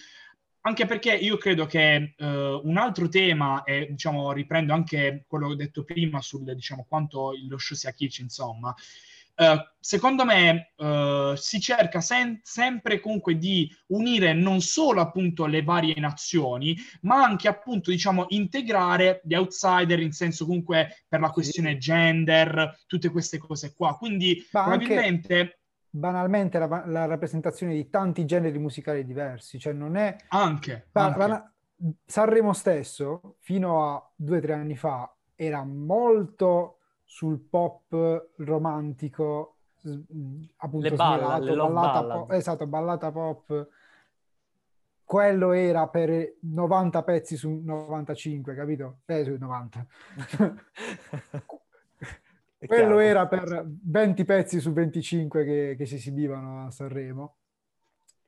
anche 0.67 0.87
perché 0.87 1.15
io 1.15 1.37
credo 1.37 1.67
che 1.67 2.15
uh, 2.17 2.25
un 2.25 2.77
altro 2.79 3.09
tema, 3.09 3.65
e 3.65 3.89
diciamo, 3.91 4.33
riprendo 4.33 4.73
anche 4.73 5.25
quello 5.29 5.49
che 5.49 5.53
ho 5.53 5.57
detto 5.57 5.85
prima 5.85 6.23
sul 6.23 6.55
diciamo, 6.55 6.87
quanto 6.89 7.33
lo 7.49 7.59
show 7.59 7.77
sia 7.77 7.93
kitsch, 7.93 8.21
insomma, 8.21 8.75
uh, 9.37 9.57
secondo 9.79 10.25
me 10.25 10.73
uh, 10.77 11.35
si 11.35 11.61
cerca 11.61 12.01
sen- 12.01 12.41
sempre 12.43 12.99
comunque 13.01 13.37
di 13.37 13.71
unire 13.89 14.33
non 14.33 14.63
solo 14.63 15.03
appunto 15.03 15.45
le 15.45 15.63
varie 15.63 16.01
nazioni, 16.01 16.75
ma 17.03 17.23
anche 17.23 17.47
appunto 17.47 17.91
diciamo 17.91 18.25
integrare 18.29 19.21
gli 19.23 19.35
outsider 19.35 20.01
in 20.01 20.13
senso 20.13 20.47
comunque 20.47 21.05
per 21.07 21.21
la 21.21 21.31
questione 21.31 21.77
gender, 21.77 22.85
tutte 22.87 23.11
queste 23.11 23.37
cose 23.37 23.75
qua. 23.75 23.99
Quindi 23.99 24.43
ma 24.53 24.63
probabilmente... 24.63 25.39
Anche 25.39 25.59
banalmente 25.95 26.59
la, 26.59 26.83
la, 26.87 27.07
rappresentazione 27.07 27.73
di 27.73 27.89
tanti 27.89 28.25
generi 28.25 28.59
musicali 28.59 29.05
diversi, 29.05 29.61
cioè 29.61 29.73
non 29.73 29.97
è... 29.97 30.17
Anche, 30.29 30.89
pa- 30.91 31.05
anche. 31.05 31.19
Bana- 31.19 31.49
Sanremo 32.05 32.53
stesso, 32.53 33.37
fino 33.41 33.95
a 33.95 34.11
due 34.15 34.39
o 34.39 34.41
tre 34.41 34.55
anni 34.55 34.77
fa, 34.77 35.13
era 35.35 35.63
molto 35.65 36.79
sul 37.05 37.39
pop 37.39 38.31
romantico, 38.37 39.57
appunto 40.57 40.89
le 40.89 40.97
balle, 40.97 41.53
smirato, 41.53 41.73
ballata 41.73 42.05
pop, 42.05 42.31
esatto, 42.33 42.67
ballata 42.67 43.13
pop. 43.13 43.69
Quello 45.05 45.53
era 45.53 45.87
per 45.89 46.37
90 46.41 47.03
pezzi 47.03 47.37
su 47.37 47.61
95, 47.63 48.55
capito? 48.55 48.99
Eh, 49.05 49.25
su 49.25 49.37
90. 49.39 49.87
Quello 52.67 52.99
era 52.99 53.27
per 53.27 53.67
20 53.67 54.25
pezzi 54.25 54.61
su 54.61 54.73
25 54.73 55.45
che, 55.45 55.75
che 55.77 55.87
si 55.87 55.97
esibivano 55.97 56.67
a 56.67 56.71
Sanremo. 56.71 57.37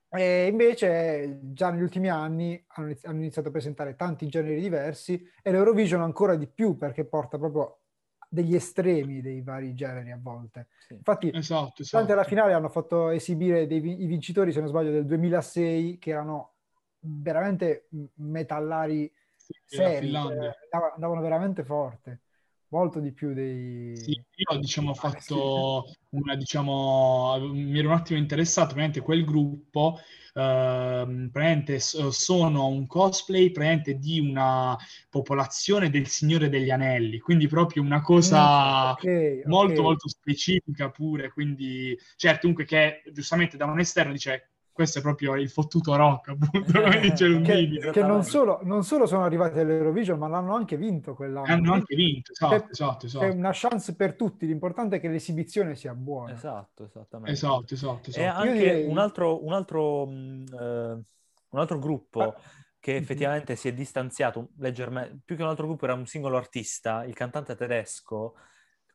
E 0.09 0.47
invece 0.47 1.41
già 1.43 1.71
negli 1.71 1.83
ultimi 1.83 2.09
anni 2.09 2.63
hanno 2.69 2.95
iniziato 3.19 3.49
a 3.49 3.51
presentare 3.51 3.97
tanti 3.97 4.29
generi 4.29 4.61
diversi 4.61 5.23
e 5.43 5.51
l'Eurovision 5.51 6.01
ancora 6.01 6.37
di 6.37 6.47
più 6.47 6.77
perché 6.77 7.05
porta 7.05 7.39
proprio 7.39 7.81
degli 8.29 8.55
estremi 8.55 9.21
dei 9.21 9.43
vari 9.43 9.75
generi 9.75 10.13
a 10.13 10.19
volte. 10.21 10.69
Sì. 10.87 10.95
Infatti, 10.95 11.31
esatto, 11.35 11.83
esatto. 11.83 12.03
durante 12.03 12.15
la 12.15 12.25
finale 12.25 12.53
hanno 12.53 12.69
fatto 12.69 13.11
esibire 13.11 13.67
dei, 13.67 13.79
i 14.03 14.07
vincitori, 14.07 14.53
se 14.53 14.61
non 14.61 14.69
sbaglio, 14.69 14.91
del 14.91 15.07
2006 15.07 15.99
che 15.99 16.11
erano 16.11 16.55
veramente 17.01 17.89
metallari 18.15 19.13
sì, 19.35 19.53
seri, 19.65 20.11
cioè, 20.11 20.51
andavano 20.71 21.21
veramente 21.21 21.63
forte 21.63 22.21
molto 22.69 23.01
di 23.01 23.13
più 23.13 23.33
dei... 23.33 23.97
Sì, 23.97 24.11
io 24.11 24.59
diciamo 24.59 24.91
ho 24.91 24.95
fatto 24.95 25.85
una, 26.11 26.35
diciamo, 26.35 27.39
mi 27.53 27.79
ero 27.79 27.89
un 27.89 27.95
attimo 27.95 28.19
interessato, 28.19 28.75
praticamente 28.75 29.01
quel 29.01 29.25
gruppo, 29.25 29.99
eh, 30.35 31.29
praticamente 31.33 31.79
sono 31.79 32.67
un 32.67 32.87
cosplay 32.87 33.51
praticamente 33.51 33.95
di 33.95 34.21
una 34.21 34.77
popolazione 35.09 35.91
del 35.91 36.07
Signore 36.07 36.49
degli 36.49 36.71
Anelli, 36.71 37.19
quindi 37.19 37.47
proprio 37.49 37.83
una 37.83 38.01
cosa 38.01 38.89
mm, 38.89 38.91
okay, 38.91 39.43
molto 39.45 39.73
okay. 39.73 39.85
molto 39.85 40.09
specifica 40.09 40.91
pure, 40.91 41.31
quindi 41.31 41.97
certo 42.17 42.41
comunque 42.43 42.65
che 42.65 43.03
giustamente 43.13 43.57
da 43.57 43.67
un 43.67 43.81
esterno 43.81 44.13
dice 44.13 44.51
questo 44.77 44.99
è 44.99 45.03
proprio 45.03 45.37
il 45.37 45.49
fottuto 45.49 45.97
rock, 45.97 46.29
appunto, 46.39 46.83
come 46.83 47.01
dice 47.01 47.27
Lundini. 47.27 47.79
Che, 47.79 47.93
che 47.93 48.03
non, 48.03 48.23
solo, 48.25 48.61
non, 48.65 48.85
solo, 48.85 49.07
sono 49.07 49.25
arrivati 49.25 49.59
all'Eurovision, 49.59 50.19
ma 50.19 50.29
l'hanno 50.29 50.55
anche 50.55 50.77
vinto 50.77 51.15
quell'anno. 51.15 51.51
Hanno 51.51 51.73
anche 51.73 51.97
vinto, 51.97 52.33
esatto, 52.33 52.69
esatto, 52.71 53.07
esatto. 53.07 53.25
È 53.25 53.31
una 53.31 53.53
chance 53.55 53.95
per 53.95 54.17
tutti, 54.17 54.47
l'importante 54.47 54.97
è 54.97 55.01
che 55.01 55.09
l'esibizione 55.09 55.77
sia 55.77 55.95
buona. 55.95 56.35
Esatto, 56.35 56.85
esattamente. 56.85 57.33
Esatto, 57.33 57.73
esatto. 57.73 58.11
esatto. 58.11 58.23
E 58.23 58.27
anche 58.27 58.53
direi... 58.53 58.87
un 58.87 58.99
altro, 58.99 59.43
un 59.43 59.55
altro, 59.55 60.03
uh, 60.03 60.09
un 60.11 61.59
altro 61.59 61.79
gruppo... 61.79 62.21
Ah 62.21 62.35
che 62.79 62.93
mhm. 62.93 63.03
effettivamente 63.03 63.53
mm-hmm. 63.55 63.61
si 63.61 63.69
è 63.69 63.73
distanziato 63.73 64.51
leggermente, 64.59 65.19
più 65.25 65.35
che 65.35 65.43
un 65.43 65.49
altro 65.49 65.67
gruppo 65.67 65.87
era 65.87 65.95
un 65.95 66.07
singolo 66.07 66.37
artista, 66.37 67.05
il 67.05 67.15
cantante 67.15 67.57
tedesco, 67.57 68.35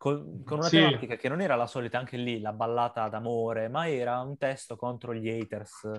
con, 0.01 0.41
con 0.43 0.57
una 0.57 0.67
sì. 0.67 0.77
tematica 0.77 1.15
che 1.15 1.29
non 1.29 1.41
era 1.41 1.55
la 1.55 1.67
solita, 1.67 1.99
anche 1.99 2.17
lì, 2.17 2.39
la 2.39 2.53
ballata 2.53 3.07
d'amore, 3.07 3.67
ma 3.67 3.87
era 3.87 4.19
un 4.21 4.35
testo 4.35 4.75
contro 4.75 5.13
gli 5.13 5.29
haters, 5.29 5.91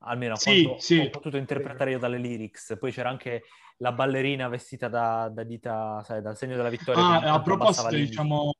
almeno 0.00 0.36
sì, 0.36 0.62
quanto 0.62 0.82
sì. 0.82 0.98
ho 0.98 1.08
potuto 1.08 1.38
interpretare 1.38 1.92
io 1.92 1.98
dalle 1.98 2.18
lyrics. 2.18 2.76
Poi 2.78 2.92
c'era 2.92 3.08
anche 3.08 3.44
la 3.78 3.92
ballerina 3.92 4.46
vestita 4.48 4.88
da, 4.88 5.30
da 5.32 5.42
dita, 5.44 6.02
sai, 6.04 6.20
dal 6.20 6.36
segno 6.36 6.54
della 6.54 6.68
vittoria. 6.68 7.02
Ah, 7.02 7.32
a 7.32 7.40
proposito, 7.40 7.88
diciamo, 7.88 8.52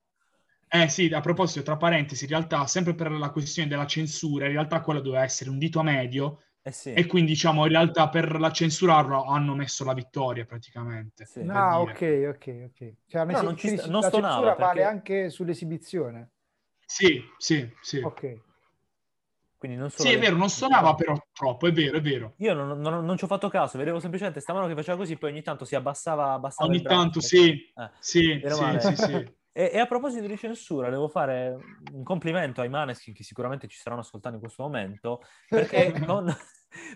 Eh 0.66 0.88
sì, 0.88 1.12
a 1.12 1.20
proposito, 1.20 1.62
tra 1.62 1.76
parentesi, 1.76 2.24
in 2.24 2.30
realtà, 2.30 2.66
sempre 2.66 2.94
per 2.94 3.10
la 3.10 3.28
questione 3.28 3.68
della 3.68 3.86
censura, 3.86 4.46
in 4.46 4.52
realtà 4.52 4.80
quello 4.80 5.00
doveva 5.00 5.24
essere 5.24 5.50
un 5.50 5.58
dito 5.58 5.82
medio, 5.82 6.44
Eh 6.62 6.72
sì. 6.72 6.92
e 6.92 7.06
quindi 7.06 7.30
diciamo 7.30 7.64
in 7.64 7.72
realtà 7.72 8.10
per 8.10 8.38
la 8.38 8.50
censurarlo 8.50 9.24
hanno 9.24 9.54
messo 9.54 9.82
la 9.84 9.94
vittoria 9.94 10.44
praticamente. 10.44 11.24
Sì. 11.24 11.40
Ah, 11.48 11.78
dire. 11.78 11.92
ok, 11.92 12.36
ok, 12.36 12.70
ok. 12.70 12.92
Cioè, 13.06 13.24
nel 13.24 13.42
non 13.42 13.56
ci 13.56 13.74
non 13.88 14.00
la 14.02 14.10
censura 14.10 14.54
vale 14.54 14.54
perché- 14.54 14.82
anche 14.82 15.30
sull'esibizione. 15.30 16.30
Sì, 16.84 17.22
sì, 17.38 17.66
sì. 17.80 18.00
Ok. 18.00 18.40
Quindi 19.56 19.76
non 19.78 19.90
solo 19.90 20.08
Sì, 20.08 20.14
è 20.14 20.18
vero, 20.18 20.36
non 20.36 20.48
suonava 20.50 20.94
però 20.94 21.14
troppo, 21.32 21.66
è 21.66 21.72
vero, 21.72 21.96
è 21.98 22.00
vero. 22.00 22.34
Io 22.38 22.54
non, 22.54 22.78
non- 22.80 23.04
non 23.04 23.16
ci 23.16 23.24
ho 23.24 23.26
fatto 23.26 23.48
caso, 23.48 23.78
vedevo 23.78 24.00
semplicemente 24.00 24.40
sta 24.40 24.52
mano 24.52 24.66
che 24.66 24.74
faceva 24.74 24.96
così, 24.96 25.16
poi 25.16 25.30
ogni 25.30 25.42
tanto 25.42 25.64
si 25.64 25.74
abbassava, 25.74 26.32
abbassava 26.32 26.68
Ogni 26.68 26.78
il 26.78 26.82
braccio. 26.82 27.00
tanto 27.00 27.20
sì, 27.20 27.72
Eh. 27.74 27.90
sì, 28.00 28.40
sì, 28.42 28.60
male. 28.60 28.80
sì, 28.80 28.96
sì. 28.96 29.32
E, 29.52 29.70
e 29.72 29.78
a 29.78 29.86
proposito 29.86 30.26
di 30.26 30.36
censura, 30.36 30.90
devo 30.90 31.08
fare 31.08 31.56
un 31.92 32.04
complimento 32.04 32.60
ai 32.60 32.68
Maneskin 32.68 33.12
che 33.14 33.24
sicuramente 33.24 33.66
ci 33.66 33.78
staranno 33.78 34.02
ascoltando 34.02 34.36
in 34.36 34.42
questo 34.44 34.62
momento, 34.62 35.22
perché, 35.48 35.92
non- 36.06 36.32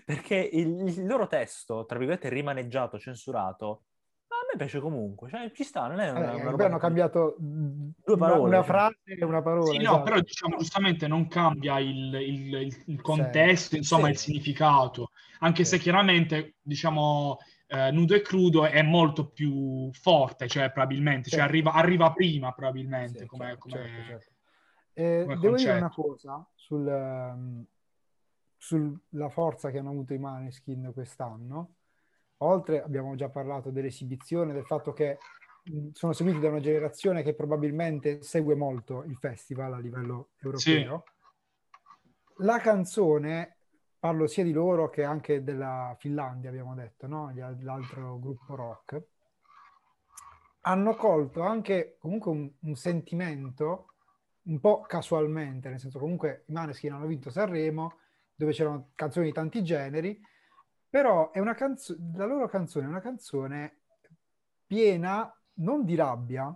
perché 0.05 0.35
il, 0.35 0.87
il 0.87 1.05
loro 1.05 1.27
testo, 1.27 1.85
tra 1.85 1.97
virgolette, 1.97 2.29
rimaneggiato, 2.29 2.97
censurato, 2.97 3.83
a 4.27 4.35
me 4.51 4.57
piace 4.57 4.79
comunque, 4.79 5.29
cioè 5.29 5.51
ci 5.51 5.63
sta, 5.63 5.87
non 5.87 5.99
è 5.99 6.09
una, 6.11 6.31
Eh, 6.33 6.45
una 6.45 6.65
hanno 6.65 6.77
cambiato 6.77 7.35
una, 7.39 8.17
parole, 8.17 8.47
una 8.47 8.55
cioè. 8.57 8.65
frase 8.65 8.97
e 9.03 9.23
una 9.25 9.41
parola. 9.41 9.71
Sì, 9.71 9.77
no, 9.77 9.81
esatto. 9.83 10.03
però 10.03 10.19
diciamo 10.19 10.57
giustamente 10.57 11.07
non 11.07 11.27
cambia 11.27 11.79
il, 11.79 12.13
il- 12.15 12.73
il- 12.85 13.01
contesto, 13.01 13.75
insomma, 13.75 14.05
Sì. 14.05 14.11
il 14.11 14.17
significato, 14.17 15.09
anche 15.39 15.63
Sì. 15.65 15.71
se 15.75 15.79
chiaramente, 15.83 16.55
diciamo, 16.61 17.37
eh, 17.67 17.91
nudo 17.91 18.15
e 18.15 18.21
crudo 18.21 18.65
è 18.65 18.81
molto 18.81 19.29
più 19.29 19.91
forte, 19.93 20.47
cioè 20.47 20.71
probabilmente, 20.71 21.29
cioè 21.29 21.39
Sì. 21.41 21.45
arriva, 21.45 21.73
arriva 21.73 22.11
prima 22.13 22.51
probabilmente 22.53 23.19
Sì, 23.19 23.25
come, 23.25 23.45
Certo, 23.45 23.59
come- 23.59 23.75
certo, 23.77 24.03
certo. 24.03 24.33
Eh, 24.93 25.21
come 25.23 25.37
devo 25.37 25.55
dire 25.55 25.73
una 25.73 25.89
cosa 25.89 26.47
sul, 26.53 26.87
ehm, 26.87 27.65
sulla 28.57 29.29
forza 29.29 29.69
che 29.69 29.79
hanno 29.79 29.89
avuto 29.89 30.13
i 30.13 30.17
Maneskin 30.17 30.91
quest'anno. 30.93 31.73
Oltre, 32.37 32.81
abbiamo 32.81 33.15
già 33.15 33.29
parlato 33.29 33.71
dell'esibizione, 33.71 34.53
del 34.53 34.65
fatto 34.65 34.93
che 34.93 35.17
sono 35.93 36.13
seguiti 36.13 36.39
da 36.39 36.49
una 36.49 36.59
generazione 36.59 37.23
che 37.23 37.33
probabilmente 37.33 38.21
segue 38.21 38.55
molto 38.55 39.03
il 39.03 39.17
festival 39.17 39.73
a 39.73 39.79
livello 39.79 40.29
europeo. 40.41 41.03
La 42.39 42.59
canzone, 42.59 43.54
parlo 44.05 44.27
sia 44.27 44.43
di 44.43 44.51
loro 44.51 44.91
che 44.91 45.03
anche 45.03 45.43
della 45.43 45.95
Finlandia, 45.97 46.49
abbiamo 46.49 46.75
detto, 46.75 47.07
no? 47.07 47.33
L'altro 47.33 48.19
gruppo 48.19 48.53
rock, 48.53 49.03
hanno 50.61 50.95
colto 50.95 51.41
anche 51.41 51.97
comunque 51.97 52.29
un, 52.29 52.51
un 52.59 52.75
sentimento 52.75 53.93
un 54.43 54.59
po' 54.59 54.81
casualmente, 54.81 55.69
nel 55.69 55.79
senso 55.79 55.97
comunque 55.97 56.43
i 56.49 56.51
Maneskin 56.51 56.93
hanno 56.93 57.07
vinto 57.07 57.31
Sanremo, 57.31 57.97
dove 58.35 58.51
c'erano 58.51 58.91
canzoni 58.93 59.25
di 59.25 59.31
tanti 59.31 59.63
generi, 59.63 60.21
però 60.87 61.31
è 61.31 61.39
una 61.39 61.55
canzone, 61.55 62.11
la 62.13 62.25
loro 62.27 62.47
canzone 62.47 62.85
è 62.85 62.89
una 62.89 63.01
canzone 63.01 63.79
piena 64.67 65.35
non 65.55 65.83
di 65.83 65.95
rabbia, 65.95 66.55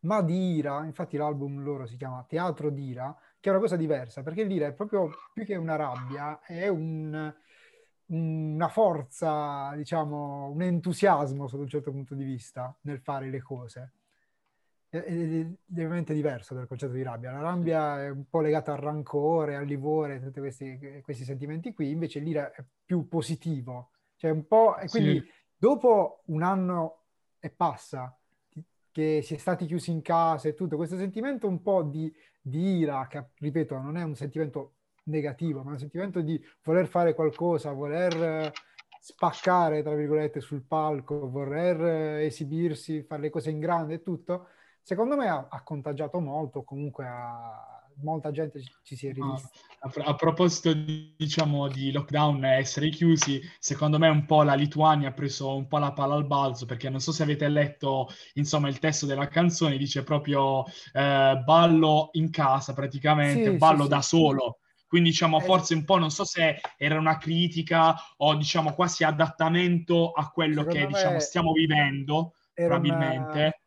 ma 0.00 0.22
di 0.22 0.54
ira. 0.56 0.84
Infatti 0.84 1.16
l'album 1.16 1.62
loro 1.62 1.86
si 1.86 1.96
chiama 1.96 2.24
Teatro 2.28 2.70
d'ira, 2.70 3.14
che 3.38 3.48
è 3.48 3.52
una 3.52 3.60
cosa 3.60 3.76
diversa, 3.76 4.22
perché 4.22 4.44
l'ira 4.44 4.66
è 4.66 4.72
proprio 4.72 5.10
più 5.32 5.44
che 5.44 5.56
una 5.56 5.76
rabbia, 5.76 6.40
è 6.40 6.68
un- 6.68 7.34
una 8.06 8.68
forza, 8.68 9.72
diciamo, 9.76 10.50
un 10.50 10.62
entusiasmo 10.62 11.46
sotto 11.46 11.62
un 11.62 11.68
certo 11.68 11.90
punto 11.92 12.14
di 12.14 12.24
vista 12.24 12.76
nel 12.82 13.00
fare 13.00 13.30
le 13.30 13.40
cose. 13.40 13.92
È, 14.88 14.96
è- 14.96 15.40
è 15.42 15.46
ovviamente 15.70 16.12
diverso 16.14 16.54
dal 16.54 16.66
concetto 16.66 16.92
di 16.92 17.02
rabbia. 17.02 17.30
La 17.30 17.40
rabbia 17.40 18.02
è 18.02 18.08
un 18.08 18.28
po' 18.28 18.40
legata 18.40 18.72
al 18.72 18.78
rancore, 18.78 19.54
al 19.56 19.64
livore, 19.66 20.20
tutti 20.20 20.40
questi, 20.40 21.00
questi 21.02 21.22
sentimenti 21.24 21.72
qui, 21.72 21.90
invece 21.90 22.18
l'ira 22.18 22.50
è 22.52 22.64
più 22.84 23.06
positivo. 23.06 23.90
Cioè 24.16 24.30
un 24.30 24.46
po', 24.46 24.76
e 24.76 24.88
quindi 24.88 25.20
Sì. 25.20 25.30
dopo 25.56 26.22
un 26.26 26.42
anno 26.42 27.04
e 27.38 27.50
passa 27.50 28.14
che 28.90 29.20
si 29.22 29.34
è 29.34 29.38
stati 29.38 29.66
chiusi 29.66 29.90
in 29.90 30.02
casa 30.02 30.48
e 30.48 30.54
tutto, 30.54 30.76
questo 30.76 30.96
sentimento 30.96 31.46
un 31.46 31.62
po' 31.62 31.82
di, 31.82 32.12
di 32.40 32.78
ira, 32.78 33.06
che 33.08 33.30
ripeto, 33.38 33.78
non 33.78 33.96
è 33.96 34.02
un 34.02 34.14
sentimento 34.14 34.74
negativo, 35.04 35.62
ma 35.62 35.72
un 35.72 35.78
sentimento 35.78 36.20
di 36.20 36.42
voler 36.62 36.86
fare 36.86 37.14
qualcosa, 37.14 37.72
voler 37.72 38.14
eh, 38.22 38.52
spaccare, 39.00 39.82
tra 39.82 39.94
virgolette, 39.94 40.40
sul 40.40 40.62
palco, 40.62 41.28
voler 41.30 41.80
eh, 41.80 42.24
esibirsi, 42.26 43.02
fare 43.02 43.22
le 43.22 43.30
cose 43.30 43.50
in 43.50 43.58
grande 43.58 43.94
e 43.94 44.02
tutto, 44.02 44.48
secondo 44.82 45.16
me 45.16 45.28
ha, 45.28 45.48
ha 45.50 45.62
contagiato 45.62 46.20
molto, 46.20 46.62
comunque 46.62 47.06
ha- 47.06 47.79
molta 48.02 48.30
gente 48.30 48.60
ci, 48.82 48.96
si 48.96 49.06
è 49.06 49.12
Ah, 49.22 49.38
rivista. 49.38 49.58
a, 49.80 49.90
a 50.10 50.14
proposito 50.14 50.72
di, 50.72 51.14
diciamo, 51.16 51.68
di 51.68 51.92
lockdown 51.92 52.42
e 52.44 52.56
essere 52.58 52.88
chiusi, 52.88 53.40
secondo 53.58 53.98
me 53.98 54.08
un 54.08 54.24
po' 54.24 54.42
la 54.42 54.54
Lituania 54.54 55.08
ha 55.08 55.12
preso 55.12 55.54
un 55.56 55.66
po' 55.66 55.76
la 55.78 55.92
palla 55.92 56.14
al 56.14 56.26
balzo, 56.26 56.64
perché 56.64 56.88
non 56.88 57.00
so 57.00 57.12
se 57.12 57.22
avete 57.22 57.46
letto, 57.48 58.08
insomma, 58.34 58.68
il 58.68 58.78
testo 58.78 59.04
della 59.04 59.28
canzone, 59.28 59.76
dice 59.76 60.02
proprio 60.04 60.64
eh, 60.94 61.42
ballo 61.44 62.08
in 62.12 62.30
casa 62.30 62.72
praticamente, 62.72 63.52
Sì, 63.52 63.58
ballo 63.58 63.86
sì, 63.86 63.86
da 63.86 64.00
sì. 64.00 64.00
solo. 64.00 64.58
Quindi 64.86 65.10
diciamo 65.10 65.38
Eh, 65.38 65.42
forse 65.42 65.74
un 65.74 65.84
po', 65.84 65.98
non 65.98 66.10
so 66.10 66.24
se 66.24 66.58
era 66.78 66.98
una 66.98 67.16
critica 67.18 67.94
o 68.16 68.34
diciamo 68.36 68.72
quasi 68.74 69.04
adattamento 69.04 70.10
a 70.12 70.30
quello 70.30 70.64
che 70.66 70.78
Secondo 70.78 70.86
diciamo 70.86 71.18
me 71.18 71.20
stiamo 71.20 71.52
vivendo, 71.52 72.32
Era 72.54 72.76
una- 72.78 73.50
probabilmente. 73.50 73.60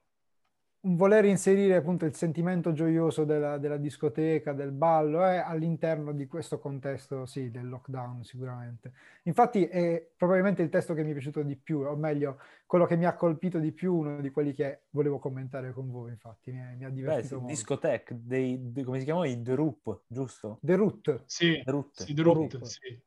Un 0.85 0.95
voler 0.97 1.23
inserire 1.25 1.75
appunto 1.75 2.05
il 2.05 2.13
sentimento 2.15 2.73
gioioso 2.73 3.23
della, 3.23 3.57
della 3.57 3.77
discoteca, 3.77 4.51
del 4.53 4.71
ballo, 4.71 5.25
eh, 5.25 5.37
all'interno 5.37 6.11
di 6.11 6.27
questo 6.27 6.59
contesto, 6.59 7.25
sì, 7.25 7.49
del 7.49 7.69
lockdown 7.69 8.23
sicuramente. 8.25 8.91
Infatti 9.23 9.65
è 9.65 10.05
probabilmente 10.17 10.61
il 10.61 10.69
testo 10.69 10.93
che 10.93 11.03
mi 11.03 11.11
è 11.11 11.13
piaciuto 11.13 11.41
di 11.41 11.55
più, 11.55 11.79
o 11.79 11.95
meglio, 11.95 12.39
quello 12.65 12.85
che 12.85 12.97
mi 12.97 13.05
ha 13.05 13.15
colpito 13.15 13.59
di 13.59 13.71
più, 13.71 13.95
uno 13.95 14.19
di 14.19 14.29
quelli 14.31 14.53
che 14.53 14.83
volevo 14.89 15.19
commentare 15.19 15.71
con 15.71 15.89
voi, 15.89 16.11
infatti, 16.11 16.51
mi, 16.51 16.59
mi 16.75 16.83
ha 16.85 16.89
Beh, 16.89 16.93
divertito 16.95 17.35
sì, 17.37 17.39
molto. 17.39 17.45
discoteca, 17.45 18.15
dei, 18.17 18.71
dei- 18.71 18.83
come 18.83 18.99
si 18.99 19.05
chiamano? 19.05 19.25
I 19.25 19.41
The 19.41 19.55
Roop, 19.55 20.03
giusto? 20.07 20.59
The 20.61 20.75
Root, 20.75 21.25
Sì, 21.25 21.61
The 21.61 21.71
Root. 21.71 21.91
sì, 21.93 22.13
The 22.13 22.21
Root, 22.23 22.61
sì. 22.63 23.01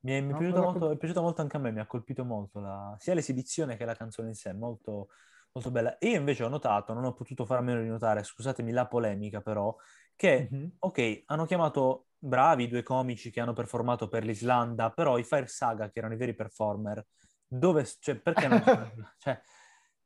Mi 0.00 0.12
è, 0.12 0.20
mi 0.20 0.32
è 0.32 0.34
No, 0.34 0.42
cosa- 0.44 0.60
molto, 0.60 0.90
è 0.90 0.96
piaciuta 0.96 1.20
molto 1.20 1.42
anche 1.42 1.56
a 1.56 1.60
me, 1.60 1.70
mi 1.72 1.80
ha 1.80 1.86
colpito 1.86 2.24
molto 2.24 2.60
la- 2.60 2.96
sia 2.98 3.14
l'esibizione 3.14 3.76
che 3.76 3.84
la 3.84 3.94
canzone 3.94 4.28
in 4.28 4.34
sé, 4.34 4.52
molto, 4.52 5.08
molto 5.52 5.70
bella. 5.70 5.96
Io 6.00 6.16
invece 6.16 6.44
ho 6.44 6.48
notato, 6.48 6.92
non 6.94 7.04
ho 7.04 7.12
potuto 7.12 7.44
fare 7.44 7.60
a 7.60 7.62
meno 7.62 7.82
di 7.82 7.88
notare, 7.88 8.22
scusatemi 8.22 8.72
la 8.72 8.86
polemica 8.86 9.40
però, 9.40 9.74
che, 10.16 10.48
Mhm. 10.50 10.72
ok, 10.78 11.22
hanno 11.26 11.44
chiamato 11.44 12.06
bravi 12.18 12.64
i 12.64 12.68
due 12.68 12.82
comici 12.82 13.30
che 13.30 13.40
hanno 13.40 13.52
performato 13.52 14.08
per 14.08 14.24
l'Islanda, 14.24 14.90
però 14.90 15.18
i 15.18 15.24
Fire 15.24 15.46
Saga, 15.46 15.90
che 15.90 15.98
erano 15.98 16.14
i 16.14 16.16
veri 16.18 16.34
performer, 16.34 17.04
dove, 17.46 17.84
cioè, 17.98 18.16
perché 18.16 18.48
non 18.48 18.62
cioè, 19.18 19.40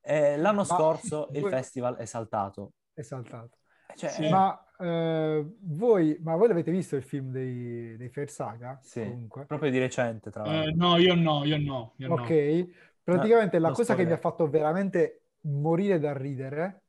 eh, 0.01 0.37
l'anno 0.37 0.59
Ma- 0.59 0.65
scorso 0.65 1.29
il 1.33 1.41
voi- 1.43 1.51
festival 1.51 1.97
è 1.97 2.05
saltato. 2.07 2.73
è 2.93 3.03
saltato. 3.03 3.59
Cioè, 3.95 4.11
Sì. 4.11 4.25
eh, 4.25 4.31
Ma, 4.31 4.67
eh, 4.79 5.47
voi, 5.61 6.19
ma 6.23 6.35
voi 6.37 6.49
l'avete 6.49 6.71
visto 6.71 6.97
il 6.97 7.03
film 7.03 7.31
dei, 7.31 7.97
dei 7.97 8.09
Fair 8.11 8.29
Saga? 8.29 8.79
sì, 8.83 9.01
Comunque? 9.03 9.45
proprio 9.47 9.71
di 9.71 9.79
recente, 9.79 10.31
tra 10.31 10.45
Eh, 10.45 10.49
l'altro. 10.49 10.75
no, 10.77 10.97
io 10.97 11.15
no, 11.15 11.45
io 11.45 11.57
no, 11.59 11.95
io 11.99 12.09
no. 12.09 12.15
Ok, 12.15 12.67
praticamente 13.05 13.59
la 13.59 13.71
cosa 13.71 13.95
che 13.95 14.05
mi 14.05 14.13
ha 14.13 14.19
fatto 14.19 14.49
veramente 14.49 15.26
morire 15.47 15.99
da 15.99 16.17
ridere 16.17 16.85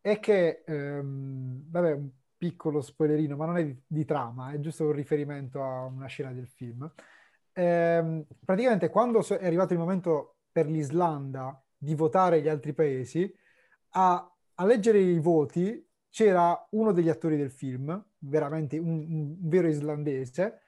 è 0.00 0.18
che, 0.20 0.62
ehm, 0.66 1.70
vabbè, 1.70 1.92
un 1.92 2.10
piccolo 2.36 2.80
spoilerino, 2.80 3.36
ma 3.36 3.46
non 3.46 3.58
è 3.58 3.64
di, 3.64 3.76
di 3.86 4.04
trama, 4.04 4.52
è 4.52 4.60
giusto 4.60 4.84
un 4.84 4.92
riferimento 4.92 5.62
a 5.62 5.84
una 5.84 6.06
scena 6.06 6.32
del 6.32 6.46
film. 6.46 6.90
Ehm, 7.52 8.24
praticamente 8.44 8.88
quando 8.88 9.26
è 9.26 9.44
arrivato 9.44 9.72
il 9.72 9.78
momento 9.80 10.36
per 10.52 10.66
l'Islanda 10.68 11.60
di 11.76 11.94
votare 11.94 12.40
gli 12.40 12.48
altri 12.48 12.72
paesi, 12.72 13.32
a, 13.90 14.36
a 14.54 14.64
leggere 14.64 14.98
i 14.98 15.18
voti 15.18 15.84
c'era 16.10 16.66
uno 16.70 16.92
degli 16.92 17.08
attori 17.08 17.36
del 17.36 17.50
film, 17.50 18.04
veramente 18.18 18.78
un, 18.78 19.06
un 19.08 19.36
vero 19.40 19.68
islandese, 19.68 20.60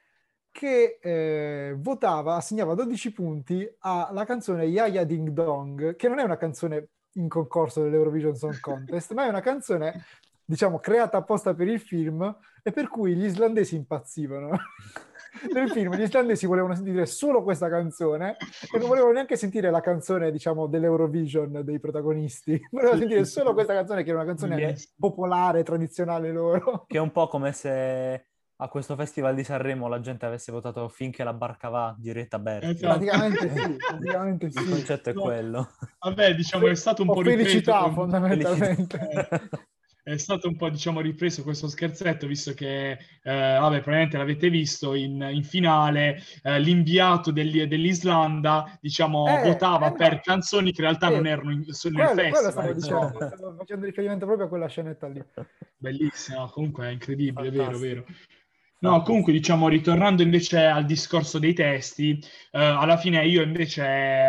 che 0.51 0.99
eh, 1.01 1.75
votava, 1.77 2.35
assegnava 2.35 2.73
12 2.73 3.13
punti 3.13 3.67
alla 3.79 4.25
canzone 4.25 4.65
Yaya 4.65 5.03
Ding 5.05 5.29
Dong, 5.29 5.95
che 5.95 6.07
non 6.09 6.19
è 6.19 6.23
una 6.23 6.37
canzone 6.37 6.89
in 7.13 7.27
concorso 7.27 7.83
dell'Eurovision 7.83 8.35
Song 8.35 8.59
Contest, 8.59 9.13
ma 9.13 9.25
è 9.25 9.29
una 9.29 9.41
canzone, 9.41 10.05
diciamo, 10.43 10.79
creata 10.79 11.17
apposta 11.17 11.53
per 11.53 11.67
il 11.67 11.79
film 11.79 12.35
e 12.63 12.71
per 12.71 12.87
cui 12.87 13.15
gli 13.15 13.25
islandesi 13.25 13.75
impazzivano. 13.75 14.49
Nel 15.53 15.69
film 15.71 15.95
gli 15.95 16.01
islandesi 16.01 16.45
volevano 16.45 16.75
sentire 16.75 17.05
solo 17.05 17.41
questa 17.41 17.69
canzone 17.69 18.35
e 18.69 18.77
non 18.77 18.89
volevano 18.89 19.13
neanche 19.13 19.37
sentire 19.37 19.71
la 19.71 19.79
canzone, 19.79 20.29
diciamo, 20.29 20.67
dell'Eurovision 20.67 21.61
dei 21.63 21.79
protagonisti. 21.79 22.59
Volevano 22.69 22.99
sentire 22.99 23.23
solo 23.23 23.53
questa 23.53 23.73
canzone 23.73 24.03
che 24.03 24.09
era 24.09 24.19
una 24.19 24.27
canzone 24.27 24.75
popolare, 24.99 25.63
tradizionale 25.63 26.33
loro. 26.33 26.83
Che 26.85 26.97
è 26.97 26.99
un 26.99 27.13
po' 27.13 27.27
come 27.27 27.53
se 27.53 28.30
a 28.63 28.67
questo 28.67 28.95
festival 28.95 29.33
di 29.33 29.43
Sanremo 29.43 29.87
la 29.87 29.99
gente 29.99 30.25
avesse 30.27 30.51
votato 30.51 30.87
finché 30.87 31.23
la 31.23 31.33
barca 31.33 31.69
va 31.69 31.95
diretta 31.97 32.37
Berti. 32.37 32.67
Esatto. 32.67 32.99
Praticamente 32.99 33.49
sì, 33.49 33.75
praticamente 33.87 34.45
Il 34.45 34.51
sì. 34.51 34.69
concetto 34.69 35.09
è 35.09 35.13
No. 35.13 35.21
quello. 35.21 35.69
Vabbè, 35.99 36.35
diciamo, 36.35 36.67
è 36.67 36.75
stato 36.75 37.01
un 37.01 37.09
O 37.09 37.13
po' 37.13 37.21
felicità 37.23 37.79
ripeto, 37.79 37.93
fondamentalmente. 37.93 38.97
Felicità. 38.97 39.49
è 40.03 40.17
stato 40.17 40.47
un 40.47 40.55
po' 40.55 40.69
diciamo 40.69 40.99
ripreso 40.99 41.43
questo 41.43 41.67
scherzetto 41.67 42.25
visto 42.25 42.53
che 42.53 42.91
eh, 42.91 42.97
vabbè 43.23 43.81
probabilmente 43.81 44.17
l'avete 44.17 44.49
visto 44.49 44.95
in, 44.95 45.21
in 45.31 45.43
finale 45.43 46.19
eh, 46.41 46.59
l'inviato 46.59 47.31
degli, 47.31 47.63
dell'Islanda 47.65 48.77
diciamo 48.81 49.27
eh, 49.27 49.43
votava 49.47 49.89
eh, 49.89 49.95
per 49.95 50.21
canzoni 50.21 50.71
che 50.71 50.81
in 50.81 50.87
realtà 50.87 51.09
non 51.09 51.27
erano 51.27 51.51
in, 51.51 51.65
sono 51.65 51.97
quello, 51.97 52.13
nel 52.15 52.31
festival 52.31 52.51
stavo, 52.51 52.73
dicendo, 52.73 53.35
stavo 53.35 53.55
facendo 53.57 53.85
riferimento 53.85 54.25
proprio 54.25 54.45
a 54.47 54.49
quella 54.49 54.67
scenetta 54.67 55.07
lì 55.07 55.23
bellissima 55.77 56.49
comunque 56.49 56.87
è 56.87 56.89
incredibile 56.89 57.51
Fantastico. 57.51 57.79
vero 57.79 58.01
vero 58.01 58.05
No, 58.83 59.03
comunque 59.03 59.31
diciamo, 59.31 59.67
ritornando 59.67 60.23
invece 60.23 60.65
al 60.65 60.85
discorso 60.85 61.37
dei 61.37 61.53
testi, 61.53 62.17
eh, 62.51 62.57
alla 62.59 62.97
fine 62.97 63.23
io 63.27 63.43
invece, 63.43 63.83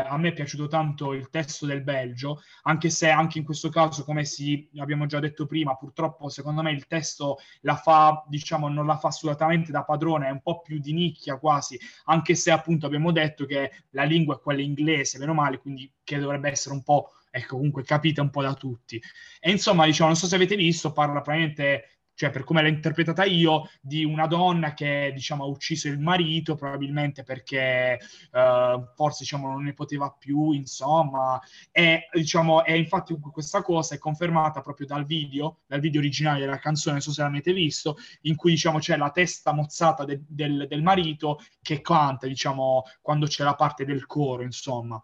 a 0.07 0.15
me 0.19 0.29
è 0.29 0.33
piaciuto 0.35 0.69
tanto 0.69 1.15
il 1.15 1.31
testo 1.31 1.65
del 1.65 1.83
Belgio, 1.83 2.43
anche 2.65 2.91
se 2.91 3.09
anche 3.09 3.39
in 3.39 3.45
questo 3.45 3.71
caso, 3.71 4.05
come 4.05 4.27
si, 4.27 4.69
abbiamo 4.77 5.07
già 5.07 5.21
detto 5.21 5.47
prima, 5.47 5.75
purtroppo 5.75 6.29
secondo 6.29 6.61
me 6.61 6.71
il 6.71 6.87
testo 6.87 7.39
la 7.63 7.77
fa, 7.77 8.23
diciamo, 8.29 8.69
non 8.69 8.85
la 8.85 8.99
fa 8.99 9.09
assolutamente 9.09 9.73
da 9.73 9.85
padrone, 9.85 10.27
è 10.29 10.31
un 10.31 10.43
po' 10.43 10.61
più 10.61 10.79
di 10.81 10.93
nicchia 10.93 11.39
quasi, 11.39 11.79
anche 12.05 12.35
se 12.35 12.51
appunto 12.51 12.85
abbiamo 12.85 13.11
detto 13.11 13.47
che 13.47 13.71
la 13.93 14.03
lingua 14.05 14.35
è 14.37 14.41
quella 14.41 14.61
inglese, 14.61 15.19
meno 15.19 15.33
male, 15.33 15.61
quindi 15.61 15.91
che 16.05 16.19
dovrebbe 16.19 16.51
essere 16.51 16.75
un 16.75 16.83
po', 16.83 17.13
ecco, 17.31 17.57
comunque 17.57 17.85
capita 17.85 18.21
un 18.21 18.29
po' 18.29 18.43
da 18.43 18.53
tutti. 18.53 19.01
E 19.41 19.51
insomma, 19.51 19.87
diciamo, 19.87 20.11
non 20.11 20.19
so 20.19 20.27
se 20.27 20.35
avete 20.35 20.57
visto, 20.57 20.93
parla 20.93 21.23
praticamente 21.23 21.92
cioè 22.15 22.31
per 22.31 22.45
come 22.45 22.63
l'ho 22.63 22.69
interpretata 22.69 23.25
io, 23.25 23.69
di 23.81 24.05
una 24.05 24.27
donna 24.27 24.75
che 24.75 25.13
diciamo 25.15 25.45
ha 25.45 25.47
ucciso 25.47 25.89
il 25.89 25.99
marito 25.99 26.55
probabilmente 26.55 27.23
perché 27.23 27.99
uh, 28.33 28.85
forse 28.95 29.19
diciamo 29.21 29.51
non 29.51 29.65
ne 29.65 29.73
poteva 29.73 30.15
più, 30.19 30.53
insomma, 30.53 31.41
e 31.71 32.09
diciamo, 32.13 32.65
e 32.65 32.77
infatti 32.77 33.17
questa 33.19 33.63
cosa 33.63 33.95
è 33.95 33.99
confermata 33.99 34.61
proprio 34.61 34.87
dal 34.87 35.05
video, 35.05 35.61
dal 35.67 35.81
video 35.81 36.01
originale 36.01 36.41
della 36.41 36.59
canzone, 36.59 36.95
non 36.95 37.03
so 37.03 37.13
se 37.13 37.23
l'avete 37.23 37.53
visto, 37.53 37.97
in 38.23 38.37
cui 38.37 38.53
diciamo 38.53 38.79
c'è 38.79 38.97
la 38.97 39.11
testa 39.11 39.53
mozzata 39.53 40.05
de- 40.05 40.23
del, 40.27 40.67
del 40.69 40.83
marito 40.83 41.41
che 41.61 41.81
canta, 41.81 42.27
diciamo, 42.27 42.85
quando 43.01 43.27
c'è 43.27 43.45
la 43.45 43.55
parte 43.55 43.85
del 43.85 44.07
coro, 44.07 44.43
insomma. 44.43 45.03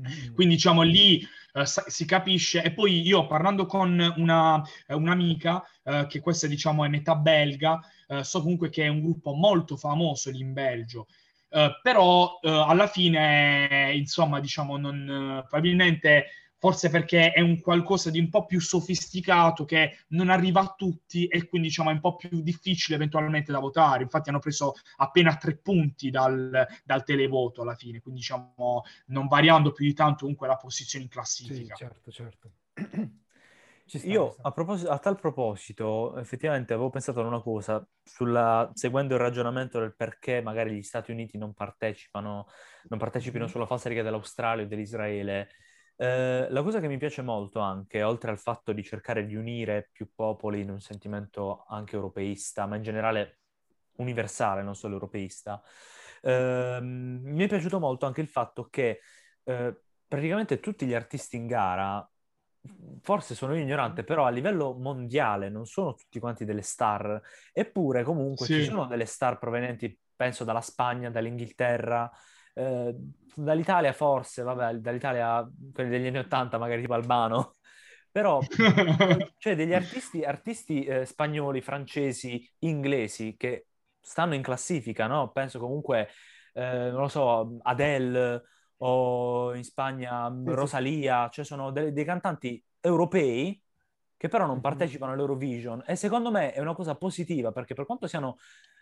Mm. 0.00 0.34
Quindi 0.34 0.54
diciamo 0.54 0.82
lì 0.82 1.26
eh, 1.60 1.66
si 1.90 2.04
capisce 2.04 2.62
e 2.62 2.72
poi 2.72 3.00
io 3.00 3.26
parlando 3.26 3.66
con 3.66 4.14
una, 4.16 4.62
eh, 4.86 4.94
un'amica 4.94 5.64
eh, 5.84 6.06
che 6.08 6.20
questa 6.20 6.46
diciamo 6.46 6.84
è 6.84 6.88
metà 6.88 7.14
belga, 7.16 7.80
eh, 8.06 8.24
so 8.24 8.40
comunque 8.42 8.68
che 8.68 8.84
è 8.84 8.88
un 8.88 9.00
gruppo 9.00 9.32
molto 9.32 9.76
famoso 9.76 10.30
lì 10.30 10.40
in 10.40 10.52
Belgio. 10.52 11.06
Uh, 11.50 11.70
però 11.80 12.40
alla 12.42 12.88
fine, 12.88 13.90
insomma, 13.94 14.38
diciamo, 14.38 14.76
non, 14.76 15.42
probabilmente 15.48 16.26
forse 16.58 16.90
perché 16.90 17.32
è 17.32 17.40
un 17.40 17.60
qualcosa 17.60 18.10
di 18.10 18.18
un 18.18 18.28
po' 18.28 18.44
più 18.44 18.60
sofisticato 18.60 19.64
che 19.64 19.98
non 20.08 20.28
arriva 20.28 20.60
a 20.60 20.74
tutti 20.76 21.26
e 21.26 21.46
quindi 21.48 21.68
diciamo 21.68 21.90
è 21.90 21.94
un 21.94 22.00
po' 22.00 22.16
più 22.16 22.42
difficile 22.42 22.96
eventualmente 22.96 23.52
da 23.52 23.60
votare. 23.60 24.02
Infatti 24.02 24.28
hanno 24.28 24.40
preso 24.40 24.74
appena 24.96 25.36
tre 25.36 25.56
punti 25.56 26.10
dal, 26.10 26.66
dal 26.84 27.04
televoto 27.04 27.62
alla 27.62 27.74
fine, 27.74 28.00
quindi 28.00 28.20
diciamo 28.20 28.82
non 29.06 29.28
variando 29.28 29.72
più 29.72 29.86
di 29.86 29.94
tanto 29.94 30.20
comunque 30.20 30.48
la 30.48 30.56
posizione 30.56 31.04
in 31.04 31.10
classifica. 31.10 31.74
Sì, 31.74 31.84
certo, 31.84 32.10
certo. 32.10 32.50
Io 34.04 34.36
a, 34.42 34.52
a, 34.52 34.98
tal 34.98 35.18
proposito, 35.18 36.14
effettivamente 36.18 36.74
avevo 36.74 36.90
pensato 36.90 37.20
a 37.20 37.26
una 37.26 37.40
cosa, 37.40 37.82
sulla, 38.02 38.70
seguendo 38.74 39.14
il 39.14 39.20
ragionamento 39.20 39.80
del 39.80 39.94
perché 39.96 40.42
magari 40.42 40.76
gli 40.76 40.82
Stati 40.82 41.10
Uniti 41.10 41.38
non 41.38 41.54
partecipano, 41.54 42.48
non 42.88 42.98
partecipino 42.98 43.44
mm-hmm. 43.44 43.52
sulla 43.52 43.64
falsa 43.64 43.88
riga 43.88 44.02
dell'Australia 44.02 44.64
o 44.64 44.68
dell'Israele. 44.68 45.48
Eh, 46.00 46.46
la 46.48 46.62
cosa 46.62 46.78
che 46.78 46.86
mi 46.86 46.96
piace 46.96 47.22
molto 47.22 47.58
anche, 47.58 48.04
oltre 48.04 48.30
al 48.30 48.38
fatto 48.38 48.72
di 48.72 48.84
cercare 48.84 49.26
di 49.26 49.34
unire 49.34 49.90
più 49.90 50.08
popoli 50.14 50.60
in 50.60 50.70
un 50.70 50.80
sentimento 50.80 51.64
anche 51.66 51.96
europeista, 51.96 52.66
ma 52.66 52.76
in 52.76 52.82
generale 52.82 53.40
universale, 53.96 54.62
non 54.62 54.76
solo 54.76 54.94
europeista, 54.94 55.60
eh, 56.22 56.78
mi 56.80 57.44
è 57.44 57.48
piaciuto 57.48 57.80
molto 57.80 58.06
anche 58.06 58.20
il 58.20 58.28
fatto 58.28 58.68
che 58.70 59.00
eh, 59.42 59.80
praticamente 60.06 60.60
tutti 60.60 60.86
gli 60.86 60.94
artisti 60.94 61.34
in 61.34 61.48
gara, 61.48 62.08
forse 63.02 63.34
sono 63.34 63.56
ignorante, 63.56 64.04
però 64.04 64.24
a 64.24 64.30
livello 64.30 64.74
mondiale 64.74 65.48
non 65.48 65.66
sono 65.66 65.94
tutti 65.94 66.20
quanti 66.20 66.44
delle 66.44 66.62
star, 66.62 67.20
eppure 67.52 68.04
comunque 68.04 68.46
sì. 68.46 68.54
ci 68.54 68.64
sono 68.64 68.86
delle 68.86 69.04
star 69.04 69.36
provenienti, 69.38 69.98
penso, 70.14 70.44
dalla 70.44 70.60
Spagna, 70.60 71.10
dall'Inghilterra, 71.10 72.08
eh, 72.58 72.94
dall'Italia 73.34 73.92
forse, 73.92 74.42
vabbè, 74.42 74.74
dall'Italia, 74.74 75.48
quelli 75.72 75.90
degli 75.90 76.06
anni 76.08 76.18
Ottanta, 76.18 76.58
magari 76.58 76.80
tipo 76.80 76.94
Albano, 76.94 77.54
però 78.10 78.40
cioè 79.38 79.54
degli 79.54 79.72
artisti, 79.74 80.24
artisti 80.24 80.84
eh, 80.84 81.04
spagnoli, 81.04 81.60
francesi, 81.60 82.44
inglesi 82.60 83.36
che 83.36 83.68
stanno 84.00 84.34
in 84.34 84.42
classifica, 84.42 85.06
no? 85.06 85.30
Penso 85.30 85.58
comunque, 85.60 86.08
eh, 86.54 86.90
non 86.90 87.02
lo 87.02 87.08
so, 87.08 87.58
Adele 87.62 88.42
o 88.78 89.54
in 89.54 89.64
Spagna 89.64 90.32
Rosalia, 90.44 91.28
cioè 91.30 91.44
sono 91.44 91.70
dei, 91.70 91.92
dei 91.92 92.04
cantanti 92.04 92.62
europei 92.80 93.60
che 94.16 94.28
però 94.28 94.46
non 94.46 94.60
partecipano 94.60 95.12
all'Eurovision 95.12 95.84
e 95.86 95.94
secondo 95.94 96.30
me 96.32 96.52
è 96.52 96.60
una 96.60 96.74
cosa 96.74 96.96
positiva 96.96 97.52
perché 97.52 97.74
per 97.74 97.86
quanto 97.86 98.08
siano 98.08 98.38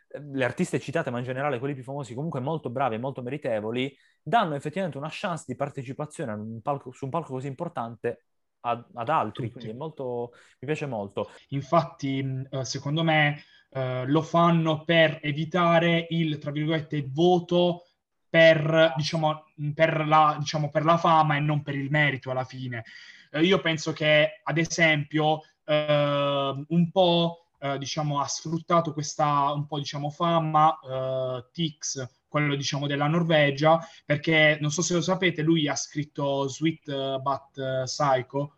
le 0.09 0.45
artiste 0.45 0.81
citate, 0.81 1.11
ma 1.11 1.19
in 1.19 1.25
generale 1.25 1.59
quelli 1.59 1.75
più 1.75 1.83
famosi, 1.83 2.15
comunque 2.15 2.41
molto 2.41 2.71
bravi 2.71 2.95
e 2.95 2.99
molto 2.99 3.23
meritevoli, 3.23 3.95
danno 4.23 4.55
effettivamente 4.55 4.99
una 4.99 5.11
chance 5.11 5.45
di 5.47 5.57
partecipazione 5.57 6.33
un 6.33 6.61
palco, 6.63 6.93
su 6.93 7.05
un 7.05 7.11
palco 7.11 7.33
così 7.33 7.47
importante 7.47 8.25
ad, 8.61 8.85
ad 8.95 9.09
altri, 9.09 9.49
Tutti. 9.49 9.61
quindi 9.61 9.79
molto, 9.79 10.33
mi 10.61 10.67
piace 10.67 10.87
molto. 10.87 11.31
Infatti, 11.49 12.47
eh, 12.51 12.65
secondo 12.65 13.03
me, 13.03 13.43
eh, 13.71 14.05
lo 14.07 14.23
fanno 14.23 14.85
per 14.85 15.19
evitare 15.23 16.07
il, 16.11 16.39
tra 16.39 16.51
virgolette, 16.51 17.07
voto 17.09 17.85
per, 18.29 18.93
diciamo, 18.97 19.45
per, 19.75 20.07
la, 20.07 20.37
diciamo, 20.39 20.71
per 20.71 20.85
la 20.85 20.97
fama 20.97 21.37
e 21.37 21.41
non 21.41 21.63
per 21.63 21.75
il 21.75 21.91
merito 21.91 22.31
alla 22.31 22.45
fine. 22.45 22.85
Eh, 23.31 23.43
io 23.43 23.61
penso 23.61 23.93
che, 23.93 24.41
ad 24.43 24.59
esempio, 24.59 25.41
eh, 25.65 26.65
un 26.69 26.91
po' 26.91 27.46
eh, 27.59 27.79
diciamo, 27.79 28.21
ha 28.21 28.27
sfruttato 28.27 28.93
questa 28.93 29.53
un 29.53 29.67
po' 29.67 29.79
diciamo, 29.79 30.11
fama, 30.11 30.79
eh, 30.79 31.47
Tix, 31.53 32.09
quello 32.29 32.55
diciamo 32.55 32.87
della 32.87 33.07
Norvegia, 33.07 33.81
perché 34.05 34.59
non 34.61 34.71
so 34.71 34.83
se 34.83 34.95
lo 34.95 35.01
sapete, 35.01 35.43
lui 35.43 35.69
ha 35.69 35.75
scritto 35.75 36.49
Sweet 36.49 36.89
uh, 36.89 37.21
But 37.21 37.57
uh, 37.57 37.85
Psycho, 37.85 38.55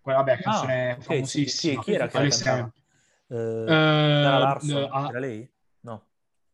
quella 0.00 0.18
vabbè, 0.18 0.32
ah, 0.32 0.38
canzone 0.38 0.92
okay, 0.92 1.02
famosissima. 1.02 1.80
Sì, 1.82 1.84
chi 1.84 1.94
era 1.94 2.06
che 2.08 2.16
ad 2.18 2.24
esempio. 2.24 2.82
Uh, 3.28 3.36
uh, 3.36 3.68
era 3.70 5.18
lei? 5.18 5.50
No. 5.80 6.06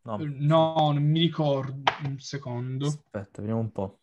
No. 0.03 0.17
no, 0.21 0.93
non 0.93 1.03
mi 1.03 1.21
ricordo. 1.21 1.83
Un 2.05 2.19
secondo. 2.21 2.87
Aspetta, 2.87 3.41
vediamo 3.41 3.61
un 3.61 3.73
po'. 3.73 3.99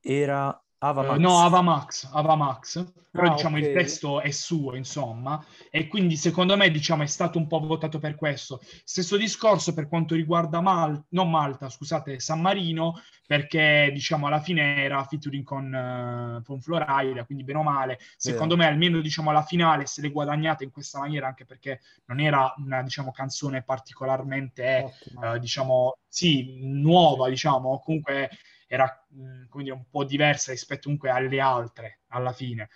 Era 0.00 0.62
Avamax. 0.78 1.16
Uh, 1.16 1.20
no, 1.20 1.38
Avamax, 1.40 2.10
Avamax. 2.12 2.92
Però 3.16 3.30
ah, 3.30 3.34
diciamo 3.34 3.56
okay. 3.56 3.68
il 3.68 3.74
testo 3.74 4.20
è 4.20 4.30
suo, 4.30 4.74
insomma, 4.74 5.42
e 5.70 5.86
quindi 5.86 6.16
secondo 6.16 6.54
me 6.54 6.70
diciamo 6.70 7.02
è 7.02 7.06
stato 7.06 7.38
un 7.38 7.46
po' 7.46 7.60
votato 7.60 7.98
per 7.98 8.14
questo. 8.14 8.60
Stesso 8.84 9.16
discorso 9.16 9.72
per 9.72 9.88
quanto 9.88 10.14
riguarda 10.14 10.60
Mal- 10.60 11.02
non 11.10 11.30
Malta, 11.30 11.70
scusate, 11.70 12.20
San 12.20 12.42
Marino, 12.42 13.00
perché 13.26 13.90
diciamo 13.90 14.26
alla 14.26 14.40
fine 14.40 14.82
era 14.82 15.02
featuring 15.04 15.44
con, 15.44 15.72
uh, 15.72 16.42
con 16.44 16.60
Florida, 16.60 17.24
quindi 17.24 17.42
bene 17.42 17.60
o 17.60 17.62
male. 17.62 17.98
Secondo 18.18 18.54
yeah. 18.54 18.64
me 18.64 18.70
almeno 18.70 19.00
diciamo 19.00 19.30
alla 19.30 19.42
finale 19.42 19.86
se 19.86 20.02
l'è 20.02 20.12
guadagnata 20.12 20.62
in 20.62 20.70
questa 20.70 20.98
maniera, 20.98 21.26
anche 21.26 21.46
perché 21.46 21.80
non 22.06 22.20
era 22.20 22.52
una 22.58 22.82
diciamo 22.82 23.12
canzone 23.12 23.62
particolarmente, 23.62 24.92
uh, 25.14 25.38
diciamo, 25.38 25.96
sì, 26.06 26.58
nuova, 26.60 27.30
diciamo, 27.30 27.80
comunque 27.82 28.28
era 28.66 29.06
mh, 29.10 29.62
dire, 29.62 29.72
un 29.72 29.84
po' 29.90 30.04
diversa 30.04 30.52
rispetto 30.52 30.82
comunque 30.84 31.10
alle 31.10 31.40
altre 31.40 32.00
alla 32.08 32.32
fine. 32.32 32.68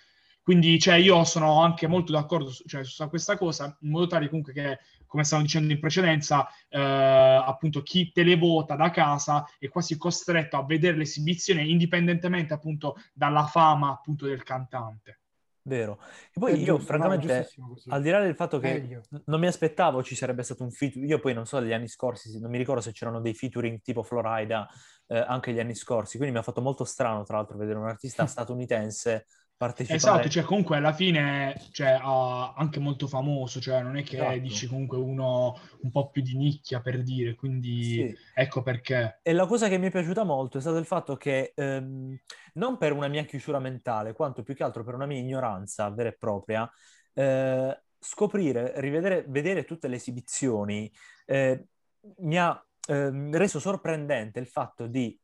Quindi 0.43 0.79
cioè, 0.79 0.95
io 0.95 1.23
sono 1.23 1.61
anche 1.61 1.87
molto 1.87 2.11
d'accordo 2.11 2.49
su, 2.49 2.67
cioè, 2.67 2.83
su, 2.83 3.07
questa 3.09 3.37
cosa, 3.37 3.77
in 3.81 3.89
modo 3.91 4.07
tale 4.07 4.27
comunque 4.27 4.53
che, 4.53 4.79
come 5.05 5.23
stavamo 5.23 5.45
dicendo 5.45 5.71
in 5.71 5.79
precedenza, 5.79 6.47
eh, 6.67 6.79
appunto 6.79 7.83
chi 7.83 8.11
te 8.11 8.23
le 8.23 8.35
vota 8.37 8.75
da 8.75 8.89
casa 8.89 9.45
è 9.59 9.67
quasi 9.69 9.97
costretto 9.97 10.57
a 10.57 10.65
vedere 10.65 10.97
l'esibizione 10.97 11.63
indipendentemente 11.63 12.53
appunto 12.53 12.95
dalla 13.13 13.45
fama 13.45 13.91
appunto 13.91 14.25
del 14.25 14.43
cantante. 14.43 15.20
Vero. 15.63 15.99
E 16.33 16.39
poi 16.39 16.53
è 16.53 16.55
io, 16.55 16.77
giusto, 16.77 16.85
francamente, 16.85 17.49
al 17.89 18.01
di 18.01 18.09
là 18.09 18.19
del 18.19 18.35
fatto 18.35 18.57
che 18.57 18.73
Meglio. 18.73 19.01
non 19.25 19.39
mi 19.39 19.47
aspettavo 19.47 20.01
ci 20.01 20.15
sarebbe 20.15 20.41
stato 20.41 20.63
un 20.63 20.71
featuring, 20.71 21.09
io 21.09 21.19
poi 21.19 21.33
non 21.33 21.45
so 21.45 21.59
degli 21.59 21.73
anni 21.73 21.87
scorsi, 21.87 22.39
non 22.39 22.49
mi 22.49 22.57
ricordo 22.57 22.81
se 22.81 22.91
c'erano 22.91 23.21
dei 23.21 23.35
featuring 23.35 23.79
tipo 23.81 24.01
Florida 24.01 24.67
eh, 25.07 25.17
anche 25.17 25.53
gli 25.53 25.59
anni 25.59 25.75
scorsi, 25.75 26.17
quindi 26.17 26.33
mi 26.33 26.41
ha 26.41 26.43
fatto 26.43 26.61
molto 26.61 26.83
strano, 26.83 27.23
tra 27.23 27.37
l'altro, 27.37 27.57
vedere 27.57 27.77
un 27.77 27.87
artista 27.87 28.25
statunitense 28.27 29.27
partecipare. 29.61 29.97
Esatto, 29.97 30.29
cioè 30.29 30.43
comunque 30.43 30.77
alla 30.77 30.91
fine 30.91 31.55
cioè, 31.71 31.99
ha 32.01 32.53
anche 32.53 32.79
molto 32.79 33.05
famoso, 33.05 33.61
cioè 33.61 33.83
non 33.83 33.95
è 33.95 34.01
che 34.01 34.17
Esatto. 34.17 34.39
dici 34.39 34.65
comunque 34.65 34.97
uno 34.97 35.55
un 35.81 35.91
po' 35.91 36.09
più 36.09 36.23
di 36.23 36.35
nicchia 36.35 36.81
per 36.81 37.03
dire, 37.03 37.35
quindi 37.35 37.83
Sì. 37.83 38.17
ecco 38.33 38.63
perché. 38.63 39.19
E 39.21 39.33
la 39.33 39.45
cosa 39.45 39.67
che 39.67 39.77
mi 39.77 39.85
è 39.85 39.91
piaciuta 39.91 40.23
molto 40.23 40.57
è 40.57 40.61
stato 40.61 40.77
il 40.77 40.85
fatto 40.85 41.15
che, 41.15 41.51
ehm, 41.55 42.17
non 42.55 42.77
per 42.79 42.91
una 42.91 43.07
mia 43.07 43.23
chiusura 43.23 43.59
mentale, 43.59 44.13
quanto 44.13 44.41
più 44.41 44.55
che 44.55 44.63
altro 44.63 44.83
per 44.83 44.95
una 44.95 45.05
mia 45.05 45.19
ignoranza 45.19 45.87
vera 45.91 46.09
e 46.09 46.17
propria, 46.17 46.67
eh, 47.13 47.83
scoprire, 47.99 48.73
rivedere, 48.77 49.25
vedere 49.27 49.63
tutte 49.63 49.87
le 49.87 49.97
esibizioni, 49.97 50.91
eh, 51.27 51.65
mi 52.17 52.39
ha 52.39 52.65
ehm, 52.87 53.37
reso 53.37 53.59
sorprendente 53.59 54.39
il 54.39 54.47
fatto 54.47 54.87
di 54.87 55.15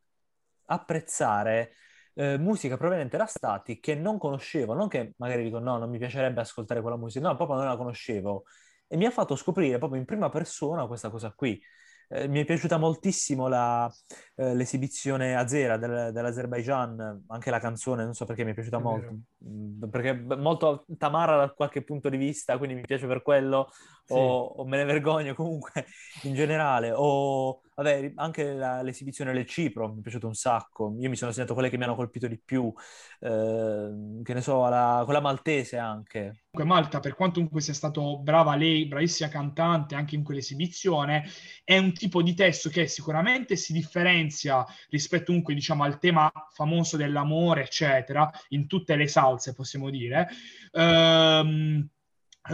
apprezzare 0.65 1.71
eh, 2.17 2.37
musica 2.37 2.77
proveniente 2.77 3.17
da 3.17 3.25
stati 3.25 3.79
che 3.79 3.95
non 3.95 4.17
conoscevo, 4.17 4.73
non 4.73 4.87
che 4.87 5.13
magari 5.17 5.43
dico 5.43 5.59
no, 5.59 5.77
non 5.77 5.89
mi 5.89 5.97
piacerebbe 5.99 6.41
ascoltare 6.41 6.81
quella 6.81 6.97
musica, 6.97 7.27
no, 7.27 7.35
proprio 7.35 7.57
non 7.57 7.67
la 7.67 7.77
conoscevo. 7.77 8.43
E 8.87 8.97
mi 8.97 9.05
ha 9.05 9.11
fatto 9.11 9.35
scoprire 9.35 9.77
proprio 9.77 9.99
in 9.99 10.05
prima 10.05 10.29
persona 10.29 10.87
questa 10.87 11.09
cosa 11.09 11.31
qui. 11.35 11.61
Eh, 12.09 12.27
mi 12.29 12.39
è 12.39 12.45
piaciuta 12.45 12.77
moltissimo 12.77 13.47
la, 13.49 13.91
eh, 14.35 14.55
l'esibizione 14.55 15.35
azera 15.35 15.77
del- 15.77 16.11
dell'Azerbaijan, 16.13 17.25
anche 17.27 17.49
la 17.51 17.59
canzone, 17.59 18.03
non 18.05 18.13
so 18.13 18.25
perché 18.25 18.43
mi 18.45 18.51
è 18.51 18.53
piaciuta 18.53 18.77
È 18.77 18.81
molto, 18.81 19.01
vero. 19.01 19.17
Mm, 19.45 19.89
perché 19.89 20.13
molto 20.13 20.85
tamara 20.97 21.35
da 21.35 21.49
qualche 21.53 21.83
punto 21.83 22.07
di 22.09 22.17
vista, 22.17 22.57
quindi 22.57 22.75
mi 22.75 22.81
piace 22.85 23.07
per 23.07 23.21
quello, 23.21 23.69
Sì. 24.05 24.13
o, 24.13 24.41
o 24.45 24.65
me 24.65 24.77
ne 24.77 24.85
vergogno 24.85 25.33
comunque 25.35 25.85
in 26.23 26.33
generale, 26.33 26.91
o 26.95 27.61
vabbè, 27.77 28.13
anche 28.15 28.53
la- 28.53 28.81
l'esibizione 28.81 29.33
del 29.33 29.45
Cipro 29.45 29.93
mi 29.93 29.99
è 29.99 30.01
piaciuto 30.01 30.27
un 30.27 30.33
sacco, 30.35 30.95
io 30.99 31.09
mi 31.09 31.15
sono 31.15 31.31
segnato 31.31 31.53
quelle 31.53 31.69
che 31.69 31.77
mi 31.77 31.83
hanno 31.83 31.95
colpito 31.95 32.27
di 32.27 32.39
più, 32.43 32.73
eh, 33.19 34.19
che 34.23 34.33
ne 34.33 34.41
so, 34.41 34.67
la- 34.67 35.01
quella 35.05 35.21
maltese 35.21 35.77
anche. 35.77 36.41
Comunque 36.49 36.75
Malta, 36.81 36.99
per 36.99 37.13
quanto 37.13 37.35
comunque 37.35 37.61
sia 37.61 37.73
stato 37.73 38.17
brava 38.19 38.55
lei, 38.55 38.87
bravissima 38.87 39.29
cantante 39.29 39.93
anche 39.93 40.15
in 40.15 40.23
quell'esibizione, 40.23 41.23
è 41.63 41.77
un 41.77 41.93
tipo 41.93 42.23
di 42.23 42.33
testo 42.33 42.69
che 42.69 42.87
sicuramente 42.87 43.55
si 43.55 43.73
differenzia 43.73 44.65
rispetto 44.89 45.25
comunque 45.25 45.53
diciamo 45.53 45.83
al 45.83 45.99
tema 45.99 46.31
famoso 46.53 46.97
dell'amore, 46.97 47.61
eccetera, 47.63 48.29
in 48.49 48.65
tutte 48.65 48.95
le 48.95 49.07
salse 49.07 49.53
possiamo 49.53 49.89
dire. 49.91 50.27
Ehm, 50.71 51.87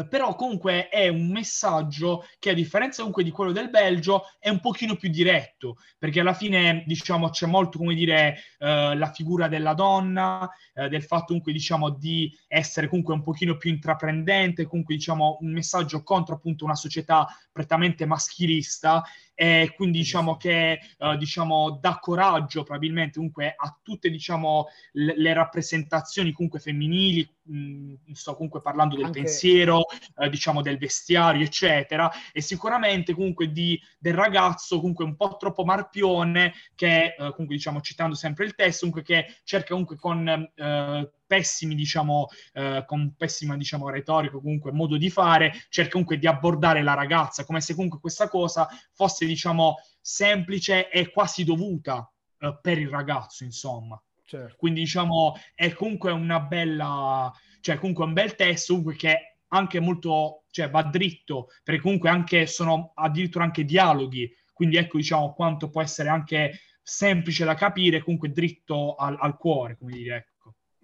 però 0.09 0.35
comunque 0.35 0.89
è 0.89 1.07
un 1.07 1.27
messaggio 1.29 2.25
che 2.39 2.49
a 2.49 2.53
differenza 2.53 2.97
comunque 2.97 3.23
di 3.23 3.31
quello 3.31 3.51
del 3.51 3.69
Belgio 3.69 4.23
è 4.39 4.49
un 4.49 4.59
pochino 4.59 4.95
più 4.95 5.09
diretto, 5.09 5.77
perché 5.97 6.19
alla 6.19 6.33
fine 6.33 6.83
diciamo 6.85 7.29
c'è 7.29 7.45
molto 7.45 7.77
come 7.77 7.93
dire 7.93 8.37
eh, 8.57 8.95
la 8.95 9.11
figura 9.11 9.47
della 9.47 9.73
donna, 9.73 10.49
eh, 10.73 10.89
del 10.89 11.03
fatto 11.03 11.25
comunque 11.27 11.51
diciamo 11.51 11.89
di 11.89 12.35
essere 12.47 12.87
comunque 12.87 13.13
un 13.13 13.23
pochino 13.23 13.57
più 13.57 13.69
intraprendente, 13.69 14.65
comunque 14.65 14.95
diciamo 14.95 15.37
un 15.41 15.51
messaggio 15.51 16.03
contro 16.03 16.35
appunto 16.35 16.65
una 16.65 16.75
società 16.75 17.27
prettamente 17.51 18.05
maschilista 18.05 19.03
e 19.35 19.73
quindi 19.75 19.99
diciamo 19.99 20.37
che 20.37 20.79
eh, 20.97 21.17
diciamo 21.17 21.79
dà 21.81 21.97
coraggio 21.99 22.63
probabilmente 22.63 23.15
comunque 23.15 23.53
a 23.55 23.77
tutte 23.81 24.09
diciamo 24.09 24.67
le, 24.93 25.13
le 25.17 25.33
rappresentazioni 25.33 26.31
comunque 26.31 26.59
femminili, 26.59 27.27
mh, 27.41 27.93
sto 28.13 28.35
comunque 28.35 28.61
parlando 28.61 28.95
del 28.95 29.05
Anche- 29.05 29.21
pensiero, 29.21 29.85
eh, 30.17 30.29
diciamo 30.29 30.61
del 30.61 30.77
vestiario 30.77 31.43
eccetera 31.43 32.11
e 32.31 32.41
sicuramente 32.41 33.13
comunque 33.13 33.51
di, 33.51 33.79
del 33.97 34.13
ragazzo 34.13 34.79
comunque 34.79 35.05
un 35.05 35.15
po' 35.15 35.37
troppo 35.37 35.63
marpione 35.63 36.53
che 36.75 37.05
eh, 37.05 37.15
comunque 37.17 37.55
diciamo 37.55 37.81
citando 37.81 38.15
sempre 38.15 38.45
il 38.45 38.55
testo 38.55 38.87
comunque 38.87 39.03
che 39.03 39.33
cerca 39.43 39.69
comunque 39.69 39.95
con 39.95 40.27
eh, 40.27 41.11
pessimi 41.33 41.73
diciamo 41.73 42.27
eh, 42.53 42.83
con 42.85 43.15
pessima 43.17 43.57
diciamo 43.57 43.89
retorica 43.89 44.37
comunque 44.37 44.71
modo 44.71 44.97
di 44.97 45.09
fare 45.09 45.51
cerca 45.69 45.93
comunque 45.93 46.19
di 46.19 46.27
abbordare 46.27 46.83
la 46.83 46.93
ragazza 46.93 47.43
come 47.43 47.59
se 47.59 47.73
comunque 47.73 47.99
questa 47.99 48.29
cosa 48.29 48.67
fosse 48.93 49.25
diciamo 49.25 49.77
semplice 49.99 50.91
e 50.91 51.09
quasi 51.09 51.43
dovuta 51.43 52.07
eh, 52.37 52.59
per 52.61 52.77
il 52.77 52.89
ragazzo 52.89 53.43
insomma. 53.43 53.99
Certo. 54.25 54.55
quindi 54.57 54.79
diciamo 54.79 55.35
è 55.53 55.73
comunque 55.73 56.11
una 56.11 56.39
bella 56.39 57.31
cioè 57.59 57.77
comunque 57.77 58.05
un 58.05 58.13
bel 58.13 58.35
testo 58.35 58.73
comunque 58.73 58.95
che 58.95 59.37
anche 59.49 59.79
molto 59.79 60.45
cioè 60.49 60.69
va 60.69 60.81
dritto 60.83 61.49
perché 61.63 61.81
comunque 61.81 62.09
anche 62.09 62.47
sono 62.47 62.93
addirittura 62.95 63.43
anche 63.43 63.65
dialoghi. 63.65 64.31
Quindi 64.53 64.77
ecco 64.77 64.97
diciamo 64.97 65.33
quanto 65.33 65.69
può 65.69 65.81
essere 65.81 66.09
anche 66.09 66.59
semplice 66.81 67.45
da 67.45 67.53
capire 67.53 68.01
comunque 68.01 68.31
dritto 68.31 68.95
al, 68.95 69.17
al 69.19 69.37
cuore 69.37 69.77
come 69.77 69.91
dire 69.91 70.15
ecco 70.15 70.32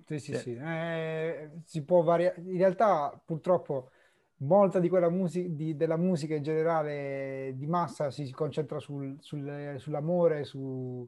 Sì, 0.10 0.20
sì, 0.20 0.34
Sì. 0.34 0.56
Eh, 0.56 1.52
si 1.66 1.84
può 1.84 2.02
variare. 2.02 2.42
In 2.42 2.58
realtà, 2.58 3.22
purtroppo, 3.24 3.92
molta 4.38 4.80
di 4.80 4.90
quella 4.90 5.10
musica, 5.10 5.48
della 5.76 5.98
musica 5.98 6.34
in 6.36 6.42
generale 6.44 7.54
di 7.56 7.68
massa 7.68 8.10
si 8.10 8.30
concentra 8.32 8.80
sul- 8.80 9.18
sul- 9.20 9.76
sull'amore, 9.78 10.44
su- 10.46 11.08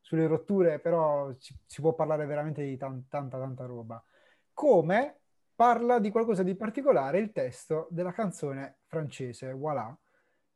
sulle 0.00 0.26
rotture, 0.28 0.78
però 0.78 1.32
si, 1.38 1.54
si 1.66 1.80
può 1.80 1.94
parlare 1.94 2.26
veramente 2.26 2.62
di 2.64 2.76
tan- 2.76 3.08
tanta, 3.08 3.38
tanta 3.38 3.64
roba. 3.66 4.02
Come 4.52 5.20
parla 5.54 5.98
di 5.98 6.10
qualcosa 6.10 6.42
di 6.44 6.54
particolare 6.54 7.18
il 7.18 7.32
testo 7.32 7.88
della 7.90 8.12
canzone 8.12 8.78
francese, 8.86 9.52
Voilà, 9.52 9.96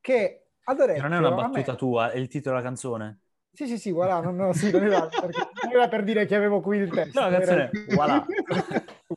che 0.01 0.45
ad 0.65 0.79
non 0.93 1.13
è 1.13 1.19
una 1.19 1.31
orecchio 1.31 1.41
a 1.41 1.49
me- 1.49 1.55
battuta 1.55 1.75
tua, 1.75 2.11
è 2.13 2.17
il 2.19 2.29
titolo 2.29 2.57
della 2.57 2.67
canzone. 2.69 3.21
Sì, 3.53 3.67
sì, 3.67 3.79
sì, 3.79 3.91
voilà, 3.91 4.21
no, 4.21 4.31
no, 4.31 4.53
sì, 4.53 4.71
non 4.71 4.83
era, 4.85 5.07
perché- 5.07 5.49
non 5.65 5.73
era 5.73 5.89
per 5.89 6.05
dire 6.05 6.25
che 6.27 6.35
avevo 6.37 6.61
qui 6.61 6.79
il 6.79 6.91
testo. 6.91 7.21
No, 7.21 7.27
era- 7.29 7.71
voilà. 7.95 8.27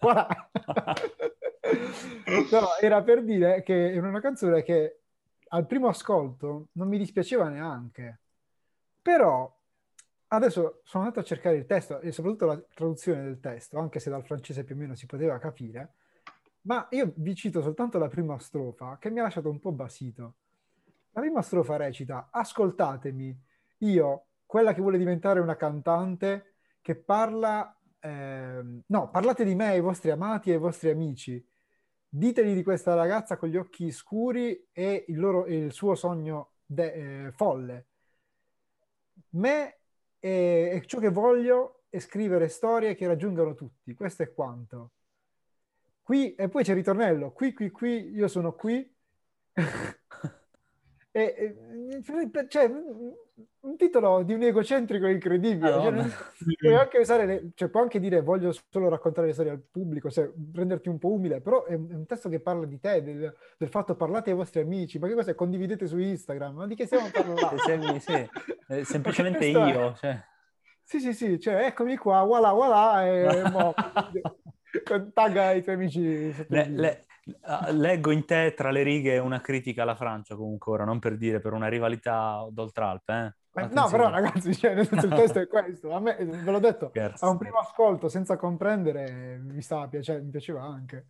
Voilà. 0.02 0.28
No, 2.52 2.68
era 2.82 3.02
per 3.04 3.24
dire 3.24 3.62
che 3.64 3.92
è 3.94 3.98
una 4.00 4.20
canzone 4.20 4.64
che 4.64 5.02
al 5.50 5.66
primo 5.68 5.88
ascolto 5.88 6.70
non 6.74 6.88
mi 6.88 6.98
dispiaceva 6.98 7.48
neanche, 7.48 8.20
però 9.02 9.52
adesso 10.30 10.82
sono 10.84 11.04
andato 11.04 11.20
a 11.22 11.24
cercare 11.24 11.56
il 11.58 11.66
testo 11.68 12.00
e 12.00 12.12
soprattutto 12.12 12.48
la 12.48 12.60
traduzione 12.74 13.22
del 13.24 13.40
testo, 13.40 13.78
anche 13.78 14.00
se 14.00 14.10
dal 14.10 14.26
francese 14.26 14.64
più 14.64 14.76
o 14.76 14.78
meno 14.80 14.96
si 14.96 15.06
poteva 15.06 15.38
capire, 15.38 15.94
ma 16.62 16.88
io 16.92 17.14
vi 17.18 17.36
cito 17.36 17.62
soltanto 17.62 17.98
la 18.00 18.08
prima 18.08 18.38
strofa 18.40 18.98
che 19.00 19.10
mi 19.12 19.20
ha 19.20 19.24
lasciato 19.24 19.50
un 19.50 19.60
po' 19.60 19.72
basito. 19.72 20.34
La 21.12 21.22
prima 21.22 21.42
strofa 21.44 21.76
recita: 21.78 22.30
Ascoltatemi, 22.32 23.40
io, 23.86 24.28
quella 24.46 24.74
che 24.74 24.82
vuole 24.82 24.98
diventare 24.98 25.40
una 25.40 25.56
cantante, 25.56 26.56
che 26.82 26.96
parla. 26.96 27.76
ehm, 28.00 28.84
no, 28.88 29.10
parlate 29.10 29.44
di 29.46 29.56
me 29.56 29.68
ai 29.70 29.80
vostri 29.82 30.12
amati 30.12 30.50
e 30.50 30.54
ai 30.54 30.60
vostri 30.60 30.90
amici. 30.90 31.46
Diteli 32.08 32.54
di 32.54 32.64
questa 32.64 32.94
ragazza 32.96 33.38
con 33.38 33.50
gli 33.50 33.58
occhi 33.58 33.92
scuri 33.92 34.68
e 34.72 35.06
il, 35.08 35.20
loro- 35.20 35.46
il 35.48 35.72
suo 35.72 35.96
sogno 35.96 36.54
de- 36.66 37.26
eh, 37.28 37.32
folle. 37.32 37.88
Me 39.32 39.80
e, 40.20 40.70
e 40.74 40.86
ciò 40.86 41.00
che 41.00 41.10
voglio 41.10 41.84
è 41.90 42.00
scrivere 42.00 42.48
storie 42.48 42.96
che 42.96 43.08
raggiungano 43.08 43.54
tutti. 43.56 43.94
Questo 43.94 44.24
è 44.24 44.34
quanto. 44.34 44.92
Qui, 46.02 46.36
e 46.36 46.50
poi 46.50 46.64
c'è 46.64 46.72
il 46.72 46.78
ritornello. 46.78 47.32
Qui, 47.32 47.54
qui, 47.54 47.70
qui, 47.72 48.10
io 48.12 48.28
sono 48.28 48.54
qui. 48.54 48.90
E, 51.16 51.56
cioè, 52.50 52.66
un 52.66 53.78
titolo 53.78 54.24
di 54.24 54.34
un 54.34 54.42
egocentrico 54.42 55.06
incredibile. 55.06 55.72
Cioè, 55.72 55.92
Madonna. 55.92 56.02
non- 56.02 56.56
puoi 56.58 56.74
anche 56.76 56.98
usare 56.98 57.26
le- 57.26 57.52
cioè, 57.54 57.70
puoi 57.70 57.84
anche 57.84 58.00
dire 58.00 58.22
voglio 58.22 58.52
solo 58.70 58.90
raccontare 58.90 59.28
le 59.28 59.34
storie 59.34 59.52
al 59.52 59.62
pubblico, 59.62 60.10
cioè, 60.10 60.28
renderti 60.54 60.90
un 60.90 60.98
po' 60.98 61.12
umile, 61.12 61.40
però 61.40 61.66
è 61.66 61.76
un, 61.76 62.02
è 62.02 62.06
testo 62.08 62.30
che 62.30 62.40
parla 62.40 62.66
di 62.66 62.80
te, 62.80 63.04
del, 63.04 63.32
del 63.58 63.70
fatto 63.70 63.96
parlate 63.96 64.32
ai 64.32 64.36
vostri 64.36 64.62
amici, 64.62 64.98
ma 64.98 65.08
che 65.08 65.14
cos'è? 65.14 65.36
Condividete 65.36 65.86
su 65.86 65.98
Instagram, 66.00 66.56
ma 66.56 66.68
di 66.68 66.76
che 66.76 66.88
stiamo 66.88 67.08
parlando? 67.12 67.48
Se 67.50 67.58
sembri- 67.60 68.00
sì, 68.00 68.30
eh, 68.70 68.84
semplicemente 68.84 69.40
è- 69.40 69.46
io. 69.50 69.94
Cioè. 69.96 70.20
Sì, 70.86 71.00
sì, 71.00 71.14
sì, 71.14 71.40
cioè 71.40 71.66
eccomi 71.66 71.96
qua, 71.96 72.24
voilà, 72.24 72.52
voilà, 72.52 73.06
e 73.08 73.44
mo, 73.50 73.74
tagga 75.14 75.52
i 75.54 75.62
tuoi 75.64 75.76
amici 75.76 76.34
Le- 76.50 76.68
le- 76.70 76.90
ah, 76.90 77.13
leggo 77.72 78.12
in 78.12 78.26
te 78.26 78.54
tra 78.56 78.70
le 78.70 78.84
righe 78.84 79.18
una 79.18 79.40
critica 79.40 79.84
alla 79.84 79.96
Francia 79.96 80.36
comunque 80.36 80.74
ora, 80.74 80.84
non 80.84 81.00
per 81.00 81.18
dire 81.18 81.40
per 81.40 81.54
una 81.54 81.68
rivalità 81.68 82.46
d'oltralpe. 82.52 83.38
Eh? 83.54 83.68
No, 83.72 83.88
però 83.88 84.10
ragazzi, 84.10 84.54
cioè, 84.56 84.74
nel 84.74 84.88
senso, 84.88 85.06
il 85.06 85.14
testo 85.14 85.40
è 85.40 85.48
questo. 85.48 85.92
A 85.94 86.00
me, 86.00 86.16
ve 86.16 86.52
l'ho 86.52 86.60
detto, 86.60 86.90
Scherzo. 86.90 87.26
a 87.26 87.30
un 87.30 87.38
primo 87.38 87.60
ascolto 87.60 88.10
senza 88.10 88.36
comprendere 88.36 89.38
mi 89.38 89.62
stava 89.62 89.88
piacendo, 89.88 90.26
mi 90.26 90.32
piaceva 90.32 90.64
anche. 90.64 91.08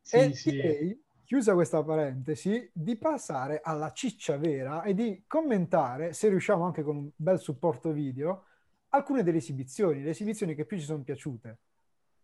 Sì, 0.00 0.16
e 0.16 0.32
sì. 0.32 0.50
direi, 0.50 1.04
chiusa 1.24 1.54
questa 1.54 1.82
parentesi, 1.82 2.70
di 2.72 2.96
passare 2.96 3.60
alla 3.62 3.92
ciccia 3.92 4.36
vera 4.36 4.82
e 4.82 4.94
di 4.94 5.24
commentare, 5.26 6.12
se 6.12 6.28
riusciamo 6.28 6.64
anche 6.64 6.82
con 6.82 6.96
un 6.96 7.10
bel 7.14 7.40
supporto 7.40 7.90
video, 7.90 8.44
alcune 8.90 9.22
delle 9.22 9.38
esibizioni, 9.38 10.02
le 10.02 10.10
esibizioni 10.10 10.54
che 10.54 10.64
più 10.64 10.78
ci 10.78 10.84
sono 10.84 11.02
piaciute. 11.02 11.58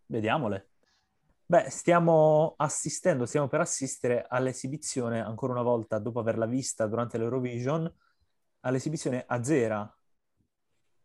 Vediamole. 0.06 0.68
Beh, 1.50 1.70
stiamo 1.70 2.54
assistendo, 2.58 3.24
stiamo 3.24 3.48
per 3.48 3.60
assistere 3.60 4.26
all'esibizione, 4.28 5.20
ancora 5.22 5.52
una 5.54 5.62
volta, 5.62 5.98
dopo 5.98 6.20
averla 6.20 6.44
vista 6.44 6.86
durante 6.86 7.16
l'Eurovision, 7.16 7.90
all'esibizione 8.60 9.24
Azera. 9.26 9.90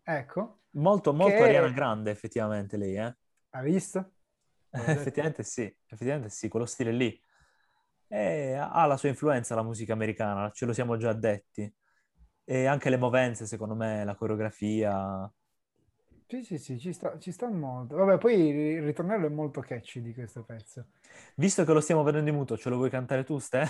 Ecco, 0.05 0.59
Molto, 0.75 1.13
molto 1.13 1.41
Che- 1.41 1.45
Ariana 1.45 1.69
Grande, 1.71 2.11
effettivamente, 2.11 2.77
lei, 2.77 2.95
eh? 2.97 3.15
Hai 3.51 3.63
visto? 3.71 3.99
effettivamente 4.71 5.43
sì, 5.43 5.61
effettivamente 5.85 6.29
sì, 6.29 6.47
quello 6.49 6.65
stile 6.65 6.91
lì. 6.91 7.19
E 8.07 8.53
ha 8.55 8.85
la 8.85 8.97
sua 8.97 9.09
influenza 9.09 9.55
la 9.55 9.63
musica 9.63 9.93
americana, 9.93 10.51
ce 10.51 10.65
lo 10.65 10.73
siamo 10.73 10.97
già 10.97 11.13
detti. 11.13 11.71
E 12.45 12.65
anche 12.65 12.89
le 12.89 12.97
movenze, 12.97 13.45
secondo 13.47 13.75
me, 13.75 14.03
la 14.05 14.15
coreografia. 14.15 15.31
Sì, 16.27 16.43
sì, 16.43 16.57
sì, 16.57 16.79
ci 16.79 16.91
sta, 16.91 17.17
ci 17.19 17.31
sta 17.31 17.49
molto. 17.49 17.95
Vabbè, 17.95 18.17
poi 18.17 18.33
il 18.49 18.81
ritornello 18.81 19.27
è 19.27 19.29
molto 19.29 19.61
catchy 19.61 20.01
di 20.01 20.13
questo 20.13 20.43
pezzo. 20.43 20.85
Visto 21.35 21.63
che 21.63 21.73
lo 21.73 21.79
stiamo 21.81 22.03
vedendo 22.03 22.29
in 22.29 22.35
muto, 22.35 22.57
ce 22.57 22.69
lo 22.69 22.77
vuoi 22.77 22.89
cantare 22.89 23.23
tu, 23.23 23.37
Ste? 23.39 23.65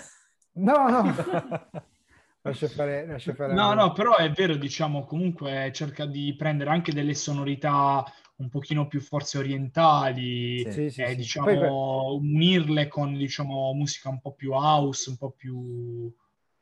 No, 0.56 0.88
no. 0.90 1.04
lascia 2.44 2.68
fare, 2.68 3.06
lascia 3.08 3.34
fare. 3.34 3.54
No, 3.54 3.74
no, 3.74 3.92
però 3.94 4.16
è 4.18 4.30
vero, 4.32 4.56
diciamo, 4.56 5.06
comunque 5.06 5.72
cerca 5.74 6.06
di 6.06 6.34
prendere 6.36 6.70
anche 6.72 6.92
delle 6.94 7.14
sonorità 7.14 8.04
un 8.38 8.50
pochino 8.50 8.88
più 8.88 9.00
forse 9.02 9.38
orientali, 9.38 10.62
Sì, 10.62 10.90
sì, 10.90 10.90
e 10.96 11.16
sì. 11.16 11.16
diciamo 11.16 11.44
Poi- 11.44 12.16
unirle 12.16 12.88
con 12.88 13.14
diciamo 13.16 13.74
musica 13.74 14.10
un 14.10 14.20
po' 14.22 14.34
più 14.34 14.52
house, 14.54 15.10
un 15.10 15.18
po' 15.18 15.32
più 15.32 16.14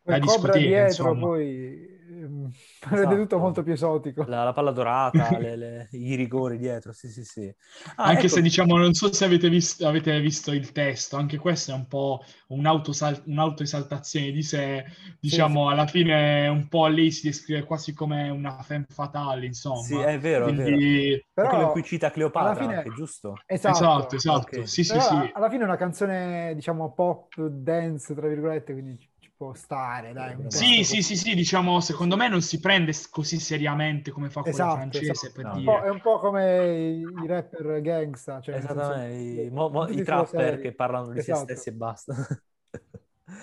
cobra 0.03 0.19
discoteca, 0.19 0.57
dietro 0.57 0.87
insomma. 0.87 1.17
poi 1.17 1.90
ehm, 2.21 2.51
rende 2.89 3.15
Esatto. 3.15 3.17
tutto 3.17 3.39
molto 3.39 3.63
più 3.63 3.73
esotico. 3.73 4.27
La, 4.27 4.43
la 4.43 4.53
palla 4.53 4.71
dorata, 4.71 5.37
le- 5.39 5.55
le- 5.55 5.87
i 5.93 6.13
rigori 6.15 6.57
dietro, 6.57 6.93
sì, 6.93 7.09
sì, 7.09 7.23
sì. 7.25 7.53
Ah, 7.95 8.11
Anche 8.11 8.19
ecco, 8.19 8.29
se 8.29 8.41
diciamo, 8.41 8.77
non 8.77 8.93
so 8.93 9.11
se 9.11 9.25
avete 9.25 9.49
visto, 9.49 9.87
avete 9.87 10.19
visto 10.21 10.51
il 10.51 10.71
testo, 10.71 11.17
anche 11.17 11.37
questo 11.39 11.71
è 11.71 11.73
un 11.73 11.87
po' 11.87 12.23
un'autosal- 12.49 13.23
un'autoesaltazione 13.25 14.31
di 14.31 14.43
sé, 14.43 14.85
diciamo, 15.19 15.69
alla 15.69 15.87
fine 15.87 16.47
un 16.49 16.67
po' 16.67 16.85
lei 16.87 17.11
si 17.11 17.27
descrive 17.27 17.63
quasi 17.63 17.93
come 17.93 18.29
una 18.29 18.61
femme 18.61 18.85
fatale, 18.89 19.47
insomma. 19.47 19.87
Sì, 19.87 19.99
è 19.99 20.19
vero, 20.19 20.49
è 20.49 20.53
vero. 20.53 20.77
Quindi, 20.77 21.13
È 21.39 21.47
Però 21.47 21.49
quello 21.49 21.63
in 21.63 21.69
cui 21.71 21.83
cita 21.83 22.11
Cleopatra, 22.11 22.53
alla 22.53 22.55
fine- 22.55 22.75
anche, 22.75 22.91
giusto? 22.93 23.45
Esatto. 23.45 23.99
esatto, 23.99 24.15
esatto, 24.15 24.65
Ok. 24.65 24.67
sì, 24.67 24.83
sì, 24.83 24.99
Però 24.99 25.01
sì. 25.01 25.33
alla 25.33 25.49
fine 25.49 25.61
è 25.63 25.65
una 25.65 25.75
canzone, 25.77 26.53
diciamo, 26.55 26.93
pop, 26.93 27.35
dance, 27.47 28.13
tra 28.15 28.27
virgolette, 28.27 28.73
quindi 28.73 28.97
può 29.41 29.53
stare, 29.55 30.13
dai. 30.13 30.35
un 30.35 30.51
Sì, 30.51 30.83
sì, 30.83 31.01
sì, 31.01 31.15
sì, 31.17 31.33
diciamo, 31.33 31.79
secondo 31.79 32.15
me 32.15 32.27
non 32.27 32.43
si 32.43 32.59
prende 32.59 32.93
così 33.09 33.39
seriamente 33.39 34.11
come 34.11 34.29
fa 34.29 34.41
quello 34.41 34.55
Esatto, 34.55 34.75
francese, 34.75 35.11
esatto. 35.11 35.33
per 35.33 35.45
No. 35.45 35.51
Un 35.53 35.59
dire. 35.59 35.71
po', 35.71 35.83
è 35.83 35.89
un 35.89 36.01
po' 36.01 36.19
come 36.19 36.67
i, 36.67 37.25
rapper 37.25 37.81
gangsta. 37.81 38.39
Cioè 38.39 38.53
nel 38.53 38.63
senso- 38.63 38.81
Esattamente, 38.81 39.41
i, 39.41 39.49
mo- 39.49 39.69
mo- 39.69 39.85
tutti 39.87 39.99
i 39.99 40.03
trapper 40.03 40.61
che 40.61 40.75
parlano 40.75 41.07
di 41.07 41.21
se 41.21 41.31
Esatto. 41.31 41.43
stessi 41.43 41.69
e 41.69 41.73
basta. 41.73 42.13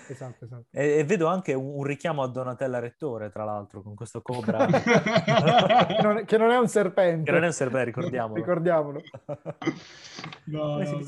Esatto, 0.09 0.45
esatto. 0.45 0.65
E, 0.71 0.99
e 0.99 1.03
vedo 1.03 1.27
anche 1.27 1.53
un, 1.53 1.65
un 1.65 1.83
richiamo 1.83 2.23
a 2.23 2.27
Donatella 2.27 2.79
Rettore, 2.79 3.29
tra 3.29 3.43
l'altro, 3.43 3.81
con 3.81 3.95
questo 3.95 4.21
cobra, 4.21 4.65
che 4.65 4.81
Che 5.95 6.01
non, 6.01 6.25
che 6.25 6.37
non 6.37 6.51
è 6.51 6.57
un 6.57 6.67
serpente. 6.67 7.31
non 7.31 7.43
è 7.43 7.47
un 7.47 7.53
serpente, 7.53 7.85
ricordiamolo. 7.85 8.35
Ricordiamolo. 8.35 9.01
No, 10.45 10.77
no. 10.79 11.03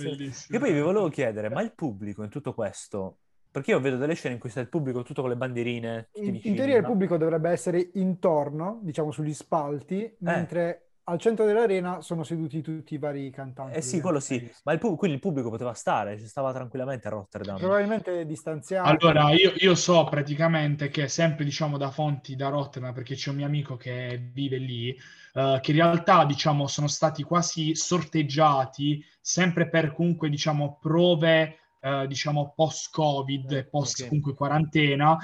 Che 0.49 0.59
poi 0.59 0.73
vi 0.73 0.79
volevo 0.81 1.09
chiedere, 1.09 1.49
ma 1.49 1.61
il 1.61 1.73
pubblico 1.73 2.23
in 2.23 2.29
tutto 2.29 2.53
questo? 2.53 3.17
Perché 3.51 3.71
io 3.71 3.81
vedo 3.81 3.97
delle 3.97 4.13
scene 4.13 4.35
in 4.35 4.39
cui 4.39 4.49
sta 4.49 4.61
il 4.61 4.69
pubblico 4.69 5.03
tutto 5.03 5.21
con 5.21 5.29
le 5.29 5.35
bandierine, 5.35 6.09
In, 6.13 6.39
in 6.41 6.55
teoria 6.55 6.77
il 6.77 6.85
pubblico 6.85 7.17
dovrebbe 7.17 7.49
essere 7.49 7.89
intorno, 7.95 8.79
diciamo 8.81 9.11
sugli 9.11 9.33
spalti, 9.33 10.15
mentre 10.19 10.85
al 11.03 11.19
centro 11.19 11.45
dell'arena 11.45 12.01
sono 12.01 12.23
seduti 12.23 12.61
tutti 12.61 12.93
i 12.93 12.97
vari 12.97 13.29
cantanti. 13.29 13.77
Eh 13.77 13.81
sì, 13.81 13.99
quello 13.99 14.21
sì, 14.21 14.49
ma 14.63 14.71
il 14.71 14.79
pub- 14.79 14.97
quindi 14.97 15.17
il 15.17 15.21
pubblico 15.21 15.49
poteva 15.49 15.73
stare, 15.73 16.17
ci 16.17 16.27
stava 16.27 16.53
tranquillamente 16.53 17.07
a 17.07 17.11
Rotterdam. 17.11 17.57
Probabilmente 17.57 18.25
distanziati. 18.25 18.87
Allora, 18.87 19.31
io, 19.31 19.51
io 19.57 19.75
so 19.75 20.05
praticamente 20.05 20.87
che 20.87 21.09
sempre 21.09 21.43
diciamo 21.43 21.77
da 21.77 21.89
fonti 21.89 22.37
da 22.37 22.47
Rotterdam, 22.47 22.93
perché 22.93 23.15
c'è 23.15 23.31
un 23.31 23.37
mio 23.37 23.45
amico 23.45 23.75
che 23.75 24.29
vive 24.31 24.57
lì, 24.57 24.95
eh, 25.33 25.59
che 25.61 25.71
in 25.71 25.77
realtà 25.77 26.23
diciamo 26.23 26.67
sono 26.67 26.87
stati 26.87 27.23
quasi 27.23 27.75
sorteggiati 27.75 29.03
sempre 29.19 29.67
per 29.67 29.93
comunque 29.93 30.29
diciamo 30.29 30.77
prove 30.79 31.57
eh, 31.81 32.07
diciamo 32.07 32.53
post-Covid, 32.55 33.51
e 33.51 33.65
post 33.65 34.01
ok. 34.01 34.07
comunque 34.07 34.33
quarantena, 34.35 35.17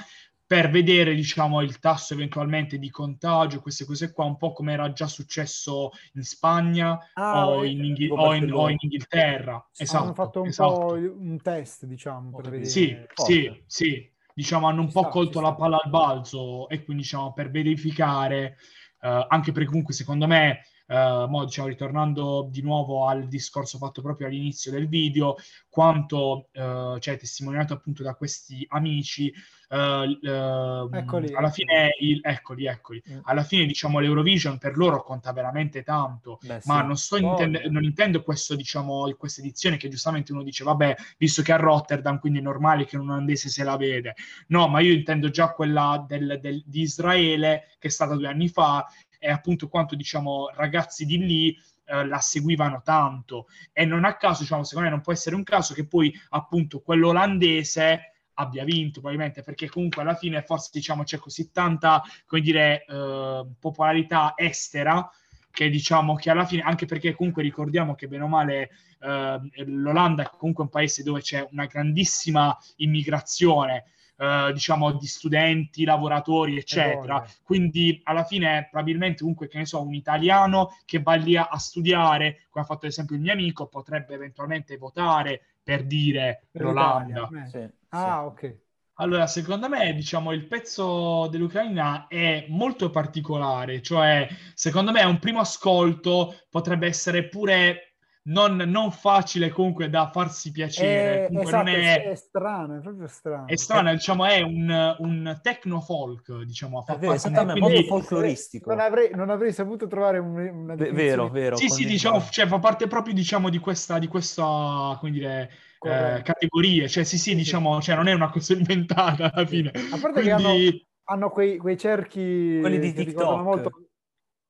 per 0.48 0.70
vedere 0.70 1.14
diciamo 1.14 1.60
il 1.60 1.78
tasso 1.78 2.14
eventualmente 2.14 2.78
di 2.78 2.88
contagio, 2.90 3.60
queste 3.60 3.84
cose 3.84 4.12
qua, 4.12 4.24
un 4.24 4.36
po' 4.38 4.52
come 4.52 4.72
era 4.72 4.92
già 4.92 5.06
successo 5.06 5.90
in 6.14 6.22
Spagna 6.22 6.98
Ah, 7.14 7.46
o, 7.46 7.64
eh, 7.64 7.68
in 7.68 7.84
Inghi- 7.84 8.08
o 8.10 8.34
in- 8.34 8.50
o 8.52 8.68
in 8.70 8.76
Inghilterra. 8.80 9.68
Esatto, 9.76 10.04
hanno 10.04 10.14
fatto 10.14 10.40
un 10.40 10.48
esatto. 10.48 10.72
po' 10.86 10.92
un 10.94 11.38
test, 11.42 11.84
diciamo, 11.84 12.30
per 12.34 12.44
vedere. 12.50 12.64
Sì, 12.64 12.96
Forte. 13.12 13.32
sì, 13.32 13.62
sì, 13.66 14.12
diciamo 14.34 14.66
hanno 14.68 14.80
un 14.80 14.86
Ci 14.86 14.92
po' 14.94 15.00
sta, 15.00 15.10
colto 15.10 15.40
la 15.40 15.48
sta. 15.48 15.56
palla 15.58 15.80
al 15.82 15.90
balzo 15.90 16.68
e 16.70 16.82
quindi 16.82 17.02
diciamo 17.02 17.32
per 17.34 17.50
verificare, 17.50 18.56
eh, 19.02 19.26
anche 19.28 19.52
perché 19.52 19.68
comunque 19.68 19.92
secondo 19.92 20.26
me, 20.26 20.60
eh, 20.88 21.26
mo, 21.28 21.44
diciamo, 21.44 21.68
ritornando 21.68 22.48
di 22.50 22.62
nuovo 22.62 23.06
al 23.06 23.28
discorso 23.28 23.78
fatto 23.78 24.00
proprio 24.02 24.26
all'inizio 24.26 24.70
del 24.72 24.88
video, 24.88 25.36
quanto 25.68 26.48
eh, 26.52 26.96
cioè, 26.98 27.16
testimoniato 27.18 27.74
appunto 27.74 28.02
da 28.02 28.14
questi 28.14 28.64
amici, 28.70 29.32
eh, 29.70 30.18
ehm, 30.22 30.88
Eccoli, 30.94 31.32
alla 31.34 31.50
fine, 31.50 31.90
il, 32.00 32.20
eccoli, 32.22 32.66
eccoli, 32.66 33.02
Mm. 33.08 33.18
alla 33.24 33.42
fine 33.42 33.66
diciamo 33.66 33.98
l'Eurovision 33.98 34.56
per 34.58 34.76
loro 34.78 35.02
conta 35.02 35.32
veramente 35.32 35.82
tanto, 35.82 36.38
Beh, 36.42 36.60
ma 36.64 36.80
sì. 36.80 36.86
non, 36.86 36.96
sto 36.96 37.16
intende- 37.18 37.68
non 37.68 37.84
intendo 37.84 38.22
questo, 38.22 38.56
diciamo, 38.56 39.14
questa 39.18 39.40
edizione 39.42 39.76
che 39.76 39.88
giustamente 39.88 40.32
uno 40.32 40.42
dice, 40.42 40.64
vabbè, 40.64 40.96
visto 41.18 41.42
che 41.42 41.52
è 41.52 41.54
a 41.54 41.58
Rotterdam, 41.58 42.18
quindi 42.18 42.38
è 42.38 42.42
normale 42.42 42.86
che 42.86 42.96
un 42.96 43.10
olandese 43.10 43.48
se 43.50 43.62
la 43.62 43.76
vede. 43.76 44.14
No, 44.48 44.68
ma 44.68 44.80
io 44.80 44.92
intendo 44.94 45.28
già 45.30 45.52
quella 45.52 46.02
del- 46.06 46.38
del- 46.40 46.62
di 46.64 46.80
Israele, 46.80 47.64
che 47.78 47.88
è 47.88 47.90
stata 47.90 48.14
due 48.14 48.28
anni 48.28 48.48
fa, 48.48 48.86
e 49.18 49.30
appunto 49.30 49.68
quanto, 49.68 49.94
diciamo, 49.94 50.50
ragazzi 50.54 51.04
di 51.04 51.18
lì 51.18 51.56
eh, 51.86 52.06
la 52.06 52.18
seguivano 52.18 52.82
tanto. 52.82 53.46
E 53.72 53.84
non 53.84 54.04
a 54.04 54.16
caso, 54.16 54.42
diciamo, 54.42 54.64
secondo 54.64 54.88
me 54.88 54.94
non 54.94 55.02
può 55.02 55.12
essere 55.12 55.34
un 55.34 55.42
caso 55.42 55.74
che 55.74 55.86
poi, 55.86 56.12
appunto, 56.30 56.80
quello 56.80 57.08
olandese 57.08 58.12
abbia 58.38 58.64
vinto 58.64 59.00
probabilmente 59.00 59.42
perché 59.42 59.68
comunque 59.68 60.02
alla 60.02 60.14
fine 60.14 60.42
forse 60.42 60.70
diciamo 60.72 61.02
c'è 61.02 61.18
così 61.18 61.50
tanta 61.50 62.02
come 62.24 62.40
dire 62.40 62.84
eh, 62.86 63.46
popolarità 63.58 64.34
estera 64.36 65.10
che 65.50 65.68
diciamo 65.68 66.14
che 66.14 66.30
alla 66.30 66.44
fine 66.44 66.62
anche 66.62 66.86
perché 66.86 67.14
comunque 67.14 67.42
ricordiamo 67.42 67.94
che 67.94 68.06
bene 68.06 68.22
o 68.22 68.28
male 68.28 68.70
eh, 69.00 69.40
l'Olanda 69.66 70.22
è 70.22 70.30
comunque 70.36 70.64
un 70.64 70.70
paese 70.70 71.02
dove 71.02 71.20
c'è 71.20 71.46
una 71.50 71.66
grandissima 71.66 72.56
immigrazione 72.76 73.86
eh, 74.18 74.50
diciamo 74.52 74.92
di 74.92 75.06
studenti, 75.06 75.84
lavoratori 75.84 76.56
eccetera 76.56 77.24
quindi 77.42 78.00
alla 78.04 78.24
fine 78.24 78.68
probabilmente 78.70 79.20
comunque 79.20 79.48
che 79.48 79.58
ne 79.58 79.66
so 79.66 79.80
un 79.82 79.94
italiano 79.94 80.70
che 80.84 81.00
va 81.00 81.14
lì 81.14 81.36
a, 81.36 81.48
a 81.50 81.58
studiare 81.58 82.46
come 82.50 82.64
ha 82.64 82.66
fatto 82.66 82.86
ad 82.86 82.92
esempio 82.92 83.16
il 83.16 83.22
mio 83.22 83.32
amico 83.32 83.66
potrebbe 83.66 84.14
eventualmente 84.14 84.76
votare 84.76 85.42
per 85.62 85.84
dire 85.84 86.46
Per 86.50 86.62
l'Olanda 86.62 87.28
eh. 87.44 87.48
Sì, 87.48 87.68
Ah, 87.90 88.24
ok. 88.26 88.56
allora, 89.00 89.26
secondo 89.26 89.68
me, 89.68 89.94
diciamo, 89.94 90.32
il 90.32 90.46
pezzo 90.46 91.28
dell'Ucraina 91.28 92.06
è 92.08 92.46
molto 92.48 92.90
particolare, 92.90 93.80
cioè, 93.80 94.26
secondo 94.54 94.90
me, 94.90 95.00
a 95.00 95.08
un 95.08 95.18
primo 95.20 95.38
ascolto 95.40 96.34
potrebbe 96.50 96.86
essere 96.86 97.28
pure 97.28 97.87
non, 98.24 98.56
non 98.56 98.90
facile 98.92 99.48
comunque 99.48 99.88
da 99.88 100.10
farsi 100.12 100.50
piacere. 100.50 101.24
È, 101.24 101.26
Comunque 101.28 101.50
esatto, 101.50 101.70
non 101.70 101.74
è, 101.80 102.02
è, 102.02 102.10
è 102.10 102.14
strano, 102.14 102.76
è 102.76 102.80
proprio 102.80 103.06
strano. 103.06 103.46
è 103.46 103.56
strano, 103.56 103.92
diciamo, 103.92 104.24
è 104.26 104.40
un, 104.42 104.96
un 104.98 105.38
techno 105.42 105.80
folk, 105.80 106.42
diciamo. 106.42 106.82
fa 106.82 106.94
È 106.94 106.98
vero, 106.98 107.12
parte- 107.12 107.28
esattamente, 107.28 107.60
quindi- 107.60 107.88
molto 107.88 108.06
folcloristico. 108.06 108.70
Non 108.70 108.80
avrei, 108.80 109.10
non 109.14 109.30
avrei 109.30 109.52
saputo 109.52 109.86
trovare 109.86 110.18
un, 110.18 110.36
una 110.36 110.74
definizione 110.74 110.92
vero, 110.92 111.28
vero. 111.28 111.56
Sì, 111.56 111.68
sì, 111.68 111.86
diciamo, 111.86 112.20
cioè, 112.30 112.46
fa 112.46 112.58
parte 112.58 112.86
proprio, 112.86 113.14
diciamo, 113.14 113.48
di 113.48 113.58
questa, 113.58 113.98
di 113.98 114.08
questa, 114.08 114.96
come 114.98 115.10
dire, 115.10 115.50
eh, 115.80 116.20
categorie. 116.22 116.88
Cioè, 116.88 117.04
sì, 117.04 117.16
sì, 117.16 117.22
Sì, 117.22 117.30
sì. 117.30 117.36
diciamo, 117.36 117.80
cioè, 117.80 117.96
non 117.96 118.08
è 118.08 118.12
una 118.12 118.30
cosa 118.30 118.52
inventata 118.52 119.32
alla 119.32 119.46
fine. 119.46 119.70
A 119.70 119.98
parte 120.00 120.22
che 120.22 120.32
Quindi... 120.34 120.86
Hanno 121.10 121.30
quei, 121.30 121.56
quei 121.56 121.78
cerchi 121.78 122.58
Quelli 122.60 122.78
di 122.78 122.92
TikTok. 122.92 123.42
molto... 123.42 123.70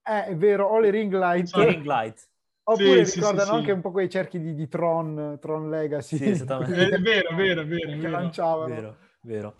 Eh, 0.02 0.24
è 0.24 0.36
vero, 0.36 0.66
o 0.66 0.80
le 0.80 0.90
ring 0.90 1.12
light, 1.12 1.54
ring 1.54 1.84
light. 1.84 2.27
Oppure 2.72 3.04
Sì, 3.06 3.14
ricordano 3.16 3.44
sì, 3.44 3.50
sì. 3.50 3.54
anche 3.56 3.72
un 3.72 3.80
po' 3.80 3.90
quei 3.90 4.10
cerchi 4.10 4.38
di, 4.40 4.54
di 4.54 4.68
Tron, 4.68 5.38
Tron 5.40 5.70
Legacy. 5.70 6.16
Sì, 6.16 6.28
esattamente. 6.30 6.88
È 6.94 7.00
vero, 7.00 7.34
vero, 7.34 7.64
vero, 7.64 7.90
che 7.90 7.96
vero. 7.96 8.10
lanciavano. 8.10 8.74
Vero, 8.74 8.96
vero. 9.22 9.54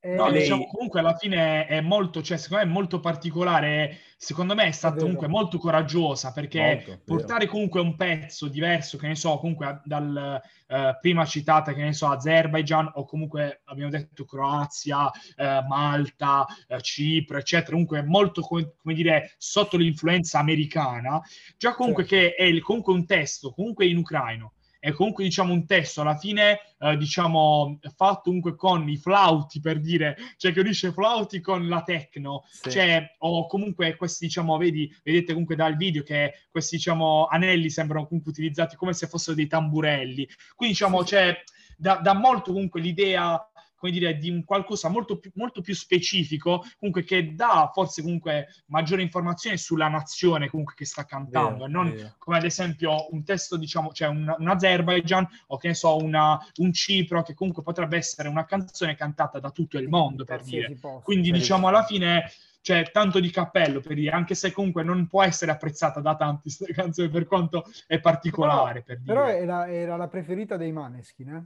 Eh, 0.00 0.14
No, 0.14 0.28
lei- 0.28 0.42
diciamo 0.42 0.66
comunque 0.66 1.00
alla 1.00 1.16
fine 1.16 1.66
è 1.66 1.80
molto, 1.80 2.22
cioè 2.22 2.36
secondo 2.36 2.64
me 2.64 2.70
è 2.70 2.72
molto 2.72 3.00
particolare, 3.00 3.98
secondo 4.16 4.54
me 4.54 4.66
è 4.66 4.70
stata 4.70 4.94
vero. 4.94 5.06
comunque 5.06 5.26
molto 5.28 5.58
coraggiosa 5.58 6.30
perché 6.32 6.60
Molto, 6.60 6.90
vero. 6.90 7.02
portare 7.04 7.46
comunque 7.46 7.80
un 7.80 7.96
pezzo 7.96 8.46
diverso, 8.46 8.96
che 8.96 9.08
ne 9.08 9.16
so, 9.16 9.38
comunque 9.38 9.80
dal 9.84 10.40
eh, 10.68 10.96
prima 11.00 11.24
citata, 11.24 11.72
che 11.72 11.82
ne 11.82 11.92
so, 11.92 12.06
Azerbaijan 12.08 12.92
o 12.94 13.04
comunque 13.06 13.62
abbiamo 13.64 13.90
detto 13.90 14.24
Croazia, 14.24 15.10
eh, 15.36 15.64
Malta, 15.68 16.46
eh, 16.68 16.80
Cipro, 16.80 17.38
eccetera, 17.38 17.72
comunque 17.72 18.02
molto 18.02 18.40
come, 18.42 18.74
come 18.80 18.94
dire 18.94 19.34
sotto 19.36 19.76
l'influenza 19.76 20.38
americana, 20.38 21.20
già 21.56 21.74
comunque 21.74 22.04
Certo. 22.06 22.24
che 22.28 22.34
è 22.36 22.44
il- 22.46 22.62
comunque 22.62 22.92
un 22.92 23.04
testo, 23.04 23.50
comunque 23.52 23.86
in 23.86 23.96
ucraino 23.96 24.52
è 24.78 24.92
comunque 24.92 25.24
diciamo 25.24 25.52
un 25.52 25.66
testo 25.66 26.02
alla 26.02 26.16
fine 26.16 26.60
eh, 26.78 26.96
diciamo 26.96 27.78
fatto 27.96 28.22
comunque 28.24 28.54
con 28.54 28.88
i 28.88 28.96
flauti 28.96 29.60
per 29.60 29.80
dire 29.80 30.16
cioè 30.36 30.52
che 30.52 30.60
unisce 30.60 30.92
flauti 30.92 31.40
con 31.40 31.68
la 31.68 31.82
techno 31.82 32.44
sì. 32.48 32.70
cioè 32.70 33.16
o 33.18 33.46
comunque 33.46 33.96
questi 33.96 34.26
diciamo 34.26 34.56
vedi 34.56 34.94
vedete 35.02 35.32
comunque 35.32 35.56
dal 35.56 35.76
video 35.76 36.02
che 36.02 36.46
questi 36.50 36.76
diciamo 36.76 37.26
anelli 37.26 37.70
sembrano 37.70 38.06
comunque 38.06 38.30
utilizzati 38.30 38.76
come 38.76 38.92
se 38.92 39.08
fossero 39.08 39.34
dei 39.34 39.48
tamburelli 39.48 40.28
quindi 40.54 40.74
diciamo 40.74 41.00
sì. 41.00 41.14
c'è 41.14 41.42
da, 41.76 41.94
da 41.96 42.12
molto 42.12 42.52
comunque 42.52 42.80
l'idea 42.80 43.47
come 43.78 43.92
dire, 43.92 44.18
di 44.18 44.28
un 44.28 44.44
qualcosa 44.44 44.88
molto 44.88 45.18
più, 45.18 45.30
molto 45.34 45.60
più 45.60 45.74
specifico, 45.74 46.64
comunque 46.78 47.04
che 47.04 47.34
dà 47.34 47.70
forse 47.72 48.02
comunque 48.02 48.48
maggiore 48.66 49.02
informazione 49.02 49.56
sulla 49.56 49.88
nazione 49.88 50.48
comunque 50.48 50.74
che 50.74 50.84
sta 50.84 51.04
cantando, 51.04 51.64
e 51.64 51.68
non 51.68 51.90
vero. 51.90 52.14
come 52.18 52.38
ad 52.38 52.44
esempio 52.44 53.06
un 53.12 53.24
testo, 53.24 53.56
diciamo, 53.56 53.92
cioè 53.92 54.08
un, 54.08 54.34
un 54.36 54.48
Azerbaijan 54.48 55.26
o 55.48 55.56
che 55.56 55.68
ne 55.68 55.74
so, 55.74 55.96
una, 55.96 56.38
un 56.56 56.72
Cipro, 56.72 57.22
che 57.22 57.34
comunque 57.34 57.62
potrebbe 57.62 57.96
essere 57.96 58.28
una 58.28 58.44
canzone 58.44 58.96
cantata 58.96 59.38
da 59.38 59.50
tutto 59.50 59.78
il 59.78 59.88
mondo, 59.88 60.24
per 60.24 60.42
dire. 60.42 60.74
Posto, 60.74 61.00
Quindi, 61.04 61.30
diciamo, 61.30 61.68
alla 61.68 61.84
fine 61.84 62.30
c'è 62.60 62.90
tanto 62.90 63.20
di 63.20 63.30
cappello 63.30 63.80
per 63.80 63.94
dire, 63.94 64.10
anche 64.10 64.34
se 64.34 64.52
comunque 64.52 64.82
non 64.82 65.06
può 65.06 65.22
essere 65.22 65.50
apprezzata 65.52 66.00
da 66.00 66.16
tanti 66.16 66.52
questa 66.54 66.72
canzone 66.72 67.08
per 67.08 67.26
quanto 67.26 67.64
è 67.86 68.00
particolare. 68.00 68.82
Però, 68.82 68.98
per 68.98 69.02
però 69.04 69.26
era, 69.26 69.68
era, 69.70 69.96
la 69.96 70.08
preferita 70.08 70.56
dei 70.56 70.72
Maneskin, 70.72 71.28
eh? 71.28 71.44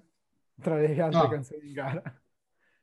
tra 0.61 0.76
le 0.76 1.01
altre 1.01 1.20
no. 1.20 1.28
canzoni 1.28 1.66
in 1.66 1.72
gara. 1.72 2.03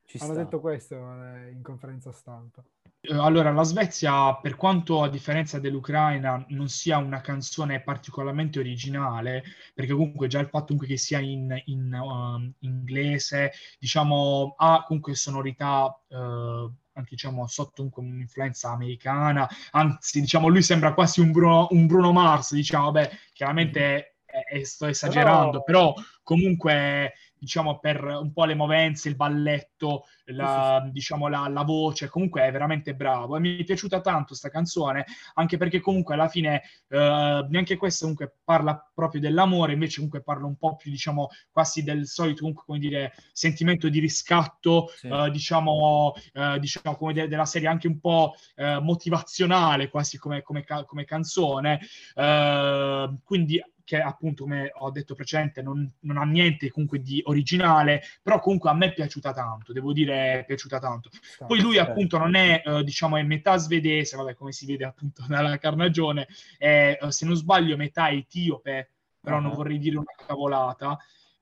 Ci 0.10 0.18
Hanno 0.22 0.34
sta. 0.34 0.42
detto 0.42 0.60
questo 0.60 0.96
eh, 0.96 1.52
in 1.52 1.62
conferenza 1.62 2.12
stampa. 2.12 2.64
Eh, 3.00 3.14
allora, 3.14 3.52
la 3.52 3.62
Svezia, 3.62 4.34
per 4.38 4.56
quanto 4.56 5.04
a 5.04 5.08
differenza 5.08 5.60
dell'Ucraina 5.60 6.44
non 6.50 6.68
sia 6.68 6.98
una 6.98 7.22
canzone 7.22 7.84
particolarmente 7.84 8.58
originale, 8.58 9.44
perché 9.76 9.94
comunque 9.94 10.26
già 10.26 10.40
il 10.40 10.48
fatto 10.48 10.74
comunque 10.74 10.88
che 10.88 10.98
sia 10.98 11.20
in, 11.20 11.56
in 11.66 11.94
uh, 11.94 12.52
inglese, 12.66 13.52
diciamo, 13.78 14.56
ha 14.58 14.84
comunque 14.88 15.14
sonorità 15.14 15.86
uh, 16.08 16.18
anche 16.18 17.12
diciamo 17.12 17.46
sotto 17.46 17.84
un, 17.84 17.92
un'influenza 17.94 18.72
americana, 18.72 19.48
anzi 19.70 20.22
diciamo 20.22 20.48
lui 20.48 20.64
sembra 20.64 20.96
quasi 20.96 21.22
un 21.22 21.32
Bruno, 21.32 21.68
un 21.70 21.86
Bruno 21.86 22.12
Mars, 22.12 22.56
diciamo, 22.56 22.90
beh, 22.90 23.12
chiaramente 23.32 24.16
mm-hmm. 24.26 24.64
sto 24.64 24.88
esagerando, 24.88 25.62
però, 25.62 25.94
però 25.94 26.06
comunque 26.24 27.14
diciamo, 27.40 27.80
per 27.80 28.04
un 28.04 28.32
po' 28.34 28.46
le 28.46 28.56
movenze, 28.56 29.10
il 29.10 29.16
balletto, 29.16 30.06
la, 30.26 30.88
diciamo, 30.92 31.28
la, 31.28 31.48
la, 31.48 31.64
voce, 31.64 32.10
comunque 32.10 32.44
è 32.44 32.52
veramente 32.52 32.94
bravo. 32.94 33.36
E 33.36 33.40
mi 33.40 33.58
è 33.58 33.64
piaciuta 33.64 34.02
tanto 34.02 34.28
questa 34.28 34.50
canzone, 34.50 35.06
anche 35.36 35.58
perché 35.58 35.80
comunque 35.80 36.14
alla 36.14 36.28
fine 36.28 36.62
eh, 36.90 37.46
neanche 37.50 37.78
questa 37.78 38.02
comunque 38.02 38.36
parla 38.44 38.92
proprio 38.94 39.22
dell'amore, 39.22 39.74
invece 39.74 39.96
comunque 39.96 40.22
parla 40.22 40.46
un 40.46 40.58
po' 40.58 40.76
più, 40.76 40.92
diciamo, 40.92 41.30
quasi 41.52 41.84
del 41.84 42.06
solito, 42.08 42.42
comunque, 42.42 42.64
come 42.66 42.80
dire, 42.80 43.14
sentimento 43.32 43.90
di 43.90 44.00
riscatto, 44.00 44.88
sì. 44.96 45.08
eh, 45.08 45.30
diciamo, 45.32 46.14
eh, 46.34 46.60
diciamo, 46.60 46.96
come 46.96 47.14
de- 47.14 47.28
della 47.28 47.46
serie 47.46 47.68
anche 47.68 47.88
un 47.88 48.00
po' 48.00 48.34
eh, 48.56 48.80
motivazionale, 48.82 49.90
quasi 49.90 50.18
come, 50.18 50.42
come, 50.42 50.64
ca- 50.64 50.84
come 50.86 51.06
canzone. 51.06 51.80
Eh, 52.16 53.18
quindi 53.24 53.62
che 53.90 54.00
appunto, 54.00 54.44
come 54.44 54.70
ho 54.72 54.92
detto 54.92 55.16
precedente, 55.16 55.64
non, 55.64 55.92
non, 56.02 56.18
ha 56.18 56.24
niente 56.24 56.70
comunque 56.70 57.02
di 57.02 57.24
originale, 57.26 58.04
però 58.22 58.40
comunque 58.40 58.70
a 58.70 58.76
me 58.76 58.86
è 58.86 58.94
piaciuta 58.94 59.34
tanto, 59.34 59.74
devo 59.74 59.94
dire 59.94 60.42
è 60.42 60.46
piaciuta 60.46 60.78
tanto. 60.78 61.10
Poi 61.48 61.60
lui 61.60 61.80
appunto 61.80 62.20
non 62.20 62.36
è, 62.36 62.62
eh, 62.64 62.84
diciamo, 62.84 63.18
è 63.18 63.24
metà 63.24 63.58
svedese, 63.58 64.16
vabbè, 64.16 64.36
come 64.36 64.52
si 64.52 64.68
vede 64.68 64.86
appunto 64.86 65.24
dalla 65.28 65.58
carnagione, 65.58 66.28
è, 66.60 67.00
eh, 67.02 67.12
se 67.12 67.26
non 67.26 67.36
sbaglio, 67.36 67.78
metà 67.78 68.12
etiope, 68.12 68.92
però 69.20 69.38
uh-huh. 69.38 69.42
non 69.42 69.54
vorrei 69.54 69.80
dire 69.80 69.98
una 69.98 70.14
cavolata. 70.24 70.96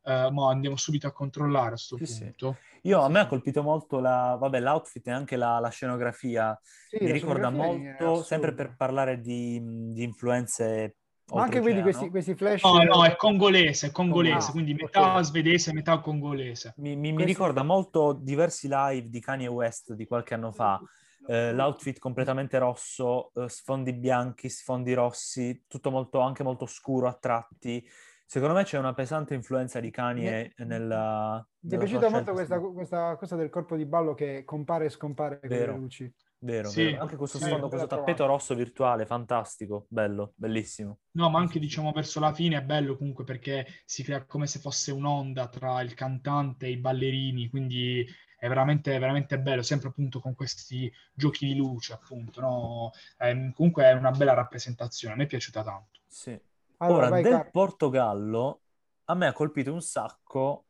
Uh, 0.08 0.32
ma 0.32 0.52
andiamo 0.52 0.78
subito 0.78 1.06
a 1.06 1.12
controllare 1.12 1.66
a 1.66 1.70
questo 1.72 1.98
sì, 2.02 2.20
punto. 2.20 2.56
Sì. 2.82 2.88
Io, 2.88 3.02
a 3.02 3.10
me 3.10 3.20
ha 3.20 3.28
colpito 3.28 3.62
molto 3.62 4.00
la, 4.00 4.38
vabbè, 4.40 4.62
l'outfit 4.62 5.06
e 5.06 5.12
anche 5.12 5.36
la, 5.36 5.60
la 5.60 5.68
scenografia. 5.68 6.58
Sì, 6.64 7.00
Mi 7.02 7.08
la 7.08 7.14
ricorda 7.14 7.50
molto, 7.50 8.24
sempre 8.24 8.54
per 8.54 8.74
parlare 8.78 9.20
di, 9.20 9.60
di 9.62 10.04
influenze 10.04 10.96
ma 11.34 11.44
anche 11.44 11.60
vedi 11.60 11.82
questi, 11.82 12.10
questi, 12.10 12.36
flash... 12.36 12.64
No, 12.64 12.82
no, 12.84 13.06
è 13.06 13.16
congolese, 13.18 13.88
è 13.88 13.92
congolese, 13.92 14.50
ah, 14.50 14.52
quindi 14.52 14.74
metà 14.74 15.12
okay. 15.12 15.24
svedese, 15.26 15.74
metà 15.74 16.00
congolese. 16.00 16.74
Mi, 16.78 16.96
mi, 16.96 17.12
mi, 17.12 17.26
ricorda 17.26 17.64
molto 17.64 18.14
diversi 18.14 18.68
live 18.70 19.10
di 19.10 19.20
Kanye 19.20 19.48
West 19.48 19.94
di 19.94 20.06
qualche 20.06 20.34
anno 20.36 20.52
fa. 20.52 20.82
Eh, 21.28 21.52
l'outfit 21.52 22.00
completamente 22.00 22.58
rosso, 22.58 23.32
eh, 23.34 23.50
sfondi 23.50 23.92
bianchi, 23.92 24.48
sfondi 24.48 24.94
rossi, 24.94 25.66
tutto 25.68 25.92
molto, 25.92 26.22
anche 26.22 26.44
molto 26.44 26.66
scuro 26.66 27.10
a 27.10 27.14
tratti. 27.14 27.86
Secondo 28.26 28.56
me 28.56 28.64
c'è 28.64 28.78
una 28.78 28.94
pesante 28.94 29.34
influenza 29.34 29.82
di 29.82 29.92
Kanye 29.92 30.54
mi, 30.58 30.66
nella... 30.66 31.46
Mi 31.60 31.76
è 31.76 31.78
piaciuta 31.78 32.10
molto 32.10 32.32
questa, 32.32 32.60
questa, 32.60 33.16
cosa 33.18 33.36
del 33.36 33.50
corpo 33.50 33.76
di 33.76 33.86
ballo 33.86 34.14
che 34.14 34.44
compare 34.46 34.86
e 34.86 34.90
scompare 34.90 35.40
con 35.40 35.50
le 35.50 35.66
luci. 35.66 36.14
Vero, 36.40 36.70
sì, 36.70 36.84
vero. 36.84 37.02
Anche 37.02 37.16
questo 37.16 37.40
sfondo, 37.40 37.64
sì, 37.64 37.70
questo 37.70 37.88
tappeto 37.88 38.26
rosso 38.26 38.56
virtuale, 38.56 39.06
fantastico, 39.06 39.86
bello, 39.90 40.34
bellissimo. 40.36 41.00
No, 41.12 41.30
ma 41.32 41.40
anche 41.40 41.60
diciamo 41.60 41.92
verso 41.92 42.20
la 42.20 42.32
fine 42.34 42.58
è 42.58 42.62
bello 42.62 42.96
comunque 42.96 43.24
perché 43.24 43.66
si 43.86 44.04
crea 44.04 44.24
come 44.26 44.46
se 44.46 44.60
fosse 44.60 44.92
un'onda 44.92 45.48
tra 45.48 45.82
il 45.82 45.96
cantante 45.96 46.68
e 46.68 46.72
i 46.72 46.78
ballerini, 46.78 47.50
quindi 47.50 48.06
è 48.38 48.48
veramente, 48.48 48.98
veramente 49.00 49.40
bello, 49.40 49.64
sempre 49.64 49.88
appunto 49.90 50.20
con 50.20 50.36
questi 50.36 50.92
giochi 51.14 51.48
di 51.48 51.56
luce, 51.56 51.94
appunto, 51.94 52.40
no? 52.40 52.92
È, 53.18 53.34
comunque 53.54 53.86
è 53.86 53.94
una 53.94 54.12
bella 54.12 54.34
rappresentazione, 54.34 55.16
a 55.16 55.18
me 55.18 55.24
è 55.24 55.28
piaciuta 55.28 55.64
tanto. 55.64 56.00
Sì. 56.06 56.40
Allora, 56.78 57.08
Ora, 57.08 57.10
vai, 57.10 57.24
del 57.24 57.32
Car- 57.32 57.52
Portogallo, 57.52 58.62
a 59.06 59.16
me 59.16 59.28
ha 59.28 59.34
colpito 59.34 59.74
un 59.74 59.82
sacco, 59.82 60.66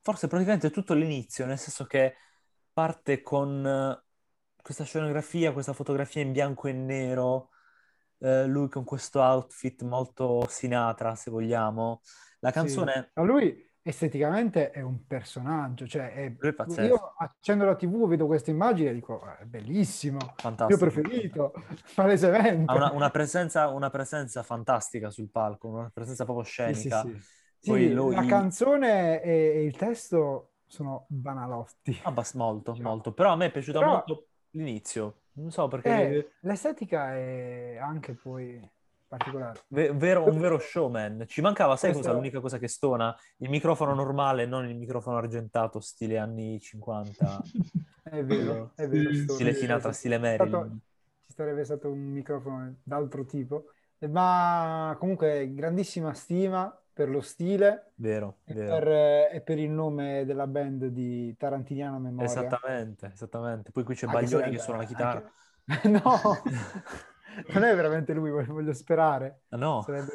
forse 0.00 0.26
praticamente 0.28 0.70
tutto 0.70 0.94
l'inizio, 0.94 1.46
nel 1.46 1.58
senso 1.58 1.84
che 1.84 2.16
parte 2.72 3.22
con 3.22 3.62
questa 4.62 4.84
scenografia, 4.84 5.52
questa 5.52 5.72
fotografia 5.72 6.22
in 6.22 6.32
bianco 6.32 6.68
e 6.68 6.72
nero, 6.72 7.50
eh, 8.18 8.46
lui 8.46 8.68
con 8.68 8.84
questo 8.84 9.20
outfit 9.20 9.82
molto 9.82 10.46
Sinatra, 10.48 11.14
se 11.16 11.30
vogliamo. 11.30 12.00
La 12.38 12.52
canzone... 12.52 12.92
Sì. 12.92 13.20
Ma 13.20 13.22
lui 13.24 13.70
esteticamente 13.84 14.70
è 14.70 14.80
un 14.80 15.04
personaggio, 15.06 15.88
cioè 15.88 16.14
è... 16.14 16.32
Lui 16.38 16.54
è 16.76 16.82
io 16.82 17.14
accendo 17.18 17.64
la 17.64 17.74
tv, 17.74 18.06
vedo 18.06 18.26
questa 18.26 18.52
immagine 18.52 18.90
e 18.90 18.94
dico, 18.94 19.20
ah, 19.20 19.38
è 19.38 19.44
bellissimo, 19.44 20.18
Fantastico. 20.36 20.66
mio 20.68 20.78
preferito, 20.78 21.52
palesemente. 21.94 22.70
Ha 22.70 22.76
una, 22.76 22.92
una, 22.92 23.10
presenza, 23.10 23.68
una 23.68 23.90
presenza 23.90 24.44
fantastica 24.44 25.10
sul 25.10 25.28
palco, 25.28 25.68
una 25.68 25.90
presenza 25.92 26.24
proprio 26.24 26.44
scenica. 26.44 27.02
Sì, 27.02 27.16
sì, 27.58 27.72
sì. 27.72 27.92
Lui... 27.92 28.14
La 28.14 28.24
canzone 28.26 29.20
e, 29.20 29.30
e, 29.30 29.64
il 29.64 29.76
testo 29.76 30.52
sono 30.66 31.06
banalotti. 31.08 32.00
Ah, 32.04 32.14
molto, 32.34 32.72
diciamo. 32.72 32.88
molto. 32.88 33.12
Però 33.12 33.32
a 33.32 33.36
me 33.36 33.46
è 33.46 33.50
piaciuta 33.50 33.80
Però... 33.80 33.90
molto 33.90 34.26
l'inizio. 34.52 35.22
Non 35.34 35.50
so 35.50 35.68
perché... 35.68 35.88
Eh, 35.88 36.30
l'estetica 36.40 37.14
è 37.14 37.76
anche 37.76 38.14
poi 38.14 38.60
particolare. 39.06 39.60
V- 39.68 39.92
vero, 39.94 40.24
un 40.24 40.38
vero 40.38 40.58
showman. 40.58 41.24
Ci 41.26 41.40
mancava, 41.40 41.76
sai 41.76 41.90
Questo... 41.90 42.08
cosa? 42.08 42.18
L'unica 42.18 42.40
cosa 42.40 42.58
che 42.58 42.68
stona? 42.68 43.14
Il 43.38 43.50
microfono 43.50 43.94
normale, 43.94 44.46
non 44.46 44.66
il 44.66 44.76
microfono 44.76 45.16
argentato, 45.16 45.80
stile 45.80 46.18
anni 46.18 46.58
50. 46.60 47.42
è 48.04 48.24
vero, 48.24 48.72
è 48.74 48.88
vero. 48.88 49.12
Stile 49.14 49.54
Sinatra, 49.54 49.92
stile 49.92 50.18
Marilyn. 50.18 50.80
Ci 51.26 51.32
sarebbe 51.32 51.64
stato 51.64 51.90
un 51.90 52.00
microfono 52.10 52.76
d'altro 52.82 53.24
tipo. 53.24 53.66
Ma 54.08 54.96
comunque 54.98 55.52
grandissima 55.54 56.12
stima 56.12 56.81
per 56.92 57.08
lo 57.08 57.20
stile 57.22 57.92
vero, 57.96 58.38
e, 58.44 58.54
vero. 58.54 58.74
Per, 58.74 58.88
eh, 58.88 59.30
e, 59.32 59.40
Per, 59.40 59.58
il 59.58 59.70
nome 59.70 60.24
della 60.26 60.46
band 60.46 60.86
di 60.86 61.34
Tarantiniana 61.36 61.98
Memoria. 61.98 62.26
Esattamente, 62.26 63.10
esattamente. 63.14 63.70
Poi 63.70 63.84
qui 63.84 63.94
c'è 63.94 64.06
anche 64.06 64.20
Baglioni 64.20 64.50
che 64.50 64.58
suona 64.58 64.80
la 64.80 64.84
chitarra. 64.84 65.32
Anche... 65.66 65.88
no, 65.88 66.02
non 67.54 67.64
è 67.64 67.74
veramente 67.74 68.12
lui, 68.12 68.30
voglio 68.30 68.72
sperare. 68.74 69.42
Ah, 69.48 69.56
no. 69.56 69.82
Sarebbe, 69.82 70.12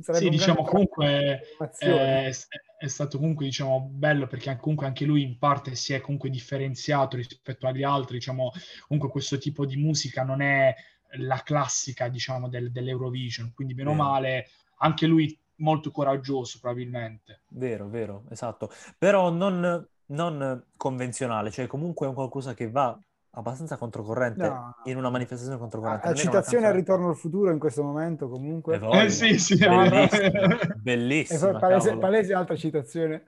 sarebbe 0.00 0.24
sì, 0.24 0.30
diciamo 0.30 0.62
comunque 0.62 1.40
è, 1.78 2.30
è, 2.78 2.86
stato 2.86 3.18
comunque 3.18 3.46
diciamo 3.46 3.88
bello 3.92 4.26
perché 4.26 4.56
comunque 4.56 4.86
anche 4.86 5.04
lui 5.04 5.22
in 5.22 5.38
parte 5.38 5.74
si 5.74 5.92
è 5.92 6.00
comunque 6.00 6.30
differenziato 6.30 7.16
rispetto 7.16 7.66
agli 7.66 7.82
altri, 7.82 8.18
diciamo 8.18 8.52
comunque 8.86 9.10
questo 9.10 9.38
tipo 9.38 9.66
di 9.66 9.76
musica 9.76 10.22
non 10.22 10.40
è 10.40 10.74
la 11.18 11.40
classica 11.42 12.08
diciamo 12.08 12.48
del, 12.48 12.70
dell'Eurovision, 12.70 13.52
quindi 13.54 13.74
meno 13.74 13.92
male 13.94 14.48
anche 14.78 15.06
lui 15.06 15.36
molto 15.56 15.90
coraggioso 15.90 16.58
probabilmente. 16.60 17.42
Vero, 17.48 17.88
vero, 17.88 18.24
esatto. 18.30 18.70
Però 18.98 19.30
non, 19.30 19.86
non 20.06 20.64
convenzionale, 20.76 21.50
cioè 21.50 21.66
comunque 21.66 22.06
è 22.06 22.08
un 22.08 22.14
qualcosa 22.14 22.54
che 22.54 22.70
va 22.70 22.98
abbastanza 23.36 23.76
controcorrente 23.76 24.48
no. 24.48 24.76
in 24.84 24.96
una 24.96 25.10
manifestazione 25.10 25.58
controcorrente. 25.58 26.08
La 26.08 26.14
citazione 26.14 26.66
al 26.66 26.74
ritorno 26.74 27.08
al 27.08 27.16
futuro 27.16 27.50
in 27.50 27.58
questo 27.58 27.82
momento 27.82 28.28
comunque. 28.28 28.80
Eh 28.80 29.10
sì, 29.10 29.38
sì, 29.38 29.56
bellissima. 29.60 30.58
bellissima 30.76 31.58
palese, 31.58 31.96
palese, 31.96 32.34
altra 32.34 32.56
citazione. 32.56 33.26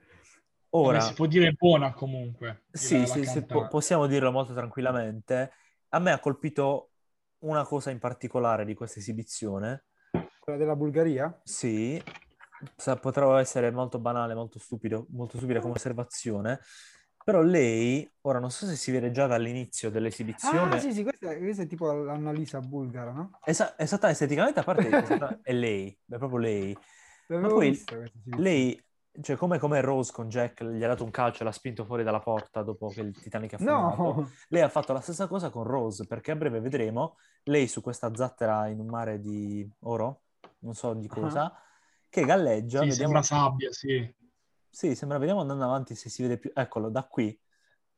Ora, 0.71 0.99
si 0.99 1.13
può 1.13 1.25
dire 1.25 1.51
buona 1.53 1.93
comunque. 1.93 2.63
Sì, 2.71 3.05
sì, 3.07 3.25
sì 3.25 3.43
po- 3.43 3.67
possiamo 3.67 4.05
dirlo 4.05 4.31
molto 4.31 4.53
tranquillamente. 4.53 5.51
A 5.89 5.99
me 5.99 6.11
ha 6.11 6.19
colpito 6.19 6.91
una 7.39 7.63
cosa 7.63 7.89
in 7.89 7.99
particolare 7.99 8.65
di 8.65 8.75
questa 8.75 8.99
esibizione, 8.99 9.85
quella 10.49 10.57
della 10.57 10.75
Bulgaria? 10.75 11.39
Sì, 11.43 12.01
potrà 12.99 13.39
essere 13.39 13.71
molto 13.71 13.99
banale, 13.99 14.33
molto 14.33 14.59
stupido, 14.59 15.05
molto 15.11 15.37
stupida 15.37 15.59
come 15.59 15.73
osservazione, 15.73 16.59
però 17.23 17.41
lei, 17.41 18.09
ora 18.21 18.39
non 18.39 18.49
so 18.49 18.65
se 18.65 18.75
si 18.75 18.91
vede 18.91 19.11
già 19.11 19.27
dall'inizio 19.27 19.91
dell'esibizione, 19.91 20.75
Ah, 20.75 20.79
sì, 20.79 20.91
sì, 20.91 21.03
questa, 21.03 21.37
questa 21.37 21.63
è 21.63 21.67
tipo 21.67 21.91
l'Annalisa 21.91 22.59
bulgara, 22.59 23.11
no? 23.11 23.31
esa- 23.43 23.77
esatta- 23.77 24.09
esteticamente 24.09 24.59
a 24.59 24.63
parte 24.63 24.87
esatta- 24.87 25.39
è 25.41 25.53
lei, 25.53 25.97
è 26.07 26.17
proprio 26.17 26.39
lei. 26.39 26.77
L'avevo 27.27 27.53
poi 27.55 27.69
vista 27.69 27.95
questa 27.95 28.17
esibizione. 28.17 28.49
Lei, 28.49 28.83
cioè 29.21 29.35
come, 29.35 29.59
come 29.59 29.81
Rose 29.81 30.11
con 30.11 30.29
Jack, 30.29 30.63
gli 30.63 30.83
ha 30.83 30.87
dato 30.87 31.03
un 31.03 31.11
calcio 31.11 31.41
e 31.41 31.45
l'ha 31.45 31.51
spinto 31.51 31.85
fuori 31.85 32.03
dalla 32.03 32.19
porta 32.19 32.63
dopo 32.63 32.87
che 32.89 33.01
il 33.01 33.19
Titanic 33.19 33.51
è 33.51 33.55
affondato. 33.55 34.03
No! 34.21 34.29
Lei 34.47 34.61
ha 34.63 34.69
fatto 34.69 34.93
la 34.93 35.01
stessa 35.01 35.27
cosa 35.27 35.49
con 35.49 35.63
Rose, 35.63 36.07
perché 36.07 36.31
a 36.31 36.35
breve 36.35 36.59
vedremo 36.59 37.17
lei 37.43 37.67
su 37.67 37.81
questa 37.81 38.13
zattera 38.15 38.67
in 38.67 38.79
un 38.79 38.87
mare 38.87 39.19
di 39.19 39.69
oro, 39.81 40.21
non 40.59 40.73
so 40.73 40.93
di 40.93 41.07
cosa, 41.07 41.53
che 42.09 42.25
galleggia. 42.25 42.81
Sì, 42.81 42.89
vediamo... 42.89 43.21
sembra 43.21 43.21
sabbia, 43.21 43.71
sì. 43.71 44.15
Sì, 44.69 44.95
sembra, 44.95 45.17
vediamo 45.17 45.41
andando 45.41 45.63
avanti 45.63 45.95
se 45.95 46.09
si 46.09 46.21
vede 46.21 46.37
più. 46.37 46.51
Eccolo, 46.53 46.89
da 46.89 47.03
qui. 47.03 47.37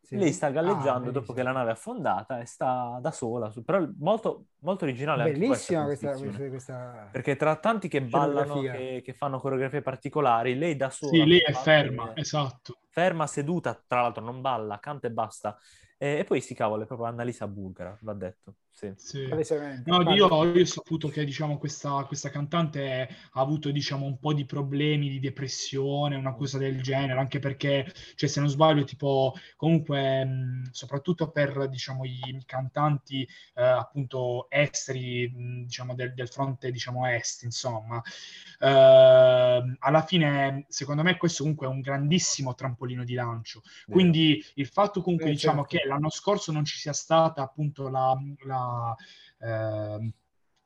Sì. 0.02 0.18
Lei 0.18 0.34
sta 0.34 0.50
galleggiando 0.50 1.10
Ah, 1.10 1.12
dopo 1.12 1.32
che 1.32 1.44
la 1.44 1.52
nave 1.52 1.70
è 1.70 1.74
affondata 1.74 2.40
e 2.40 2.46
sta 2.46 2.98
da 3.00 3.12
sola. 3.12 3.54
Però 3.64 3.88
molto, 4.00 4.48
molto 4.60 4.86
originale 4.86 5.32
Bellissima 5.32 5.84
questa 5.84 6.14
questa, 6.14 6.48
questa, 6.50 7.10
Perché 7.12 7.36
tra 7.36 7.56
tanti 7.58 7.88
che 7.88 8.02
ballano, 8.02 8.62
che, 8.62 9.02
che 9.04 9.14
fanno 9.14 9.40
coreografie 9.40 9.82
particolari, 9.82 10.56
lei 10.56 10.76
da 10.76 10.90
sola... 10.90 11.12
Sì, 11.12 11.26
lei 11.26 11.40
è 11.40 11.54
ferma, 11.54 12.16
esatto. 12.16 12.80
ferma, 12.90 13.28
seduta, 13.28 13.80
tra 13.86 14.02
l'altro 14.02 14.24
non 14.24 14.42
balla, 14.42 14.80
canta 14.80 15.08
e 15.08 15.12
basta. 15.12 15.58
E, 16.04 16.18
e 16.18 16.24
poi 16.24 16.42
si 16.42 16.56
cavolo, 16.56 16.82
è 16.82 16.86
proprio 16.88 17.06
Annalisa 17.08 17.48
Bulgara, 17.48 17.96
va 18.02 18.14
detto. 18.14 18.56
Sì. 18.72 18.92
Sì. 18.96 19.28
No, 19.86 20.02
io, 20.16 20.16
io 20.16 20.62
ho 20.62 20.66
saputo 20.66 21.10
che 21.10 21.24
diciamo, 21.24 21.60
questa, 21.60 22.04
questa 22.06 22.30
cantante 22.32 23.08
ha 23.34 23.40
avuto 23.40 23.70
diciamo, 23.70 24.08
un 24.08 24.18
po' 24.18 24.34
di 24.34 24.46
problemi 24.46 25.10
di 25.10 25.20
depressione, 25.20 26.16
una 26.16 26.34
cosa 26.34 26.58
del 26.58 26.82
genere, 26.82 27.20
anche 27.20 27.38
perché, 27.38 27.86
cioè, 28.16 28.28
se 28.28 28.40
non 28.40 28.50
sbaglio, 28.50 28.84
tipo, 28.84 29.36
comunque, 29.56 30.26
mh, 30.26 30.72
soprattutto 30.72 31.30
per 31.30 31.70
diciamo, 31.70 32.04
i 32.06 32.42
cantanti 32.48 33.22
eh, 33.54 33.62
appunto 33.64 34.50
esteri, 34.50 35.30
mh, 35.30 35.66
diciamo, 35.66 35.94
del, 35.94 36.16
del 36.16 36.30
fronte 36.30 36.72
diciamo, 36.72 37.06
est, 37.06 37.44
insomma, 37.44 38.02
ehm, 38.60 39.76
alla 39.80 40.02
fine, 40.04 40.66
secondo 40.70 41.04
me, 41.04 41.18
questo 41.18 41.44
comunque 41.44 41.68
è 41.68 41.70
un 41.70 41.82
grandissimo 41.82 42.56
trampolino 42.56 43.04
di 43.04 43.14
lancio. 43.14 43.62
Quindi 43.88 44.44
il 44.56 44.66
fatto 44.68 45.02
comunque, 45.02 45.28
Eh, 45.30 45.32
diciamo, 45.34 45.66
certo. 45.68 45.78
che 45.78 45.88
l'anno 45.92 46.10
scorso 46.10 46.52
non 46.52 46.66
ci 46.66 46.78
sia 46.78 46.94
stata 46.94 47.42
appunto 47.42 47.90
la, 47.90 48.18
la, 48.46 48.96
ehm, 49.40 50.12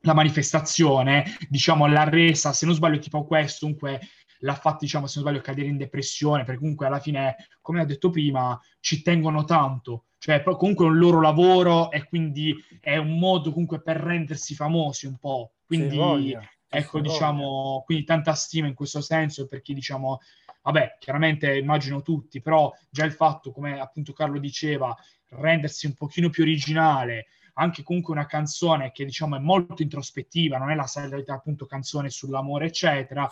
la 0.00 0.14
manifestazione, 0.14 1.36
diciamo, 1.48 1.86
l'ha 1.86 2.08
resa, 2.08 2.52
se 2.52 2.66
non 2.66 2.74
sbaglio, 2.74 2.98
tipo 2.98 3.24
questo, 3.26 3.66
comunque 3.66 4.00
l'ha 4.40 4.54
fatto, 4.54 4.78
diciamo, 4.80 5.06
se 5.06 5.18
non 5.18 5.28
sbaglio, 5.28 5.44
cadere 5.44 5.68
in 5.68 5.76
depressione, 5.76 6.44
perché 6.44 6.60
comunque 6.60 6.86
alla 6.86 7.00
fine, 7.00 7.36
come 7.60 7.80
ho 7.80 7.84
detto 7.84 8.10
prima, 8.10 8.58
ci 8.80 9.02
tengono 9.02 9.44
tanto. 9.44 10.04
Cioè, 10.18 10.42
comunque 10.42 10.86
è 10.86 10.88
un 10.88 10.98
loro 10.98 11.20
lavoro 11.20 11.90
e 11.90 12.04
quindi 12.04 12.54
è 12.80 12.96
un 12.96 13.18
modo 13.18 13.52
comunque 13.52 13.82
per 13.82 13.96
rendersi 13.96 14.54
famosi 14.54 15.06
un 15.06 15.18
po'. 15.18 15.52
Quindi, 15.66 16.36
ecco, 16.68 17.00
diciamo, 17.00 17.82
quindi 17.84 18.04
tanta 18.04 18.34
stima 18.34 18.66
in 18.66 18.74
questo 18.74 19.00
senso 19.00 19.46
per 19.46 19.60
chi, 19.60 19.74
diciamo, 19.74 20.20
vabbè, 20.66 20.96
chiaramente 20.98 21.56
immagino 21.56 22.02
tutti, 22.02 22.40
però 22.40 22.72
già 22.90 23.04
il 23.04 23.12
fatto, 23.12 23.52
come 23.52 23.78
appunto 23.78 24.12
Carlo 24.12 24.40
diceva, 24.40 24.96
rendersi 25.28 25.86
un 25.86 25.94
pochino 25.94 26.28
più 26.28 26.42
originale, 26.42 27.28
anche 27.54 27.84
comunque 27.84 28.12
una 28.12 28.26
canzone 28.26 28.90
che 28.90 29.04
diciamo 29.04 29.36
è 29.36 29.38
molto 29.38 29.82
introspettiva, 29.82 30.58
non 30.58 30.70
è 30.70 30.74
la 30.74 30.88
solita 30.88 31.34
appunto 31.34 31.66
canzone 31.66 32.10
sull'amore, 32.10 32.66
eccetera, 32.66 33.28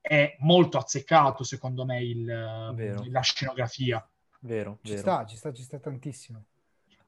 è 0.00 0.34
molto 0.40 0.78
azzeccato 0.78 1.44
secondo 1.44 1.84
me 1.84 2.02
il, 2.02 2.72
Vero. 2.74 3.04
la 3.08 3.20
scenografia. 3.20 4.08
Vero, 4.40 4.78
Ci 4.82 4.92
vero. 4.92 5.02
sta, 5.02 5.26
ci 5.26 5.36
sta, 5.36 5.52
ci 5.52 5.62
sta 5.62 5.78
tantissimo. 5.78 6.42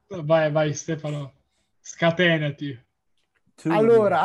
Vai, 0.09 0.51
vai 0.51 0.75
Stefano, 0.75 1.33
scatenati. 1.79 2.79
Allora, 3.63 4.21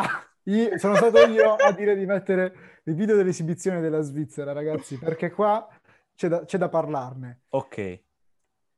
io- 0.46 0.78
sono 0.78 0.96
stato 0.96 1.22
io 1.24 1.54
a 1.54 1.72
dire 1.72 1.94
di 1.96 2.06
mettere 2.06 2.80
il 2.84 2.94
video 2.94 3.16
dell'esibizione 3.16 3.80
della 3.80 4.00
Svizzera, 4.00 4.52
ragazzi, 4.52 5.00
perché 5.00 5.30
qua 5.30 5.66
c'è 6.14 6.28
da, 6.28 6.44
c'è 6.44 6.58
da 6.58 6.68
parlarne. 6.68 7.42
Ok, 7.50 7.78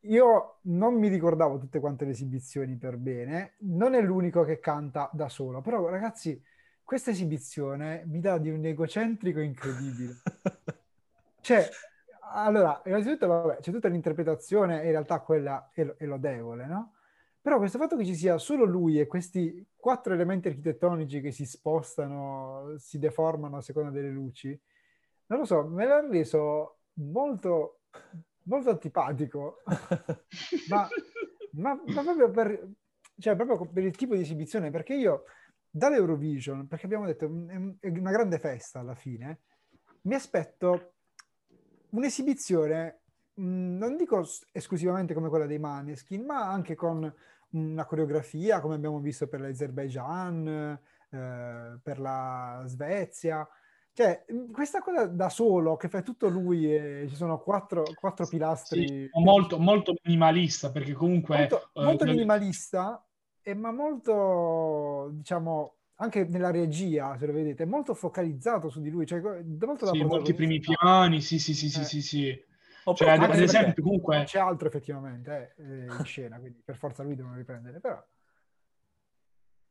Io 0.02 0.58
non 0.62 0.94
mi 0.94 1.08
ricordavo 1.08 1.58
tutte 1.58 1.80
quante 1.80 2.04
le 2.04 2.12
esibizioni 2.12 2.76
per 2.78 2.96
bene, 2.96 3.54
non 3.60 3.94
è 3.94 4.00
l'unico 4.00 4.44
che 4.44 4.58
canta 4.60 5.10
da 5.12 5.28
solo, 5.28 5.60
però 5.60 5.88
ragazzi, 5.88 6.40
questa 6.84 7.10
esibizione 7.10 8.04
mi 8.06 8.20
dà 8.20 8.38
di 8.38 8.50
un 8.50 8.64
egocentrico 8.64 9.40
incredibile. 9.40 10.20
Cioè, 11.40 11.66
allora, 12.34 12.82
innanzitutto, 12.84 13.26
vabbè, 13.26 13.58
c'è 13.60 13.72
tutta 13.72 13.88
l'interpretazione, 13.88 14.84
in 14.84 14.90
realtà 14.90 15.20
quella 15.20 15.70
è, 15.72 15.82
è 15.82 16.04
lodevole, 16.04 16.66
no? 16.66 16.92
Però 17.49 17.61
questo 17.61 17.78
fatto 17.78 17.96
che 17.96 18.05
ci 18.05 18.14
sia 18.14 18.36
solo 18.36 18.66
lui 18.66 19.01
e 19.01 19.07
questi 19.07 19.66
quattro 19.74 20.12
elementi 20.12 20.49
architettonici 20.49 21.22
che 21.22 21.32
si 21.32 21.46
spostano, 21.46 22.74
si 22.76 22.99
deformano 22.99 23.57
a 23.57 23.62
seconda 23.62 23.88
delle 23.88 24.11
luci, 24.11 24.49
non 25.28 25.38
lo 25.38 25.44
so, 25.46 25.66
me 25.66 25.86
l'ha 25.86 26.07
reso 26.07 26.80
molto, 26.96 27.84
molto 28.42 28.68
antipatico. 28.68 29.62
ma, 30.68 30.86
ma- 31.53 31.80
ma 31.86 32.03
proprio 32.03 32.30
per, 32.30 32.68
cioè, 33.18 33.34
proprio 33.34 33.66
per 33.72 33.82
il 33.82 33.96
tipo 33.96 34.14
di 34.14 34.20
esibizione, 34.20 34.70
perché 34.70 34.92
io 34.92 35.24
dall'Eurovision, 35.70 36.66
perché 36.66 36.84
abbiamo 36.84 37.07
detto 37.07 37.24
è 37.24 37.76
è 37.80 37.88
una 37.88 38.11
grande 38.11 38.38
festa 38.38 38.80
alla 38.80 38.94
fine, 38.94 39.40
mi 40.03 40.14
aspetto 40.14 40.92
un'esibizione, 41.92 43.01
mh, 43.32 43.76
non 43.78 43.96
dico 43.96 44.22
esclusivamente 44.53 45.14
come 45.14 45.30
quella 45.30 45.46
dei 45.46 45.59
Maneskin, 45.59 46.26
ma 46.26 46.46
anche 46.46 46.74
con 46.74 47.11
una 47.51 47.84
coreografia, 47.86 48.61
come 48.61 48.74
abbiamo 48.74 49.01
visto 49.01 49.26
per 49.28 49.40
l'Azerbaijan, 49.40 50.78
eh, 51.11 51.78
per 51.82 51.99
la 52.01 52.62
Svezia. 52.66 53.49
Cioè, 53.92 54.24
mh, 54.28 54.51
questa 54.53 54.80
cosa 54.80 55.07
da 55.07 55.28
solo, 55.28 55.76
che 55.76 55.88
fa 55.88 56.03
tutto 56.03 56.28
lui 56.28 56.72
e 56.74 57.07
ci 57.09 57.14
sono 57.16 57.40
quattro, 57.40 57.94
quattro 57.94 58.26
pilastri 58.28 58.84
Sì, 58.84 59.22
molto, 59.22 59.59
molto 59.59 59.94
minimalista 60.03 60.70
perché 60.70 60.92
comunque... 60.92 61.36
molto, 61.36 61.70
eh, 61.74 61.80
molto 61.80 62.05
come- 62.05 62.07
minimalista, 62.07 63.07
e 63.42 63.55
ma 63.55 63.70
molto, 63.72 65.11
diciamo, 65.12 65.76
anche 65.96 66.24
nella 66.24 66.51
regia, 66.51 67.16
se 67.18 67.26
lo 67.26 67.32
vedete, 67.32 67.64
molto 67.66 67.94
focalizzato 67.94 68.68
su 68.68 68.80
di 68.80 68.90
lui, 68.90 69.07
cioè 69.07 69.20
molto 69.20 69.94
Sì, 69.94 70.05
molti 70.05 70.34
primi 70.34 70.61
piani, 70.61 71.20
sì, 71.20 71.38
sì, 71.38 71.55
sì, 71.55 71.68
sì, 71.70 71.84
Eh. 71.84 71.84
sì, 71.84 72.03
sì. 72.03 72.46
Ho 72.89 72.95
Cioè, 72.95 73.11
ad, 73.11 73.39
esempio, 73.39 73.82
comunque... 73.82 74.24
C'è 74.24 74.39
altro 74.39 74.66
effettivamente 74.68 75.55
eh, 75.59 75.84
in 75.84 76.05
scena, 76.05 76.39
quindi 76.39 76.62
per 76.64 76.76
forza 76.76 77.03
lui 77.03 77.14
devono 77.14 77.36
riprendere, 77.36 77.80
però... 77.80 78.03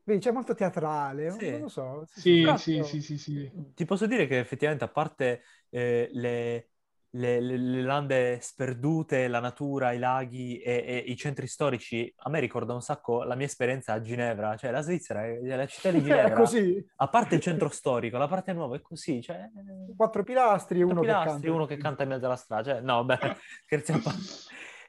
Vedi, 0.04 0.20
c'è 0.20 0.32
molto 0.32 0.54
teatrale, 0.54 1.32
Sì. 1.32 1.50
non 1.50 1.62
lo 1.62 1.68
so. 1.68 2.06
Sì, 2.06 2.46
sì, 2.58 2.84
sì, 2.84 3.02
sì, 3.02 3.18
sì. 3.18 3.52
Ti 3.74 3.86
posso 3.86 4.06
dire 4.06 4.28
che 4.28 4.38
effettivamente, 4.38 4.84
a 4.84 4.90
parte 4.90 5.42
eh, 5.70 6.10
le, 6.14 6.70
le- 7.18 7.40
le- 7.42 7.58
le 7.58 7.82
lande 7.82 8.40
sperdute, 8.42 9.28
la 9.28 9.40
natura, 9.40 9.92
i 9.92 10.00
laghi 10.00 10.58
e, 10.60 10.84
e 10.86 10.98
i 11.08 11.16
centri 11.18 11.48
storici, 11.48 12.14
a 12.18 12.30
me 12.30 12.40
ricorda 12.40 12.74
un 12.74 12.82
sacco 12.82 13.24
la 13.24 13.36
mia 13.36 13.46
esperienza 13.46 13.94
a 13.94 14.02
Ginevra, 14.02 14.56
cioè 14.56 14.72
la 14.72 14.82
Svizzera 14.82 15.26
è 15.26 15.40
è 15.40 15.56
la 15.56 15.66
città 15.68 15.92
di 15.92 15.98
È 16.00 16.02
Ginevra. 16.02 16.34
così, 16.34 16.86
A 16.98 17.08
parte 17.08 17.36
il 17.36 17.42
centro 17.42 17.70
storico, 17.70 18.18
la 18.18 18.28
parte 18.28 18.54
nuova 18.54 18.76
è 18.76 18.82
così, 18.82 19.22
cioè... 19.22 19.50
quattro 19.96 20.24
pilastri 20.24 20.80
e 20.80 20.84
uno 20.84 21.02
uno 21.02 21.66
che 21.66 21.78
canta 21.78 22.04
in 22.04 22.10
mezzo 22.10 22.26
alla 22.26 22.36
strada, 22.36 22.64
cioè, 22.74 22.82
no, 22.82 23.04
beh, 23.04 23.18
scherzi 23.66 23.92
a 23.92 24.00
parte. 24.04 24.22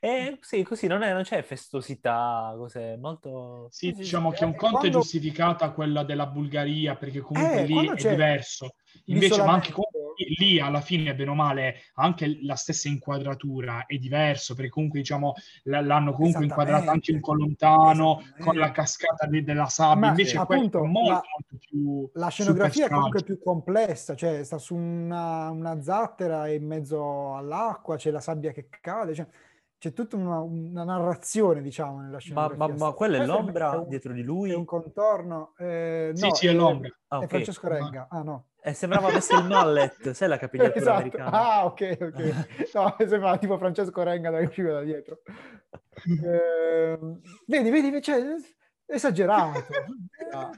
E 0.01 0.39
sì, 0.43 0.63
così 0.63 0.87
non, 0.87 1.03
è- 1.03 1.13
non 1.13 1.23
c'è 1.25 1.43
festosità, 1.43 2.55
cose 2.57 2.97
molto... 2.97 3.67
Sì, 3.71 3.91
diciamo 3.91 4.31
che 4.31 4.45
un 4.45 4.53
eh, 4.53 4.55
conto 4.57 4.77
è 4.77 4.81
quando- 4.81 4.99
giustificata 5.01 5.71
quella 5.73 6.05
della 6.05 6.27
Bulgaria, 6.27 6.95
perché 6.95 7.19
comunque 7.21 7.63
Eh, 7.63 7.67
lì 7.67 7.89
è 7.89 7.95
c'è 7.95 8.11
diverso. 8.11 8.75
Invece, 9.07 9.43
ma 9.43 9.53
anche 9.55 9.73
comunque 9.73 9.88
lì 10.39 10.61
alla 10.61 10.81
fine, 10.81 11.15
bene 11.15 11.31
o 11.31 11.35
male, 11.35 11.77
anche 11.95 12.39
la 12.43 12.55
stessa 12.57 12.89
inquadratura 12.89 13.87
è 13.87 13.97
diverso, 13.97 14.55
perché 14.55 14.71
comunque 14.71 15.01
diciamo 15.01 15.35
l'hanno 15.65 16.13
comunque 16.13 16.45
inquadrata 16.45 16.91
anche 16.91 17.13
un 17.13 17.21
po' 17.21 17.35
lontano, 17.35 18.21
con 18.39 18.57
la 18.57 18.71
cascata 18.71 19.27
di- 19.27 19.43
della 19.43 19.67
sabbia, 19.67 20.01
Ma 20.01 20.09
invece 20.09 20.37
appunto, 20.37 20.83
è 20.85 20.87
molto, 20.87 21.09
la- 21.13 21.23
molto 21.37 21.57
più 21.59 22.11
La 22.15 22.29
scenografia 22.29 22.87
è 22.87 22.89
comunque 22.91 23.23
più 23.23 23.39
complessa, 23.39 24.15
cioè 24.15 24.43
sta 24.45 24.59
su 24.59 24.75
una, 24.75 25.51
una 25.51 25.81
zattera 25.83 26.49
in 26.49 26.67
mezzo 26.67 27.35
all'acqua, 27.37 27.97
c'è 27.97 28.11
la 28.11 28.21
sabbia 28.21 28.53
che 28.53 28.69
cade, 28.81 29.15
cioè, 29.15 29.27
c'è 29.79 29.93
tutta 29.93 30.17
una, 30.17 30.41
una 30.41 30.83
narrazione, 30.83 31.63
diciamo, 31.63 32.01
nella 32.01 32.15
Ma, 32.15 32.19
scenografia. 32.19 32.67
ma- 32.75 32.75
ma 32.87 32.93
quella 32.93 33.23
è 33.23 33.27
l'ombra 33.27 33.73
è 33.73 33.77
un- 33.77 33.89
dietro 33.89 34.13
di 34.13 34.23
lui? 34.23 34.51
È 34.51 34.55
un 34.55 34.65
contorno. 34.65 35.55
eh, 35.57 36.11
Sì, 36.15 36.27
no, 36.27 36.35
sì, 36.35 36.47
è 36.49 36.53
l'ombra. 36.53 36.89
Ah, 37.09 37.19
È 37.19 37.23
ok. 37.23 37.29
Francesco 37.29 37.69
Renga. 37.69 38.09
Ah, 38.11 38.23
no. 38.23 38.47
E 38.61 38.73
sembrava 38.75 39.09
avesse 39.09 39.35
il 39.37 39.45
mallet, 39.45 40.11
sai 40.13 40.29
la 40.29 40.37
capigliatura 40.37 40.79
Esatto. 40.79 40.97
americana? 40.97 41.31
Ah, 41.31 41.65
ok, 41.67 41.97
ok. 42.01 42.71
No, 42.75 42.97
sembrava 43.09 43.39
tipo 43.39 43.57
Francesco 43.59 44.03
Renga 44.03 44.31
da 44.31 44.39
usciva 44.41 44.73
da 44.73 44.83
dietro. 44.83 45.21
Ehm, 46.25 47.21
vedi, 47.47 47.71
vedi, 47.71 48.03
cioè, 48.03 48.23
esagerato. 48.87 49.65
Bello, 49.69 50.51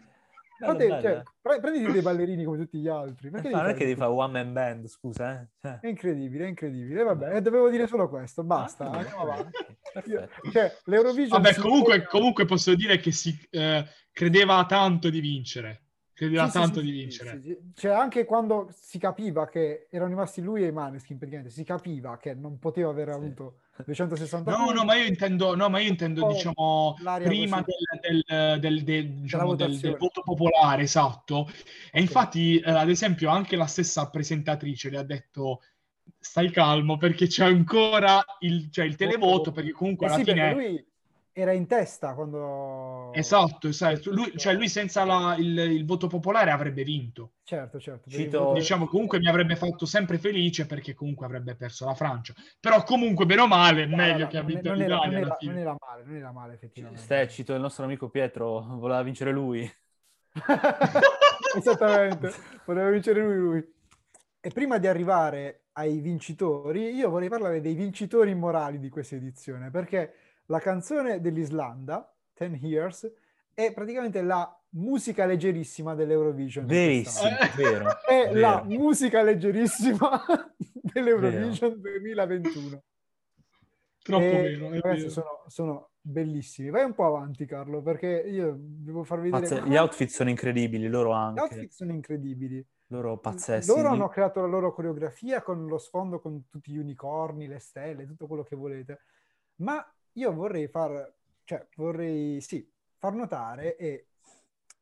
Fate- 0.58 0.86
bello, 0.88 1.00
cioè, 1.00 1.10
eh. 1.16 1.22
pre- 1.40 1.60
prenditi 1.60 1.90
dei 1.92 2.02
ballerini 2.02 2.44
come 2.44 2.58
tutti 2.58 2.78
gli 2.78 2.88
altri. 2.88 3.30
Perché 3.30 3.48
Eh, 3.48 3.50
ma 3.52 3.62
non 3.62 3.70
è 3.70 3.74
che 3.74 3.84
devi 3.86 3.96
fare 3.98 4.10
one 4.10 4.32
man 4.32 4.52
band, 4.52 4.86
scusa, 4.88 5.40
eh. 5.40 5.48
Cioè... 5.60 5.78
È 5.80 5.86
incredibile, 5.86 6.44
è 6.44 6.48
incredibile. 6.48 7.02
Vabbè, 7.02 7.36
eh, 7.36 7.40
dovevo 7.42 7.70
dire 7.70 7.86
solo 7.86 8.08
questo, 8.08 8.42
basta, 8.44 8.90
Ah, 8.90 8.98
andiamo 8.98 9.22
avanti. 9.22 9.58
perfetto. 9.92 10.50
cioè, 10.50 10.76
l'Eurovision 10.84 11.40
Vabbè, 11.40 11.54
comunque, 11.58 12.04
comunque 12.06 12.44
posso 12.44 12.74
dire 12.74 12.98
che 12.98 13.10
si 13.10 13.34
eh, 13.50 13.84
credeva 14.12 14.64
tanto 14.66 15.08
di 15.08 15.20
vincere. 15.20 15.84
Credeva 16.20 16.44
Sì, 16.44 16.50
sì, 16.50 16.62
tanto 16.62 16.80
sì, 16.80 16.82
di 16.82 16.90
sì, 16.90 17.00
vincere. 17.00 17.30
sì, 17.40 17.40
sì. 17.42 17.72
Cioè, 17.74 17.92
anche 17.92 18.24
quando 18.24 18.68
si 18.72 18.98
capiva 18.98 19.46
che 19.48 19.88
erano 19.90 20.10
rimasti 20.10 20.40
lui 20.40 20.62
e 20.64 20.68
i 20.68 20.72
Maneskin, 20.72 21.18
praticamente, 21.18 21.52
si 21.52 21.64
capiva 21.64 22.16
che 22.16 22.34
non 22.34 22.58
poteva 22.58 22.90
aver 22.90 23.08
Sì. 23.08 23.16
avuto 23.16 23.60
260 23.84 24.52
No, 24.52 24.56
punti. 24.56 24.72
no, 24.72 24.84
ma 24.84 24.94
io 24.96 25.04
intendo, 25.06 25.54
no, 25.54 25.68
ma 25.68 25.80
io 25.80 25.88
intendo 25.90 26.22
Oh, 26.22 26.26
diciamo, 26.28 26.96
prima 27.20 27.62
del, 27.62 28.22
del- 28.24 28.58
del- 28.60 28.82
del- 28.84 29.08
diciamo, 29.20 29.54
del- 29.54 29.68
votazione. 29.68 29.94
del 29.94 29.96
voto 29.98 30.22
popolare, 30.22 30.82
esatto. 30.82 31.48
E 31.92 32.00
infatti, 32.00 32.58
eh, 32.58 32.70
ad 32.70 32.88
esempio, 32.88 33.28
anche 33.30 33.56
la 33.56 33.66
stessa 33.66 34.08
presentatrice 34.10 34.90
le 34.90 34.98
ha 34.98 35.02
detto 35.02 35.60
stai 36.18 36.50
calmo 36.50 36.96
perché 36.96 37.26
c'è 37.26 37.44
ancora 37.46 38.22
il, 38.40 38.70
cioè, 38.70 38.84
il 38.86 38.96
televoto, 38.96 39.52
perché 39.52 39.72
comunque 39.72 40.06
Eh 40.06 40.08
alla 40.08 40.18
sì, 40.18 40.24
perché 40.24 40.46
fine... 40.46 40.54
lui 40.54 40.89
era 41.40 41.52
in 41.52 41.66
testa 41.66 42.14
quando... 42.14 42.38
Esatto, 43.12 43.66
esatto. 43.68 44.10
Lui, 44.12 44.32
cioè 44.36 44.54
lui 44.54 44.68
senza 44.68 45.04
la- 45.04 45.34
il, 45.36 45.58
il 45.58 45.84
voto 45.84 46.06
popolare 46.06 46.50
avrebbe 46.52 46.84
vinto. 46.84 47.32
Certo, 47.42 47.80
certo. 47.80 48.08
Cito- 48.08 48.52
Diciamo, 48.52 48.86
comunque 48.86 49.18
mi 49.18 49.28
avrebbe 49.28 49.56
fatto 49.56 49.84
sempre 49.86 50.18
felice 50.18 50.66
perché 50.66 50.94
comunque 50.94 51.26
avrebbe 51.26 51.56
perso 51.56 51.84
la 51.86 51.94
Francia. 51.94 52.34
Però 52.60 52.82
comunque, 52.84 53.26
bene 53.26 53.40
o 53.42 53.46
male, 53.48 53.82
è 53.84 53.86
No, 53.86 53.96
meglio 53.96 54.24
no, 54.24 54.28
che 54.28 54.36
ha 54.38 54.42
non, 54.42 54.46
vinto 54.52 54.68
non 54.68 54.80
era, 54.80 54.96
l'Italia 54.96 55.18
non, 55.18 55.22
alla 55.24 55.26
era, 55.26 55.38
non 55.40 55.56
era 55.58 55.76
male, 55.78 56.04
non 56.04 56.16
era 56.16 56.32
male 56.32 56.54
effettivamente. 56.54 57.00
Ste, 57.02 57.28
cito 57.28 57.54
il 57.54 57.60
nostro 57.60 57.84
amico 57.84 58.08
Pietro, 58.10 58.60
voleva 58.78 59.02
vincere 59.02 59.32
lui. 59.32 59.68
Esattamente, 61.52 62.32
voleva 62.64 62.90
vincere 62.90 63.20
lui, 63.22 63.36
lui. 63.36 63.74
E 64.40 64.50
prima 64.50 64.78
di 64.78 64.86
arrivare 64.86 65.64
ai 65.72 66.00
vincitori, 66.00 66.94
io 66.94 67.10
vorrei 67.10 67.28
parlare 67.28 67.60
dei 67.60 67.74
vincitori 67.74 68.30
immorali 68.30 68.78
di 68.78 68.88
questa 68.88 69.16
edizione, 69.16 69.70
perché 69.70 70.14
la 70.50 70.58
canzone 70.58 71.20
dell'Islanda, 71.20 72.12
Ten 72.34 72.54
Years, 72.60 73.10
è 73.54 73.72
praticamente 73.72 74.20
la 74.22 74.52
musica 74.70 75.24
leggerissima 75.24 75.94
dell'Eurovision. 75.94 76.66
Verissimo, 76.66 77.30
vero. 77.56 77.88
È 78.04 78.28
vero. 78.32 78.40
la 78.40 78.62
musica 78.66 79.22
leggerissima 79.22 80.22
dell'Eurovision 80.74 81.80
2021. 81.80 82.82
Troppo 84.02 84.22
E, 84.24 84.30
vero, 84.42 84.70
ragazzi, 84.70 84.96
vero. 84.98 85.08
sono, 85.10 85.44
sono 85.46 85.90
bellissimi. 86.00 86.70
Vai 86.70 86.84
un 86.84 86.94
po' 86.94 87.04
avanti, 87.06 87.46
Carlo, 87.46 87.80
perché 87.82 88.08
io 88.08 88.56
devo 88.58 89.04
farvi 89.04 89.30
vedere. 89.30 89.54
Pazze- 89.56 89.68
Gli 89.68 89.76
outfit 89.76 90.08
sono 90.08 90.30
incredibili, 90.30 90.88
loro 90.88 91.10
Gli 91.10 91.14
anche. 91.16 91.40
outfit 91.42 91.70
sono 91.70 91.92
incredibili. 91.92 92.66
Loro 92.88 93.18
pazzeschi. 93.18 93.70
Loro 93.70 93.88
hanno 93.90 94.08
creato 94.08 94.40
la 94.40 94.48
loro 94.48 94.72
coreografia 94.74 95.42
con 95.42 95.66
lo 95.66 95.78
sfondo 95.78 96.18
con 96.18 96.48
tutti 96.48 96.72
gli 96.72 96.78
unicorni, 96.78 97.46
le 97.46 97.60
stelle, 97.60 98.04
tutto 98.06 98.26
quello 98.26 98.42
che 98.42 98.56
volete. 98.56 99.00
Ma 99.56 99.84
io 100.12 100.32
vorrei 100.32 100.68
far, 100.68 101.12
cioè 101.44 101.66
vorrei, 101.76 102.40
sì, 102.40 102.68
far 102.98 103.14
notare 103.14 103.76
e 103.76 104.08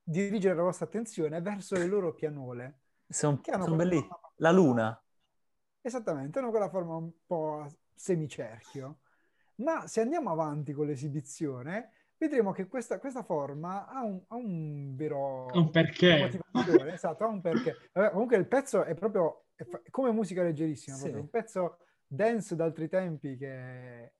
dirigere 0.02 0.54
la 0.54 0.62
vostra 0.62 0.86
attenzione 0.86 1.40
verso 1.40 1.74
le 1.76 1.86
loro 1.86 2.12
pianole. 2.14 2.80
Sono, 3.08 3.40
Che 3.40 3.50
hanno 3.50 3.64
sono 3.64 3.76
quella 3.76 3.90
belli. 3.90 4.02
forma- 4.02 4.32
La 4.36 4.50
luna. 4.50 5.02
Esattamente, 5.80 6.38
hanno 6.38 6.50
quella 6.50 6.68
forma 6.68 6.96
un 6.96 7.10
po' 7.26 7.60
a 7.60 7.70
semicerchio. 7.94 8.98
Ma 9.56 9.86
se 9.86 10.00
andiamo 10.00 10.30
avanti 10.30 10.72
con 10.72 10.86
l'esibizione, 10.86 11.92
vedremo 12.16 12.52
che 12.52 12.66
questa, 12.68 12.98
questa 12.98 13.22
forma 13.22 13.86
ha 13.88 14.02
un, 14.02 14.22
ha 14.28 14.34
un 14.36 14.94
vero... 14.94 15.46
Un 15.52 15.70
perché. 15.70 16.30
esatto, 16.92 17.24
ha 17.24 17.28
un 17.28 17.40
perché. 17.40 17.90
Vabbè, 17.92 18.10
comunque 18.10 18.36
il 18.36 18.46
pezzo 18.46 18.84
è 18.84 18.94
proprio 18.94 19.46
è 19.54 19.64
fa- 19.64 19.80
come 19.90 20.12
musica 20.12 20.42
leggerissima, 20.42 20.94
Sì. 20.96 21.02
proprio 21.02 21.22
un 21.22 21.30
pezzo 21.30 21.78
dance 22.06 22.54
d'altri 22.54 22.88
tempi 22.88 23.36
che... 23.36 24.12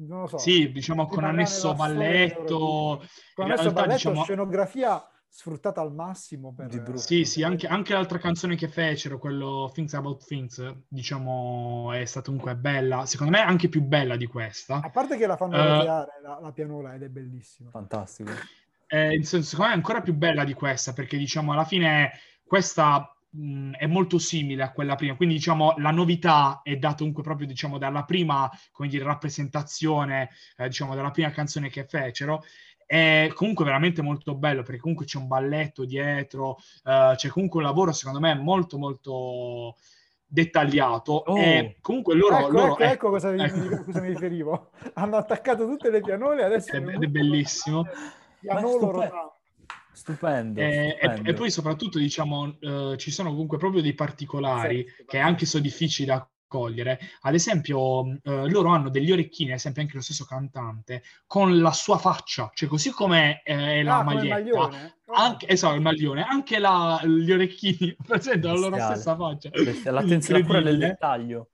Non 0.00 0.20
lo 0.20 0.26
so. 0.26 0.38
Sì, 0.38 0.70
diciamo 0.70 1.06
con 1.06 1.24
annesso 1.24 1.74
balletto. 1.74 3.02
Con 3.34 3.46
In 3.46 3.52
adesso 3.52 3.62
realtà, 3.62 3.70
balletto, 3.72 3.92
diciamo- 3.94 4.22
scenografia 4.22 5.08
sfruttata 5.30 5.80
al 5.80 5.92
massimo 5.92 6.54
per... 6.54 6.68
Di 6.68 6.80
brutto. 6.80 6.98
Sì, 6.98 7.24
sì, 7.24 7.42
anche, 7.42 7.66
anche 7.66 7.92
l'altra 7.92 8.18
canzone 8.18 8.56
che 8.56 8.68
fecero, 8.68 9.18
quello 9.18 9.70
Things 9.74 9.92
About 9.94 10.24
Things, 10.24 10.74
diciamo, 10.88 11.92
è 11.92 12.04
stata 12.04 12.26
comunque 12.26 12.56
bella. 12.56 13.06
Secondo 13.06 13.32
me 13.32 13.40
anche 13.42 13.68
più 13.68 13.82
bella 13.82 14.16
di 14.16 14.26
questa. 14.26 14.80
A 14.82 14.90
parte 14.90 15.16
che 15.16 15.26
la 15.26 15.36
fanno 15.36 15.56
Eh, 15.56 15.66
roteare 15.66 16.10
la, 16.22 16.38
la 16.40 16.52
pianola 16.52 16.94
ed 16.94 17.02
è 17.02 17.08
bellissima. 17.08 17.70
Fantastico. 17.70 18.30
Eh, 18.86 19.14
in 19.14 19.24
senso, 19.24 19.50
secondo 19.50 19.68
me 19.70 19.74
è 19.74 19.76
ancora 19.76 20.00
più 20.00 20.14
bella 20.14 20.44
di 20.44 20.54
questa, 20.54 20.92
perché 20.92 21.18
diciamo 21.18 21.52
alla 21.52 21.64
fine 21.64 22.12
questa 22.46 23.12
mh, 23.30 23.72
è 23.72 23.86
molto 23.86 24.18
simile 24.18 24.62
a 24.62 24.72
quella 24.72 24.94
prima, 24.94 25.16
quindi 25.16 25.34
diciamo 25.36 25.74
la 25.78 25.90
novità 25.90 26.60
è 26.62 26.76
data 26.76 26.96
comunque 26.98 27.22
proprio 27.22 27.46
diciamo 27.46 27.78
dalla 27.78 28.04
prima, 28.04 28.50
come 28.72 28.88
dire, 28.88 29.04
rappresentazione, 29.04 30.30
eh, 30.56 30.66
diciamo 30.68 30.94
dalla 30.94 31.10
prima 31.10 31.30
canzone 31.30 31.68
che 31.68 31.84
fecero. 31.84 32.42
È 32.86 33.30
comunque 33.34 33.66
veramente 33.66 34.00
molto 34.00 34.34
bello 34.34 34.62
perché 34.62 34.80
comunque 34.80 35.04
c'è 35.04 35.18
un 35.18 35.26
balletto 35.26 35.84
dietro, 35.84 36.56
eh, 36.84 37.12
c'è 37.16 37.28
comunque 37.28 37.60
un 37.60 37.66
lavoro 37.66 37.92
secondo 37.92 38.18
me 38.18 38.34
molto 38.34 38.78
molto 38.78 39.76
dettagliato 40.30 41.12
Oh. 41.12 41.36
e 41.38 41.76
comunque 41.82 42.14
loro, 42.14 42.38
ecco, 42.38 42.48
loro- 42.50 42.72
ecco, 42.78 42.82
ecco 42.82 43.10
cosa, 43.10 43.30
mi- 43.30 43.42
ecco. 43.42 43.84
cosa 43.84 44.00
mi 44.00 44.08
riferivo. 44.08 44.70
Hanno 44.94 45.16
attaccato 45.16 45.66
tutte 45.66 45.90
le 45.90 46.00
pianole, 46.00 46.44
adesso... 46.44 46.74
Ed 46.74 47.02
è 47.02 47.06
bellissimo. 47.06 47.84
Pianolo 48.40 48.68
stupendo. 48.78 49.37
Stupendo. 49.98 50.60
Eh, 50.60 50.86
e, 50.88 50.90
stupendo. 50.98 51.30
e 51.30 51.34
poi 51.34 51.50
soprattutto 51.50 51.98
diciamo 51.98 52.56
eh, 52.60 52.94
ci 52.98 53.10
sono 53.10 53.30
comunque 53.30 53.58
proprio 53.58 53.82
dei 53.82 53.94
particolari 53.94 54.86
Sì, 54.96 55.04
che 55.04 55.18
anche 55.18 55.46
sono 55.46 55.62
difficili 55.62 56.06
da 56.08 56.28
cogliere. 56.46 56.98
Ad 57.22 57.34
esempio, 57.34 58.06
eh, 58.22 58.48
loro 58.48 58.70
hanno 58.70 58.88
degli 58.88 59.12
orecchini, 59.12 59.50
ad 59.50 59.56
esempio 59.58 59.82
anche 59.82 59.96
lo 59.96 60.02
stesso 60.02 60.24
cantante, 60.24 61.02
con 61.26 61.60
la 61.60 61.72
sua 61.72 61.98
faccia, 61.98 62.50
cioè 62.54 62.68
così 62.68 62.90
come 62.90 63.42
eh, 63.44 63.80
è 63.80 63.82
la 63.82 63.98
Ah, 63.98 64.02
maglietta. 64.02 64.34
maglione? 64.36 64.94
Anche, 65.14 65.46
esatto, 65.48 65.74
il 65.74 65.80
maglione, 65.82 66.22
anche 66.22 66.58
la- 66.58 67.00
gli 67.04 67.30
orecchini 67.32 67.94
presentano 68.06 68.54
la 68.54 68.60
loro 68.68 68.80
stessa 68.80 69.14
faccia. 69.16 69.50
L'attenzione 69.90 70.42
pure 70.42 70.62
del 70.62 70.74
Incredibile. 70.74 70.76
dettaglio. 70.78 71.50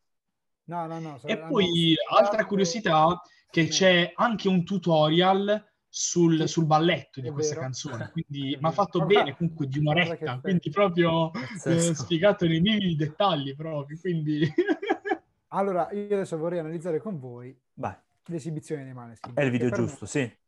No, 0.66 0.86
no, 0.86 0.98
no. 0.98 1.20
E 1.24 1.38
poi, 1.38 1.94
altra 2.10 2.46
curiosità, 2.46 3.20
che 3.50 3.64
Sì. 3.64 3.68
c'è 3.70 4.12
anche 4.14 4.48
un 4.48 4.64
tutorial 4.64 5.72
sul, 5.96 6.40
Sì, 6.40 6.46
sul 6.48 6.66
balletto 6.66 7.20
di 7.20 7.28
è 7.28 7.32
questa 7.32 7.54
vero. 7.54 7.66
canzone, 7.66 8.10
quindi 8.10 8.58
mi 8.60 8.68
ha 8.68 8.72
fatto 8.72 8.98
Ma 8.98 9.04
guarda- 9.06 9.22
bene 9.22 9.36
comunque 9.36 9.68
di 9.68 9.78
un'oretta, 9.78 10.40
quindi 10.40 10.70
proprio 10.70 11.30
eh, 11.66 11.94
spiegato 11.94 12.46
nei 12.46 12.60
minimi 12.60 12.96
dettagli 12.96 13.54
proprio, 13.54 13.96
quindi... 14.00 14.40
Allora, 15.54 15.92
io 15.92 16.16
adesso 16.16 16.36
vorrei 16.36 16.58
analizzare 16.58 16.98
con 16.98 17.20
voi 17.20 17.56
Vai, 17.74 17.94
l'esibizione 18.24 18.82
dei 18.82 18.92
Maneskin. 18.92 19.34
è 19.36 19.42
il 19.42 19.50
video 19.52 19.70
giusto, 19.70 20.04
sì. 20.04 20.18
me- 20.18 20.38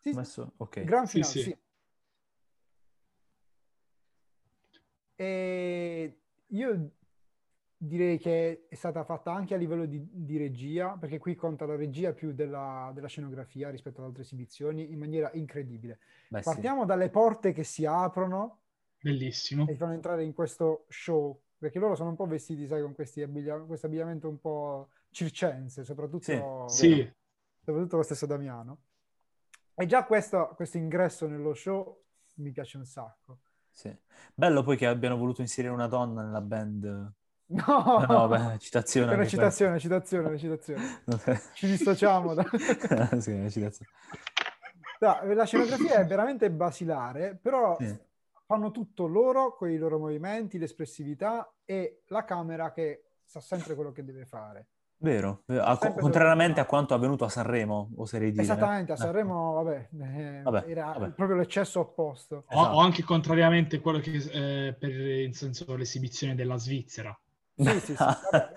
Sì, 0.00 0.10
sì, 0.10 0.16
Messo- 0.16 0.52
ok. 0.56 0.84
Gran 0.84 1.06
Sì, 1.06 1.12
finale, 1.12 1.32
sì. 1.32 1.42
sì. 1.42 1.56
E 5.16 6.18
io 6.46 6.90
direi 7.86 8.18
che 8.18 8.66
è 8.68 8.74
stata 8.74 9.04
fatta 9.04 9.32
anche 9.32 9.54
a 9.54 9.56
livello 9.56 9.86
di, 9.86 10.06
di 10.10 10.36
regia, 10.36 10.96
perché 10.98 11.18
qui 11.18 11.34
conta 11.34 11.66
la 11.66 11.76
regia 11.76 12.12
più 12.12 12.32
della, 12.32 12.90
della 12.94 13.08
scenografia 13.08 13.70
rispetto 13.70 14.00
ad 14.00 14.08
altre 14.08 14.22
esibizioni 14.22 14.90
in 14.90 14.98
maniera 14.98 15.30
incredibile. 15.34 15.98
Beh, 16.28 16.38
sì. 16.38 16.44
Partiamo 16.44 16.84
dalle 16.84 17.10
porte 17.10 17.52
che 17.52 17.64
si 17.64 17.84
aprono 17.84 18.60
Bellissimo. 19.00 19.66
e 19.68 19.76
fanno 19.76 19.92
entrare 19.92 20.24
in 20.24 20.32
questo 20.32 20.86
show, 20.88 21.40
perché 21.58 21.78
loro 21.78 21.94
sono 21.94 22.10
un 22.10 22.16
po' 22.16 22.26
vestiti, 22.26 22.66
sai, 22.66 22.82
con 22.82 22.94
questo 22.94 23.22
abbigliamento 23.22 24.28
un 24.28 24.40
po' 24.40 24.88
circense, 25.10 25.84
soprattutto, 25.84 26.68
Sì, 26.68 27.10
soprattutto 27.62 27.96
lo 27.96 28.02
stesso 28.02 28.26
Damiano. 28.26 28.78
E 29.74 29.86
già 29.86 30.04
questo, 30.04 30.52
questo 30.54 30.76
ingresso 30.76 31.26
nello 31.26 31.54
show 31.54 32.02
mi 32.36 32.52
piace 32.52 32.76
un 32.76 32.84
sacco. 32.84 33.40
Sì. 33.70 33.94
Bello 34.32 34.62
poi 34.62 34.76
che 34.76 34.86
abbiano 34.86 35.16
voluto 35.16 35.40
inserire 35.40 35.72
una 35.72 35.88
donna 35.88 36.22
nella 36.22 36.40
band. 36.40 37.12
No, 37.66 38.04
No, 38.08 38.26
beh, 38.28 38.58
citazione. 38.58 39.12
È 39.12 39.14
una 39.14 39.26
citazione, 39.26 39.78
citazione, 39.78 40.28
una 40.28 40.38
citazione. 40.38 41.02
Ci 41.54 41.66
dissociamo. 41.66 42.34
da- 42.34 42.44
sì, 43.20 43.32
una 43.32 43.48
citazione. 43.50 43.90
No, 45.00 45.34
la 45.34 45.44
scenografia 45.44 45.96
è 45.96 46.06
veramente 46.06 46.50
basilare, 46.50 47.38
però 47.40 47.76
Sì. 47.78 47.94
fanno 48.46 48.70
tutto 48.70 49.06
loro 49.06 49.54
con 49.54 49.70
i 49.70 49.76
loro 49.76 49.98
movimenti, 49.98 50.56
l'espressività 50.58 51.52
e 51.64 52.02
la 52.06 52.24
camera 52.24 52.72
che 52.72 53.04
sa 53.24 53.40
sempre 53.40 53.74
quello 53.74 53.92
che 53.92 54.04
deve 54.04 54.24
fare. 54.24 54.66
Vero. 54.96 55.42
Ah, 55.48 55.76
co- 55.76 55.82
Sempre 55.84 56.00
contrariamente 56.00 56.60
a 56.60 56.64
quanto 56.64 56.94
avvenuto 56.94 57.24
a 57.24 57.28
Sanremo, 57.28 57.90
oserei 57.96 58.30
dire. 58.30 58.42
Esattamente, 58.42 58.92
a 58.92 58.94
Eh. 58.94 58.98
Sanremo, 58.98 59.52
vabbè, 59.52 59.88
eh, 60.00 60.40
Vabbè, 60.42 60.64
era 60.66 60.92
vabbè. 60.96 61.10
proprio 61.10 61.36
l'eccesso 61.36 61.80
opposto. 61.80 62.44
o, 62.48 62.60
Esatto. 62.60 62.76
o 62.76 62.80
anche 62.80 63.02
contrariamente 63.02 63.80
quello 63.80 63.98
che 63.98 64.12
eh, 64.14 64.72
per 64.72 64.90
in 64.90 65.34
senso 65.34 65.74
l'esibizione 65.76 66.34
della 66.34 66.56
Svizzera. 66.56 67.14
Sì, 67.56 67.80
sì, 67.80 67.96
sì. 67.96 68.04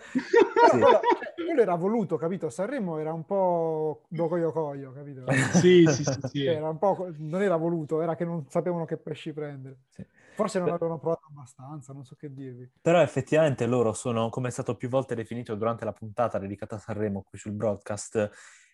Sì. 0.70 0.80
quello, 0.80 0.88
cioè, 0.90 1.34
quello 1.46 1.62
era 1.62 1.76
voluto, 1.76 2.18
capito? 2.18 2.50
Sanremo 2.50 2.98
era 2.98 3.14
un 3.14 3.26
po' 3.26 4.04
docoio 4.10 4.52
coio, 4.52 4.92
capito? 4.92 5.24
Sì, 5.54 5.86
sì, 5.88 6.04
sì, 6.04 6.22
sì. 6.24 6.44
Cioè, 6.44 6.56
era 6.56 6.70
un 6.70 6.78
po', 6.78 7.10
non 7.18 7.42
era 7.42 7.56
voluto, 7.56 8.02
era 8.02 8.16
che 8.16 8.26
non 8.26 8.46
sapevano 8.50 8.86
che 8.86 8.98
pesci 8.98 9.34
prendere. 9.34 9.78
Sì. 9.90 10.04
Forse 10.34 10.60
non 10.60 10.70
avevano 10.70 11.00
provato 11.00 11.28
abbastanza, 11.30 11.94
non 11.94 12.04
so 12.06 12.16
che 12.16 12.32
dirvi. 12.34 12.70
Però 12.82 13.02
effettivamente 13.02 13.66
loro 13.66 13.94
sono, 13.94 14.30
come 14.30 14.50
è 14.50 14.52
stato 14.52 14.76
più 14.76 14.88
volte 14.90 15.16
definito 15.16 15.56
durante 15.56 15.84
la 15.86 15.94
puntata 15.94 16.38
dedicata 16.38 16.76
a 16.76 16.80
Sanremo 16.80 17.24
qui 17.24 17.38
sul 17.40 17.54
broadcast, 17.54 18.30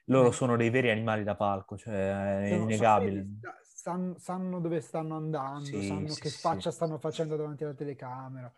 loro 0.06 0.32
sono 0.32 0.58
dei 0.58 0.70
veri 0.70 0.90
animali 0.90 1.24
da 1.24 1.36
palco, 1.36 1.78
cioè 1.78 2.42
è 2.42 2.48
Sono- 2.50 2.64
innegabile. 2.64 3.26
sanno, 3.64 4.18
sanno 4.18 4.60
dove 4.60 4.82
stanno 4.82 5.16
andando, 5.16 5.64
Sì, 5.66 5.82
sanno 5.82 6.10
sì, 6.10 6.22
che 6.22 6.30
faccia 6.32 6.72
stanno 6.72 6.98
facendo 6.98 7.36
davanti 7.36 7.64
alla 7.64 7.74
telecamera. 7.74 8.52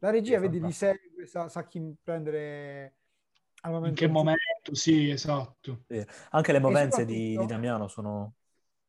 La 0.00 0.10
regia, 0.10 0.38
vedi, 0.40 0.60
li 0.60 0.72
segue, 0.72 1.26
sa, 1.26 1.48
sa 1.48 1.66
chi 1.66 1.80
prendere 2.02 2.96
al 3.62 3.72
In 3.82 3.94
che 3.94 4.08
momento? 4.08 4.74
Sì, 4.74 5.08
esatto. 5.10 5.84
Sì. 5.88 6.04
Anche 6.30 6.52
le 6.52 6.58
movenze 6.58 7.04
di, 7.04 7.36
di 7.36 7.46
Damiano 7.46 7.86
sono 7.88 8.34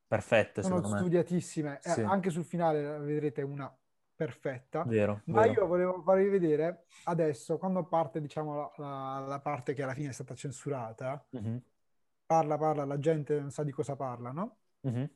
perfette, 0.08 0.62
sono 0.62 0.82
secondo 0.84 0.90
me. 0.90 1.08
studiatissime. 1.08 1.82
Eh, 1.84 1.90
Sì, 1.90 2.02
anche 2.04 2.30
sul 2.30 2.46
finale 2.46 3.00
vedrete 3.00 3.42
una 3.42 3.74
perfetta. 4.16 4.92
vero, 4.94 5.24
Ma 5.26 5.46
vero. 5.46 5.56
io 5.56 5.66
volevo 5.68 6.02
farvi 6.02 6.28
vedere 6.30 6.88
adesso, 7.04 7.58
quando 7.58 7.86
parte, 7.86 8.22
diciamo, 8.22 8.56
la, 8.56 8.72
la- 8.78 9.26
la 9.28 9.40
parte 9.40 9.74
che 9.74 9.84
alla 9.84 9.94
fine 9.94 10.10
è 10.10 10.12
stata 10.14 10.34
censurata, 10.36 11.26
Mhm, 11.34 11.62
parla, 12.26 12.58
parla, 12.58 12.86
la 12.86 13.00
gente 13.00 13.40
non 13.40 13.52
sa 13.52 13.64
di 13.64 13.72
cosa 13.72 13.96
parla, 13.96 14.32
no? 14.32 14.58
mhm. 14.84 15.08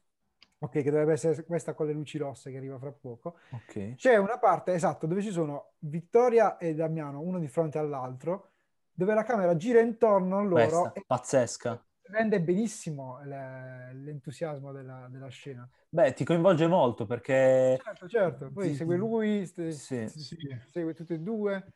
Ok, 0.64 0.72
che 0.74 0.92
dovrebbe 0.92 1.14
essere 1.14 1.44
questa 1.44 1.74
con 1.74 1.88
le 1.88 1.94
luci 1.94 2.20
rosse 2.20 2.52
che 2.52 2.58
arriva 2.58 2.78
fra 2.78 2.92
poco. 2.92 3.38
Ok. 3.50 3.96
C'è 3.96 4.18
una 4.18 4.38
parte, 4.38 4.74
esatto, 4.74 5.08
dove 5.08 5.22
ci 5.24 5.32
sono 5.32 5.72
Vittoria 5.80 6.58
e 6.58 6.76
Damiano, 6.76 7.20
uno 7.20 7.40
di 7.40 7.48
fronte 7.48 7.80
all'altro, 7.80 8.50
dove 8.94 9.16
la 9.16 9.24
camera 9.24 9.56
gira 9.56 9.80
intorno 9.80 10.38
a 10.38 10.42
loro 10.44 10.54
Questa, 10.54 10.92
e 10.94 11.04
pazzesca. 11.08 11.84
rende 12.12 12.42
benissimo 12.42 13.20
le- 13.24 13.92
l'entusiasmo 13.94 14.72
della, 14.72 15.08
della 15.10 15.30
scena. 15.30 15.68
Beh, 15.90 16.14
ti 16.14 16.24
coinvolge 16.24 16.68
molto 16.68 17.08
perché... 17.08 17.80
Certo, 17.84 18.08
certo, 18.08 18.52
poi 18.52 18.68
ti- 18.70 18.76
segue 18.76 18.98
lui, 18.98 19.46
st- 19.48 19.70
Sì. 19.70 20.08
Sì. 20.10 20.38
segue 20.70 20.94
tutti 20.94 21.14
e 21.14 21.20
due. 21.20 21.74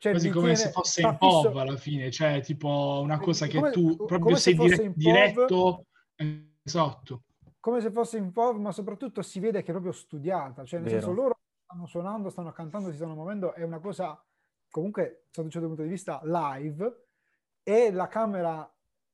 Cioè, 0.00 0.12
Quasi 0.12 0.30
come 0.30 0.54
tiene- 0.54 0.56
se 0.58 0.70
fosse 0.70 1.02
in 1.02 1.16
fisso- 1.20 1.50
POV 1.50 1.56
alla 1.56 1.76
fine, 1.76 2.10
cioè 2.10 2.40
tipo 2.42 2.98
una 3.00 3.18
cosa 3.20 3.46
che 3.46 3.58
come- 3.58 3.70
tu 3.70 3.94
come 3.96 4.08
proprio 4.08 4.34
se 4.36 4.42
sei 4.42 4.54
dire- 4.56 4.82
in 4.82 4.92
POV. 4.92 4.96
diretto. 4.96 5.86
Esatto. 6.64 7.22
Come 7.60 7.80
se 7.80 7.90
fosse 7.90 8.18
in 8.18 8.32
POV, 8.32 8.56
ma 8.58 8.72
soprattutto 8.72 9.22
si 9.22 9.40
vede 9.40 9.62
che 9.62 9.68
è 9.68 9.72
proprio 9.72 9.92
studiata, 9.92 10.64
cioè 10.64 10.80
nel 10.80 10.88
Vero. 10.88 11.00
senso 11.00 11.14
loro 11.14 11.38
stanno 11.64 11.86
suonando, 11.86 12.30
stanno 12.30 12.52
cantando, 12.52 12.90
si 12.90 12.96
stanno 12.96 13.14
muovendo, 13.14 13.52
è 13.54 13.62
una 13.62 13.78
cosa 13.80 14.20
comunque, 14.70 15.24
sotto 15.30 15.42
un 15.46 15.50
certo 15.50 15.66
punto 15.66 15.82
di 15.82 15.88
vista, 15.88 16.20
live 16.24 17.06
e 17.62 17.90
la 17.90 18.06
camera 18.08 18.70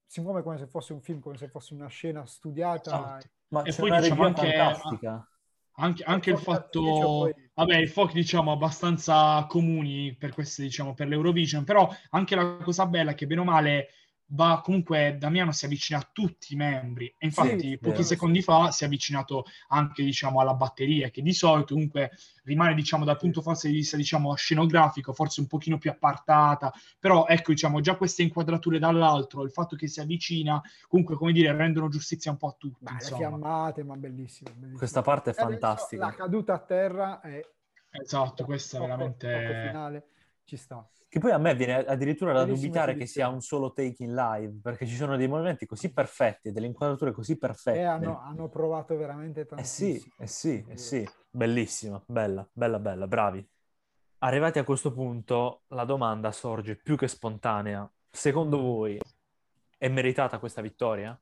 si 0.07 0.20
muove 0.20 0.42
come 0.42 0.59
se 0.59 0.66
fosse 0.66 0.92
un 0.92 1.01
film, 1.01 1.20
come 1.20 1.36
se 1.36 1.49
fosse 1.49 1.74
una 1.74 1.88
scena 1.88 2.24
studiata. 2.26 2.90
Esatto. 2.90 3.26
Ma 3.49 3.62
E 3.62 3.70
c'è 3.70 3.80
poi 3.80 3.90
una 3.90 4.01
diciamo 4.01 4.24
anche- 4.24 4.53
fantastica. 4.53 5.28
Anche, 5.76 6.05
anche 6.05 6.30
il 6.30 6.38
fatto, 6.38 6.80
poi- 6.82 7.51
vabbè, 7.53 7.78
i 7.78 7.88
fuochi 7.88 8.14
diciamo 8.14 8.53
abbastanza 8.53 9.45
comuni 9.49 10.14
per 10.14 10.32
queste, 10.32 10.62
diciamo, 10.62 10.95
per 10.95 11.09
l'Eurovision, 11.09 11.64
però 11.64 11.88
anche 12.11 12.36
la 12.36 12.59
cosa 12.62 12.86
bella 12.86 13.11
è 13.11 13.14
che 13.14 13.26
bene 13.26 13.40
o 13.40 13.45
male 13.45 13.88
va 14.29 14.61
comunque 14.64 15.16
Damiano 15.18 15.53
si 15.53 15.66
avvicina 15.66 15.99
a 15.99 16.09
tutti 16.11 16.55
i 16.55 16.57
membri 16.57 17.07
e 17.18 17.27
infatti 17.27 17.59
Sì, 17.70 17.79
pochi 17.79 17.97
vero. 17.97 18.03
secondi 18.03 18.41
fa 18.43 18.70
si 18.70 18.83
è 18.83 18.87
avvicinato 18.87 19.45
anche 19.68 20.03
diciamo 20.03 20.41
alla 20.41 20.55
batteria 20.55 21.11
che 21.11 21.20
di 21.20 21.33
solito 21.35 21.75
comunque 21.75 22.11
rimane 22.45 22.75
diciamo 22.75 23.05
dal 23.05 23.18
punto 23.18 23.43
forse 23.43 23.68
di 23.68 23.75
vista 23.75 23.97
diciamo 23.99 24.35
scenografico 24.35 25.12
forse 25.12 25.41
un 25.41 25.47
pochino 25.47 25.77
più 25.79 25.91
appartata 25.91 26.72
però 26.99 27.27
ecco 27.27 27.53
diciamo 27.53 27.81
già 27.81 27.97
queste 27.97 28.22
inquadrature 28.22 28.79
dall'altro 28.79 29.43
il 29.43 29.51
fatto 29.51 29.77
che 29.77 29.89
si 29.89 30.01
avvicina 30.01 30.61
comunque 30.89 31.16
come 31.16 31.33
dire 31.33 31.53
rendono 31.55 31.89
giustizia 31.89 32.31
un 32.31 32.39
po' 32.39 32.49
a 32.49 32.55
tutti 32.59 32.83
Ma 32.85 32.97
le 32.99 33.05
fiammate, 33.05 33.85
ma 33.85 33.95
bellissimo. 33.97 34.51
bellissimo. 34.53 34.79
Questa 34.79 35.03
parte 35.03 35.31
è 35.31 35.35
fantastica. 35.35 36.07
La 36.07 36.14
caduta 36.14 36.55
a 36.55 36.59
terra 36.61 37.20
è 37.20 37.41
esatto 37.91 38.45
questa 38.45 38.79
è 38.79 38.81
veramente 38.81 40.12
ci 40.45 40.57
sta. 40.57 40.86
Che 41.09 41.18
poi 41.20 41.30
a 41.30 41.38
me 41.38 41.55
viene 41.55 41.76
addirittura 41.84 42.32
da 42.32 42.45
Bellissima 42.45 42.66
dubitare 42.66 42.95
che 42.97 43.07
sia 43.07 43.28
un 43.28 43.40
solo 43.40 43.72
take 43.72 44.03
in 44.03 44.14
live, 44.14 44.61
perché 44.61 44.86
ci 44.86 44.97
sono 44.97 45.16
dei 45.16 45.28
movimenti 45.28 45.64
così 45.64 45.92
perfetti, 45.92 46.51
delle 46.51 46.66
inquadrature 46.66 47.12
così 47.12 47.38
perfette. 47.38 47.78
E 47.78 47.84
hanno, 47.84 48.20
hanno 48.20 48.49
provato 48.49 48.97
veramente 48.97 49.42
Eh 49.42 49.47
tantissimo. 49.47 49.99
sì, 49.99 50.12
eh 50.18 50.26
sì, 50.26 50.64
eh 50.68 50.76
sì, 50.76 51.09
bellissima, 51.30 52.03
bella, 52.07 52.47
bella, 52.53 52.78
bella, 52.78 53.07
bravi. 53.07 53.47
Arrivati 54.18 54.59
a 54.59 54.64
questo 54.64 54.92
punto, 54.92 55.62
la 55.68 55.84
domanda 55.84 56.32
sorge 56.32 56.76
più 56.76 56.97
che 56.97 57.07
spontanea. 57.09 57.88
Secondo 58.11 58.61
voi 58.61 58.99
è 59.78 59.88
meritata 59.88 60.38
questa 60.38 60.62
vittoria? 60.62 61.18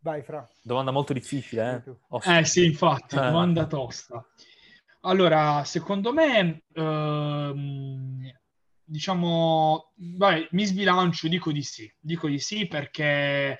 Vai, 0.00 0.22
Fra. 0.22 0.48
Domanda 0.62 0.90
molto 0.90 1.12
difficile, 1.12 1.84
eh? 1.84 1.94
Oh, 2.08 2.20
Eh 2.24 2.44
sì, 2.44 2.64
infatti, 2.64 3.16
Eh. 3.16 3.20
domanda 3.20 3.66
tosta. 3.66 4.24
Allora, 5.06 5.62
secondo 5.62 6.12
me, 6.12 6.64
ehm, 6.72 8.28
diciamo, 8.82 9.92
vai, 10.16 10.48
mi 10.50 10.64
sbilancio, 10.64 11.28
dico 11.28 11.52
di 11.52 11.62
sì, 11.62 11.88
dico 12.00 12.26
di 12.28 12.40
sì 12.40 12.66
perché 12.66 13.56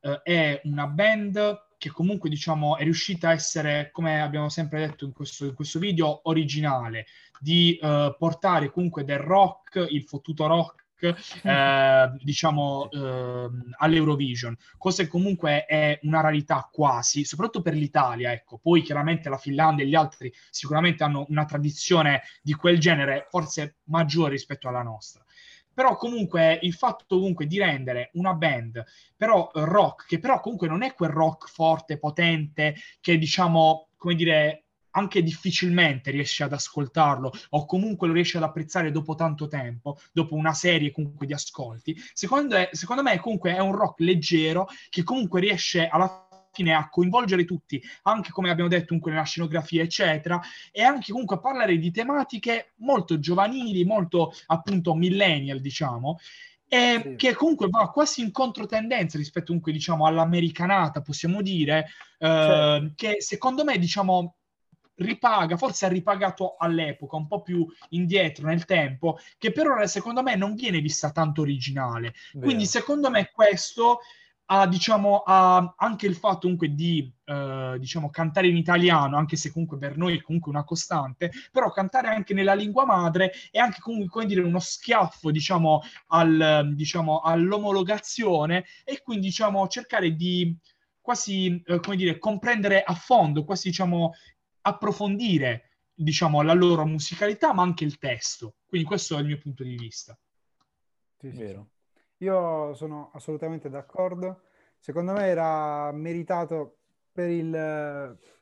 eh, 0.00 0.22
è 0.22 0.60
una 0.64 0.86
band 0.86 1.62
che 1.78 1.90
comunque, 1.90 2.28
diciamo, 2.30 2.76
è 2.76 2.84
riuscita 2.84 3.30
a 3.30 3.32
essere, 3.32 3.90
come 3.90 4.22
abbiamo 4.22 4.48
sempre 4.48 4.86
detto 4.86 5.04
in 5.04 5.12
questo, 5.12 5.46
in 5.46 5.54
questo 5.54 5.80
video, 5.80 6.20
originale, 6.28 7.06
di 7.40 7.76
eh, 7.76 8.14
portare 8.16 8.70
comunque 8.70 9.02
del 9.02 9.18
rock, 9.18 9.84
il 9.90 10.04
fottuto 10.04 10.46
rock, 10.46 10.83
eh, 11.42 12.10
diciamo, 12.22 12.90
ehm, 12.90 13.74
all'Eurovision, 13.78 14.56
cosa 14.78 15.02
che 15.02 15.08
comunque 15.08 15.64
è 15.66 15.98
una 16.02 16.20
rarità 16.20 16.68
quasi, 16.72 17.24
soprattutto 17.24 17.62
per 17.62 17.74
l'Italia, 17.74 18.32
ecco. 18.32 18.58
Poi 18.58 18.82
chiaramente 18.82 19.28
la 19.28 19.38
Finlandia 19.38 19.84
e 19.84 19.88
gli 19.88 19.94
altri 19.94 20.32
sicuramente 20.50 21.04
hanno 21.04 21.26
una 21.28 21.44
tradizione 21.44 22.22
di 22.42 22.54
quel 22.54 22.78
genere 22.78 23.26
forse 23.30 23.76
maggiore 23.84 24.30
rispetto 24.30 24.68
alla 24.68 24.82
nostra. 24.82 25.24
Però 25.72 25.96
comunque 25.96 26.58
il 26.62 26.72
fatto 26.72 27.16
comunque 27.16 27.46
di 27.46 27.58
rendere 27.58 28.10
una 28.14 28.32
band 28.34 28.82
però 29.16 29.50
eh, 29.52 29.64
rock, 29.64 30.06
che 30.06 30.20
però 30.20 30.40
comunque 30.40 30.68
non 30.68 30.82
è 30.82 30.94
quel 30.94 31.10
rock 31.10 31.48
forte, 31.48 31.98
potente, 31.98 32.76
che 33.00 33.18
diciamo, 33.18 33.88
come 33.96 34.14
dire, 34.14 34.63
anche 34.96 35.22
difficilmente 35.22 36.10
riesce 36.10 36.44
ad 36.44 36.52
ascoltarlo 36.52 37.32
o 37.50 37.66
comunque 37.66 38.06
lo 38.06 38.12
riesce 38.14 38.36
ad 38.36 38.42
apprezzare 38.44 38.90
dopo 38.90 39.14
tanto 39.14 39.48
tempo, 39.48 39.98
dopo 40.12 40.34
una 40.34 40.52
serie 40.54 40.90
comunque 40.90 41.26
di 41.26 41.32
ascolti, 41.32 41.96
secondo, 42.12 42.56
secondo 42.72 43.02
me 43.02 43.18
comunque 43.18 43.54
è 43.54 43.58
un 43.60 43.74
rock 43.74 44.00
leggero 44.00 44.68
che 44.90 45.02
comunque 45.02 45.40
riesce 45.40 45.86
alla 45.88 46.28
fine 46.52 46.72
a 46.74 46.88
coinvolgere 46.88 47.44
tutti, 47.44 47.82
anche 48.02 48.30
come 48.30 48.50
abbiamo 48.50 48.70
detto 48.70 48.86
comunque 48.86 49.10
nella 49.10 49.24
scenografia 49.24 49.82
eccetera, 49.82 50.40
e 50.70 50.82
anche 50.82 51.10
comunque 51.10 51.36
a 51.36 51.40
parlare 51.40 51.76
di 51.78 51.90
tematiche 51.90 52.74
molto 52.76 53.18
giovanili, 53.18 53.84
molto 53.84 54.32
appunto 54.46 54.94
millennial 54.94 55.60
diciamo, 55.60 56.18
e 56.68 57.00
Sì. 57.02 57.14
che 57.16 57.34
comunque 57.34 57.68
va 57.68 57.90
quasi 57.90 58.20
in 58.22 58.30
controtendenza 58.30 59.18
rispetto 59.18 59.46
comunque 59.46 59.72
diciamo 59.72 60.06
all'americanata 60.06 61.02
possiamo 61.02 61.42
dire, 61.42 61.86
eh, 62.18 62.26
Certo. 62.26 62.92
che 62.94 63.16
secondo 63.20 63.64
me 63.64 63.76
diciamo 63.78 64.36
ripaga, 64.96 65.56
forse 65.56 65.86
ha 65.86 65.88
ripagato 65.88 66.56
all'epoca, 66.58 67.16
un 67.16 67.26
po' 67.26 67.42
più 67.42 67.66
indietro 67.90 68.46
nel 68.46 68.64
tempo, 68.64 69.18
che 69.38 69.52
per 69.52 69.68
ora 69.68 69.86
secondo 69.86 70.22
me 70.22 70.36
non 70.36 70.54
viene 70.54 70.80
vista 70.80 71.10
tanto 71.10 71.42
originale. 71.42 72.14
Quindi 72.38 72.66
secondo 72.66 73.10
me 73.10 73.30
questo 73.32 74.00
ha, 74.46 74.66
diciamo, 74.66 75.22
ha 75.24 75.74
anche 75.76 76.06
il 76.06 76.14
fatto 76.16 76.40
comunque 76.40 76.74
di 76.74 77.10
eh, 77.24 77.76
diciamo, 77.78 78.10
cantare 78.10 78.48
in 78.48 78.56
italiano, 78.56 79.16
anche 79.16 79.36
se 79.36 79.50
comunque 79.50 79.78
per 79.78 79.96
noi 79.96 80.18
è 80.18 80.22
comunque 80.22 80.50
una 80.50 80.64
costante, 80.64 81.30
però 81.50 81.70
cantare 81.70 82.08
anche 82.08 82.34
nella 82.34 82.54
lingua 82.54 82.84
madre 82.84 83.32
è 83.50 83.58
anche 83.58 83.80
comunque 83.80 84.08
come 84.08 84.26
dire, 84.26 84.42
uno 84.42 84.58
schiaffo 84.58 85.30
diciamo, 85.30 85.82
al, 86.08 86.72
diciamo, 86.74 87.20
all'omologazione 87.20 88.64
e 88.84 89.00
quindi 89.02 89.26
diciamo, 89.28 89.66
cercare 89.68 90.14
di 90.14 90.56
quasi 91.00 91.62
eh, 91.66 91.80
come 91.80 91.96
dire, 91.96 92.18
comprendere 92.18 92.82
a 92.82 92.94
fondo, 92.94 93.44
quasi 93.44 93.68
diciamo, 93.68 94.12
approfondire 94.66 95.70
diciamo, 95.94 96.42
la 96.42 96.54
loro 96.54 96.84
musicalità, 96.86 97.52
ma 97.52 97.62
anche 97.62 97.84
il 97.84 97.98
testo. 97.98 98.56
Quindi 98.66 98.86
questo 98.86 99.16
è 99.16 99.20
il 99.20 99.26
mio 99.26 99.38
punto 99.38 99.62
di 99.62 99.76
vista. 99.76 100.18
Sì, 101.18 101.30
sì, 101.32 101.36
Vero. 101.36 101.68
sì. 101.92 102.24
Io 102.24 102.74
sono 102.74 103.10
assolutamente 103.12 103.68
d'accordo. 103.68 104.42
Secondo 104.78 105.12
me 105.12 105.26
era 105.26 105.90
meritato 105.92 106.78
per 107.12 107.28
il, 107.28 107.50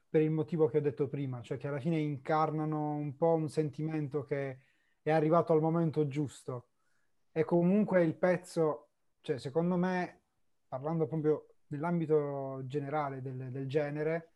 per 0.08 0.20
il 0.22 0.30
motivo 0.30 0.68
che 0.68 0.78
ho 0.78 0.80
detto 0.80 1.08
prima, 1.08 1.40
cioè 1.42 1.58
che 1.58 1.68
alla 1.68 1.80
fine 1.80 1.98
incarnano 1.98 2.94
un 2.94 3.16
po' 3.16 3.34
un 3.34 3.48
sentimento 3.48 4.24
che 4.24 4.60
è 5.02 5.10
arrivato 5.10 5.52
al 5.52 5.60
momento 5.60 6.06
giusto. 6.06 6.68
E 7.32 7.44
comunque 7.44 8.02
il 8.04 8.14
pezzo, 8.14 8.88
cioè 9.20 9.38
secondo 9.38 9.76
me, 9.76 10.20
parlando 10.68 11.06
proprio 11.06 11.54
dell'ambito 11.66 12.62
generale 12.64 13.22
del, 13.22 13.50
del 13.50 13.68
genere, 13.68 14.31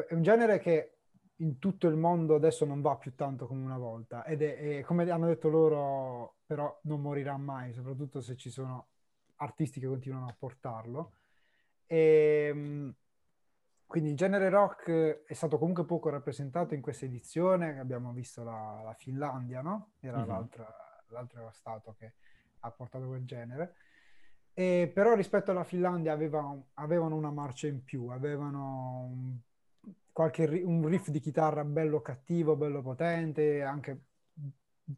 è, 0.00 0.14
un 0.14 0.22
genere 0.22 0.58
che 0.58 0.96
in 1.36 1.58
tutto 1.58 1.88
il 1.88 1.96
mondo 1.96 2.34
adesso 2.34 2.64
non 2.64 2.80
va 2.80 2.96
più 2.96 3.14
tanto 3.14 3.46
come 3.46 3.64
una 3.64 3.78
volta 3.78 4.24
ed 4.24 4.42
è, 4.42 4.78
è, 4.78 4.80
come 4.82 5.10
hanno 5.10 5.26
detto 5.26 5.48
loro, 5.48 6.36
però 6.46 6.78
non 6.82 7.00
morirà 7.00 7.36
mai, 7.36 7.72
soprattutto 7.72 8.20
se 8.20 8.36
ci 8.36 8.50
sono 8.50 8.88
artisti 9.36 9.80
che 9.80 9.86
continuano 9.86 10.28
a 10.28 10.34
portarlo. 10.38 11.14
E, 11.86 12.46
ehm, 12.50 12.94
quindi 13.86 14.10
il 14.10 14.16
genere 14.16 14.48
rock 14.48 15.24
è 15.24 15.34
stato 15.34 15.58
comunque 15.58 15.84
poco 15.84 16.08
rappresentato 16.08 16.74
in 16.74 16.80
questa 16.80 17.04
edizione, 17.04 17.78
abbiamo 17.78 18.12
visto 18.12 18.42
la, 18.42 18.80
la 18.82 18.94
Finlandia, 18.94 19.60
no? 19.60 19.92
Era 20.00 20.18
mm-hmm. 20.18 20.28
l'altro 21.08 21.50
stato 21.50 21.94
che 21.98 22.14
ha 22.60 22.70
portato 22.70 23.06
quel 23.06 23.26
genere. 23.26 23.74
E 24.54 24.90
però 24.92 25.14
rispetto 25.14 25.50
alla 25.50 25.64
Finlandia 25.64 26.12
avevano, 26.12 26.68
avevano 26.74 27.16
una 27.16 27.30
marcia 27.30 27.66
in 27.66 27.84
più, 27.84 28.08
avevano 28.08 29.08
un, 29.10 29.38
qualche, 30.12 30.44
un 30.64 30.86
riff 30.86 31.08
di 31.08 31.20
chitarra 31.20 31.64
bello 31.64 32.00
cattivo, 32.00 32.56
bello 32.56 32.82
potente, 32.82 33.62
anche 33.62 34.00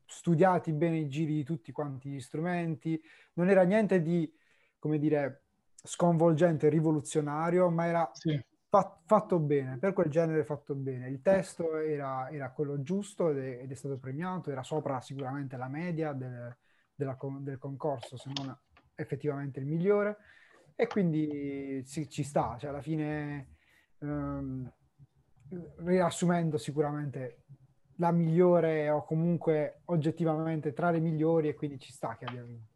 studiati 0.07 0.73
bene 0.73 0.99
i 0.99 1.09
giri 1.09 1.35
di 1.35 1.45
tutti 1.45 1.73
quanti 1.73 2.11
gli 2.11 2.21
strumenti. 2.21 3.01
Non 3.35 3.49
era 3.49 3.63
niente 3.63 4.03
di, 4.03 4.31
come 4.79 4.99
dire, 4.99 5.45
sconvolgente, 5.83 6.69
rivoluzionario, 6.69 7.71
ma 7.71 7.87
era 7.87 8.11
sì 8.13 8.39
fatto 9.07 9.39
bene, 9.39 9.79
per 9.79 9.93
quel 9.93 10.11
genere 10.11 10.45
fatto 10.45 10.75
bene. 10.75 11.09
Il 11.09 11.23
testo 11.23 11.77
era, 11.77 12.29
era 12.31 12.51
quello 12.51 12.83
giusto 12.83 13.31
ed 13.31 13.39
è, 13.39 13.63
ed 13.63 13.71
è, 13.71 13.75
stato 13.75 13.99
premiato, 13.99 14.51
era 14.51 14.63
sopra 14.63 15.01
sicuramente 15.01 15.57
la 15.57 15.69
media 15.69 16.13
del, 16.13 16.55
della, 16.95 17.17
del 17.39 17.59
concorso, 17.59 18.17
se 18.17 18.31
non 18.35 18.57
effettivamente 18.97 19.61
il 19.61 19.67
migliore. 19.67 20.17
E 20.75 20.89
quindi 20.89 21.83
sì, 21.85 22.09
ci 22.09 22.25
sta, 22.25 22.57
cioè 22.59 22.71
alla 22.71 22.83
fine, 22.83 23.55
ehm, 24.01 24.73
riassumendo 25.77 26.59
sicuramente 26.59 27.45
la 27.97 28.11
migliore 28.11 28.91
o 28.91 29.05
comunque 29.05 29.83
oggettivamente 29.87 30.73
tra 30.73 30.91
le 30.91 31.01
migliori 31.01 31.49
e 31.49 31.55
quindi 31.55 31.79
ci 31.79 31.93
sta 31.93 32.17
che 32.17 32.25
abbia 32.25 32.43
vinto. 32.43 32.73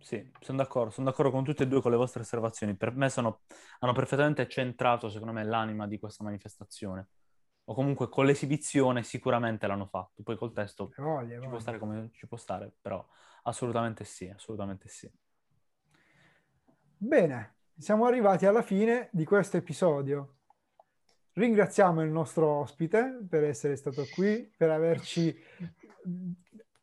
Sì, 0.00 0.30
sono 0.40 0.58
d'accordo, 0.58 0.90
sono 0.90 1.10
d'accordo 1.10 1.30
con 1.30 1.44
tutte 1.44 1.64
e 1.64 1.66
due 1.66 1.80
con 1.80 1.90
le 1.90 1.96
vostre 1.96 2.22
osservazioni. 2.22 2.76
Per 2.76 2.94
me 2.94 3.10
sono, 3.10 3.40
hanno 3.80 3.92
perfettamente 3.92 4.48
centrato, 4.48 5.10
secondo 5.10 5.32
me, 5.32 5.44
l'anima 5.44 5.86
di 5.86 5.98
questa 5.98 6.24
manifestazione. 6.24 7.08
O 7.64 7.74
comunque 7.74 8.08
con 8.08 8.24
l'esibizione 8.24 9.02
sicuramente 9.02 9.66
l'hanno 9.66 9.86
fatto. 9.86 10.22
Poi 10.22 10.36
col 10.36 10.52
testo 10.52 10.92
voglia, 10.96 11.34
ci 11.34 11.34
voglia. 11.34 11.48
può 11.48 11.58
stare 11.58 11.78
come 11.78 12.10
ci 12.12 12.26
può 12.26 12.38
stare, 12.38 12.72
però 12.80 13.06
assolutamente 13.42 14.04
sì, 14.04 14.28
assolutamente 14.28 14.88
sì. 14.88 15.10
Bene, 16.96 17.56
siamo 17.76 18.06
arrivati 18.06 18.46
alla 18.46 18.62
fine 18.62 19.10
di 19.12 19.24
questo 19.26 19.58
episodio. 19.58 20.37
Ringraziamo 21.38 22.02
il 22.02 22.10
nostro 22.10 22.48
ospite 22.48 23.16
per 23.28 23.44
essere 23.44 23.76
stato 23.76 24.04
qui, 24.12 24.50
per 24.56 24.70
averci 24.70 25.36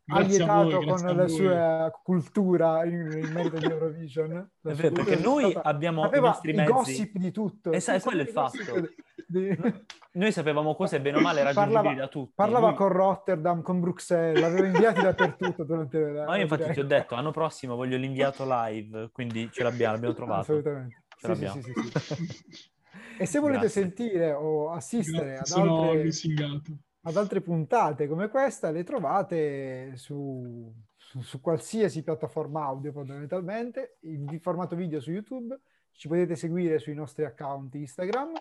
allietato 0.07 0.79
voi, 0.79 0.87
con 0.87 1.15
la 1.17 1.27
sua 1.27 1.99
cultura 2.01 2.85
in, 2.85 3.21
in 3.21 3.31
merito 3.33 3.57
di 3.57 3.65
Eurovision. 3.65 4.49
Vero, 4.61 4.91
perché 4.91 5.17
noi 5.17 5.51
stata... 5.51 5.67
abbiamo 5.67 6.09
i 6.09 6.19
nostri 6.21 6.53
mezzi. 6.53 6.71
gossip 6.71 7.17
di 7.17 7.31
tutto. 7.31 7.73
Esatto, 7.73 7.99
quello 7.99 8.21
è 8.21 8.23
il 8.23 8.29
fatto. 8.29 8.89
Di... 9.27 9.57
Noi 10.13 10.31
sapevamo 10.31 10.73
cose 10.73 11.01
bene 11.01 11.17
o 11.17 11.19
male 11.21 11.43
raggiungibili 11.43 11.73
parlava, 11.73 11.99
da 11.99 12.07
tutti. 12.07 12.31
Parlava 12.33 12.67
Lui... 12.67 12.75
con 12.77 12.87
Rotterdam, 12.87 13.61
con 13.61 13.79
Bruxelles, 13.81 14.39
l'aveva 14.39 14.67
inviati 14.67 15.01
dappertutto 15.01 15.65
durante 15.65 15.99
la... 15.99 16.23
Ma 16.23 16.37
io 16.37 16.43
infatti 16.43 16.71
ti 16.71 16.79
ho 16.79 16.85
detto, 16.85 17.15
l'anno 17.15 17.31
prossimo 17.31 17.75
voglio 17.75 17.97
l'inviato 17.97 18.45
live, 18.47 19.09
quindi 19.11 19.49
ce 19.51 19.63
l'abbiamo, 19.63 19.95
l'abbiamo 19.95 20.15
trovato. 20.15 20.39
Assolutamente. 20.39 21.03
Ce 21.09 21.17
sì, 21.19 21.27
l'abbiamo. 21.27 21.61
Sì, 21.61 21.73
sì, 21.99 22.69
e 23.17 23.25
se 23.25 23.39
volete 23.39 23.61
Grazie. 23.61 23.81
sentire 23.81 24.31
o 24.31 24.71
assistere 24.71 25.33
Grazie, 25.33 25.61
ad 25.61 25.67
altre... 25.67 26.11
ad 27.01 27.17
altre 27.17 27.41
puntate 27.41 28.07
come 28.07 28.29
questa 28.29 28.71
le 28.71 28.83
trovate 28.83 29.95
su, 29.95 30.73
su, 30.95 31.21
su, 31.21 31.41
qualsiasi 31.41 32.03
piattaforma 32.03 32.63
audio 32.65 32.91
fondamentalmente, 32.91 33.97
in 34.01 34.39
formato 34.41 34.75
video 34.75 34.99
su 34.99 35.11
YouTube, 35.11 35.59
ci 35.91 36.07
potete 36.07 36.35
seguire 36.35 36.79
sui 36.79 36.93
nostri 36.93 37.25
account 37.25 37.73
Instagram 37.75 38.33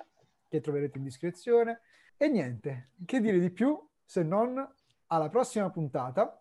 che 0.49 0.61
troverete 0.61 0.99
in 0.99 1.05
descrizione 1.05 1.81
e 2.17 2.29
niente, 2.29 2.91
che 3.05 3.21
dire 3.21 3.39
di 3.39 3.51
più 3.51 3.79
se 4.05 4.23
non 4.23 4.67
alla 5.07 5.29
prossima 5.29 5.71
puntata 5.71 6.41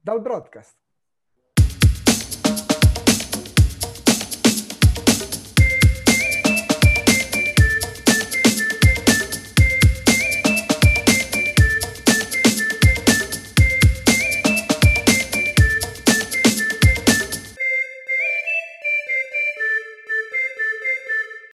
dal 0.00 0.20
broadcast. 0.20 0.83